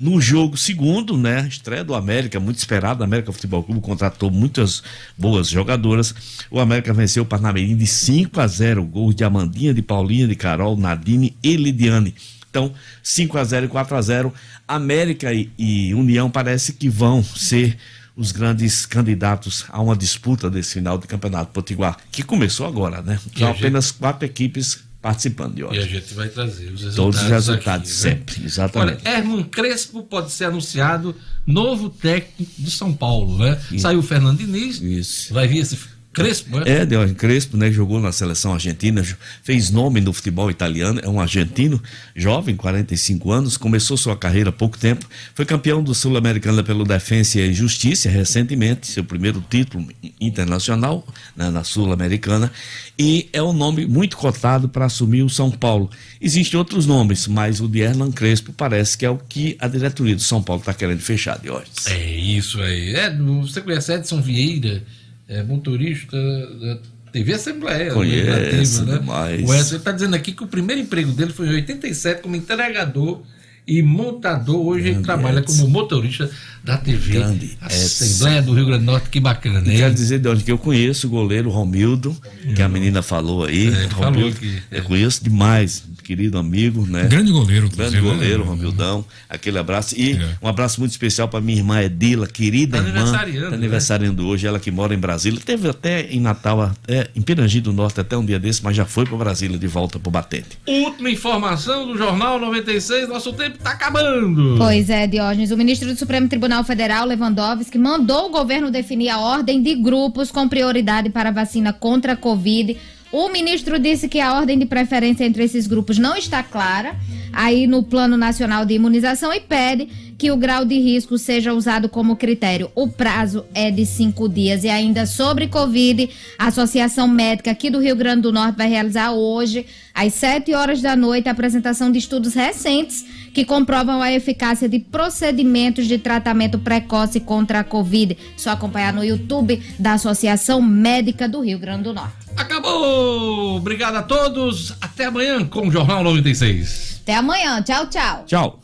No 0.00 0.20
jogo 0.20 0.56
segundo, 0.56 1.16
né, 1.16 1.46
estreia 1.48 1.84
do 1.84 1.94
América, 1.94 2.40
muito 2.40 2.58
esperado, 2.58 3.02
o 3.02 3.04
América 3.04 3.30
Futebol 3.30 3.62
Clube 3.62 3.80
contratou 3.80 4.30
muitas 4.30 4.82
boas 5.16 5.48
jogadoras. 5.48 6.12
O 6.50 6.58
América 6.58 6.92
venceu 6.92 7.22
o 7.22 7.26
Parnamirim 7.26 7.76
de 7.76 7.86
5 7.86 8.40
a 8.40 8.46
0, 8.46 8.84
gols 8.84 9.14
de 9.14 9.22
Amandinha, 9.22 9.72
de 9.72 9.82
Paulinha, 9.82 10.26
de 10.26 10.34
Carol, 10.34 10.76
Nadine 10.76 11.36
e 11.42 11.56
Lidiane. 11.56 12.14
Então, 12.52 12.70
5 13.02 13.38
a 13.38 13.44
0 13.44 13.64
e 13.64 13.68
4 13.70 13.96
a 13.96 14.02
0, 14.02 14.34
América 14.68 15.32
e, 15.32 15.50
e 15.58 15.94
União 15.94 16.30
parece 16.30 16.74
que 16.74 16.86
vão 16.86 17.24
ser 17.24 17.78
os 18.14 18.30
grandes 18.30 18.84
candidatos 18.84 19.64
a 19.70 19.80
uma 19.80 19.96
disputa 19.96 20.50
desse 20.50 20.74
final 20.74 20.98
de 20.98 21.06
campeonato 21.06 21.50
potiguar, 21.50 21.96
que 22.10 22.22
começou 22.22 22.66
agora, 22.66 23.00
né? 23.00 23.18
São 23.38 23.48
a 23.48 23.52
gente- 23.52 23.58
apenas 23.58 23.90
quatro 23.90 24.26
equipes 24.26 24.80
participando 25.00 25.54
de 25.54 25.64
hoje. 25.64 25.80
E 25.80 25.82
a 25.82 25.86
gente 25.86 26.12
vai 26.12 26.28
trazer 26.28 26.66
os 26.66 26.82
resultados. 26.82 26.94
Todos 26.96 27.22
os 27.22 27.28
resultados, 27.28 27.90
aqui, 27.90 28.04
né? 28.04 28.16
sempre, 28.16 28.44
exatamente. 28.44 29.00
Olha, 29.06 29.16
Herman 29.16 29.44
Crespo 29.44 30.02
pode 30.02 30.30
ser 30.30 30.44
anunciado 30.44 31.16
novo 31.46 31.88
técnico 31.88 32.52
de 32.58 32.70
São 32.70 32.92
Paulo, 32.92 33.38
né? 33.38 33.58
Saiu 33.78 34.00
o 34.00 34.02
Fernando 34.02 34.36
Diniz. 34.38 34.78
Isso. 34.80 35.32
Vai 35.32 35.48
vir 35.48 35.58
esse 35.60 35.78
Crespo, 36.12 36.60
né? 36.60 36.64
É, 36.66 36.86
Deus 36.86 37.12
Crespo, 37.12 37.56
né? 37.56 37.72
Jogou 37.72 38.00
na 38.00 38.12
seleção 38.12 38.52
argentina, 38.52 39.04
fez 39.42 39.70
nome 39.70 40.00
no 40.00 40.12
futebol 40.12 40.50
italiano, 40.50 41.00
é 41.02 41.08
um 41.08 41.20
argentino, 41.20 41.82
jovem, 42.14 42.54
45 42.54 43.32
anos, 43.32 43.56
começou 43.56 43.96
sua 43.96 44.16
carreira 44.16 44.50
há 44.50 44.52
pouco 44.52 44.78
tempo, 44.78 45.06
foi 45.34 45.44
campeão 45.44 45.82
do 45.82 45.94
Sul-Americana 45.94 46.62
pelo 46.62 46.84
Defensa 46.84 47.40
e 47.40 47.52
Justiça 47.52 48.10
recentemente, 48.10 48.86
seu 48.86 49.04
primeiro 49.04 49.42
título 49.48 49.86
internacional 50.20 51.06
né, 51.34 51.50
na 51.50 51.64
Sul-Americana, 51.64 52.52
e 52.98 53.28
é 53.32 53.42
um 53.42 53.52
nome 53.52 53.86
muito 53.86 54.16
cotado 54.16 54.68
para 54.68 54.84
assumir 54.84 55.22
o 55.22 55.30
São 55.30 55.50
Paulo. 55.50 55.90
Existem 56.20 56.58
outros 56.58 56.86
nomes, 56.86 57.26
mas 57.26 57.60
o 57.60 57.68
de 57.68 57.80
Hernan 57.80 58.12
Crespo 58.12 58.52
parece 58.52 58.98
que 58.98 59.06
é 59.06 59.10
o 59.10 59.16
que 59.16 59.56
a 59.58 59.66
diretoria 59.66 60.14
do 60.14 60.22
São 60.22 60.42
Paulo 60.42 60.60
está 60.60 60.74
querendo 60.74 61.00
fechar 61.00 61.38
de 61.38 61.50
hoje. 61.50 61.70
É 61.86 62.06
isso 62.06 62.60
aí. 62.60 62.94
É, 62.94 63.10
você 63.16 63.60
conhece 63.60 63.92
Edson 63.92 64.20
Vieira, 64.20 64.82
é 65.28 65.42
motorista 65.42 66.16
da 66.16 66.78
TV 67.12 67.34
Assembleia. 67.34 67.92
Conheço 67.92 68.26
Legislativa, 68.26 68.98
demais. 68.98 69.48
O 69.48 69.54
Edson 69.54 69.76
está 69.76 69.92
dizendo 69.92 70.14
aqui 70.16 70.32
que 70.32 70.42
o 70.42 70.46
primeiro 70.46 70.80
emprego 70.82 71.12
dele 71.12 71.32
foi 71.32 71.46
em 71.48 71.54
87 71.56 72.22
como 72.22 72.36
entregador 72.36 73.22
e 73.66 73.80
montador. 73.82 74.56
Hoje 74.66 74.88
ele 74.88 75.02
trabalha 75.02 75.42
como 75.42 75.68
motorista 75.68 76.28
da 76.64 76.76
TV 76.78 77.12
Grande 77.12 77.56
Assembleia 77.60 78.42
do 78.42 78.52
Rio 78.54 78.66
Grande 78.66 78.84
do 78.84 78.90
Norte. 78.90 79.08
Que 79.08 79.20
bacana, 79.20 79.58
hein? 79.70 79.76
quero 79.76 79.94
dizer 79.94 80.18
de 80.20 80.28
onde 80.28 80.42
que 80.42 80.50
eu 80.50 80.58
conheço 80.58 81.06
o 81.06 81.10
goleiro 81.10 81.50
Romildo, 81.50 82.16
que 82.56 82.62
a 82.62 82.68
menina 82.68 83.02
falou 83.02 83.44
aí. 83.44 83.66
É, 83.68 83.78
ele 83.84 83.88
falou 83.88 84.04
Romildo, 84.06 84.36
que- 84.36 84.62
Eu 84.70 84.82
conheço 84.84 85.22
demais, 85.22 85.84
querido 86.02 86.36
amigo, 86.38 86.86
né? 86.86 87.04
Grande 87.04 87.30
goleiro, 87.32 87.68
Grande 87.70 87.96
inclusive, 87.96 88.00
goleiro, 88.02 88.42
né? 88.44 88.50
Romildão. 88.50 89.04
Aquele 89.28 89.58
abraço. 89.58 89.94
E 89.98 90.18
um 90.42 90.48
abraço 90.48 90.80
muito 90.80 90.90
especial 90.92 91.28
para 91.28 91.40
minha 91.40 91.58
irmã 91.58 91.80
Edila, 91.82 92.26
querida 92.26 92.78
Tá 92.78 92.84
irmã. 92.86 93.00
aniversariando, 93.00 93.44
Tá 93.44 93.50
né? 93.50 93.56
aniversariando 93.56 94.26
hoje, 94.26 94.46
ela 94.46 94.58
que 94.60 94.70
mora 94.70 94.94
em 94.94 94.98
Brasília. 94.98 95.40
Teve 95.44 95.68
até 95.68 96.02
em 96.10 96.20
Natal, 96.20 96.60
até 96.62 97.08
em 97.14 97.22
Pirangi 97.22 97.60
do 97.60 97.72
Norte, 97.72 98.00
até 98.00 98.16
um 98.16 98.24
dia 98.24 98.38
desse, 98.38 98.62
mas 98.64 98.76
já 98.76 98.84
foi 98.84 99.04
para 99.06 99.16
Brasília 99.16 99.58
de 99.58 99.66
volta 99.66 99.98
pro 99.98 100.10
Batente. 100.10 100.58
Última 100.66 101.10
informação 101.10 101.86
do 101.86 101.96
Jornal 101.96 102.38
96. 102.40 103.08
Nosso 103.08 103.32
tempo 103.32 103.56
está 103.56 103.70
acabando. 103.70 104.56
Pois 104.58 104.90
é, 104.90 105.06
Diógenes. 105.06 105.50
O 105.50 105.56
ministro 105.56 105.88
do 105.92 105.98
Supremo 105.98 106.28
Tribunal 106.28 106.64
Federal, 106.64 107.06
Lewandowski, 107.06 107.78
mandou 107.78 108.26
o 108.26 108.30
governo 108.30 108.70
definir 108.70 109.08
a 109.10 109.18
ordem 109.18 109.62
de 109.62 109.74
grupos 109.76 110.30
com 110.30 110.48
prioridade 110.48 111.10
para 111.10 111.28
a 111.28 111.32
vacina 111.32 111.72
contra 111.72 112.12
a 112.12 112.16
Covid. 112.16 112.76
O 113.12 113.28
ministro 113.28 113.78
disse 113.78 114.08
que 114.08 114.18
a 114.18 114.34
ordem 114.34 114.58
de 114.58 114.64
preferência 114.64 115.24
entre 115.24 115.44
esses 115.44 115.66
grupos 115.66 115.98
não 115.98 116.16
está 116.16 116.42
clara 116.42 116.96
aí 117.30 117.66
no 117.66 117.82
Plano 117.82 118.16
Nacional 118.16 118.64
de 118.64 118.72
Imunização 118.72 119.32
e 119.34 119.38
pede 119.38 119.86
que 120.16 120.30
o 120.30 120.36
grau 120.36 120.64
de 120.64 120.78
risco 120.78 121.18
seja 121.18 121.52
usado 121.52 121.90
como 121.90 122.16
critério. 122.16 122.70
O 122.74 122.88
prazo 122.88 123.44
é 123.52 123.70
de 123.70 123.84
cinco 123.84 124.28
dias. 124.30 124.64
E 124.64 124.68
ainda 124.70 125.04
sobre 125.04 125.46
Covid, 125.48 126.08
a 126.38 126.46
Associação 126.46 127.06
Médica 127.06 127.50
aqui 127.50 127.68
do 127.68 127.80
Rio 127.80 127.96
Grande 127.96 128.22
do 128.22 128.32
Norte 128.32 128.56
vai 128.56 128.68
realizar 128.68 129.10
hoje, 129.12 129.66
às 129.92 130.14
7 130.14 130.54
horas 130.54 130.80
da 130.80 130.96
noite, 130.96 131.28
a 131.28 131.32
apresentação 131.32 131.92
de 131.92 131.98
estudos 131.98 132.32
recentes 132.32 133.04
que 133.34 133.44
comprovam 133.44 134.00
a 134.00 134.12
eficácia 134.12 134.68
de 134.68 134.78
procedimentos 134.78 135.86
de 135.86 135.98
tratamento 135.98 136.58
precoce 136.58 137.20
contra 137.20 137.60
a 137.60 137.64
Covid. 137.64 138.16
Só 138.38 138.50
acompanhar 138.50 138.92
no 138.92 139.04
YouTube 139.04 139.60
da 139.78 139.94
Associação 139.94 140.62
Médica 140.62 141.28
do 141.28 141.40
Rio 141.40 141.58
Grande 141.58 141.82
do 141.82 141.92
Norte. 141.92 142.21
Acabou! 142.36 143.56
Obrigado 143.56 143.96
a 143.96 144.02
todos. 144.02 144.74
Até 144.80 145.06
amanhã 145.06 145.44
com 145.46 145.68
o 145.68 145.70
Jornal 145.70 146.02
96. 146.02 147.00
Até 147.02 147.16
amanhã. 147.16 147.62
Tchau, 147.62 147.86
tchau. 147.86 148.24
Tchau. 148.26 148.60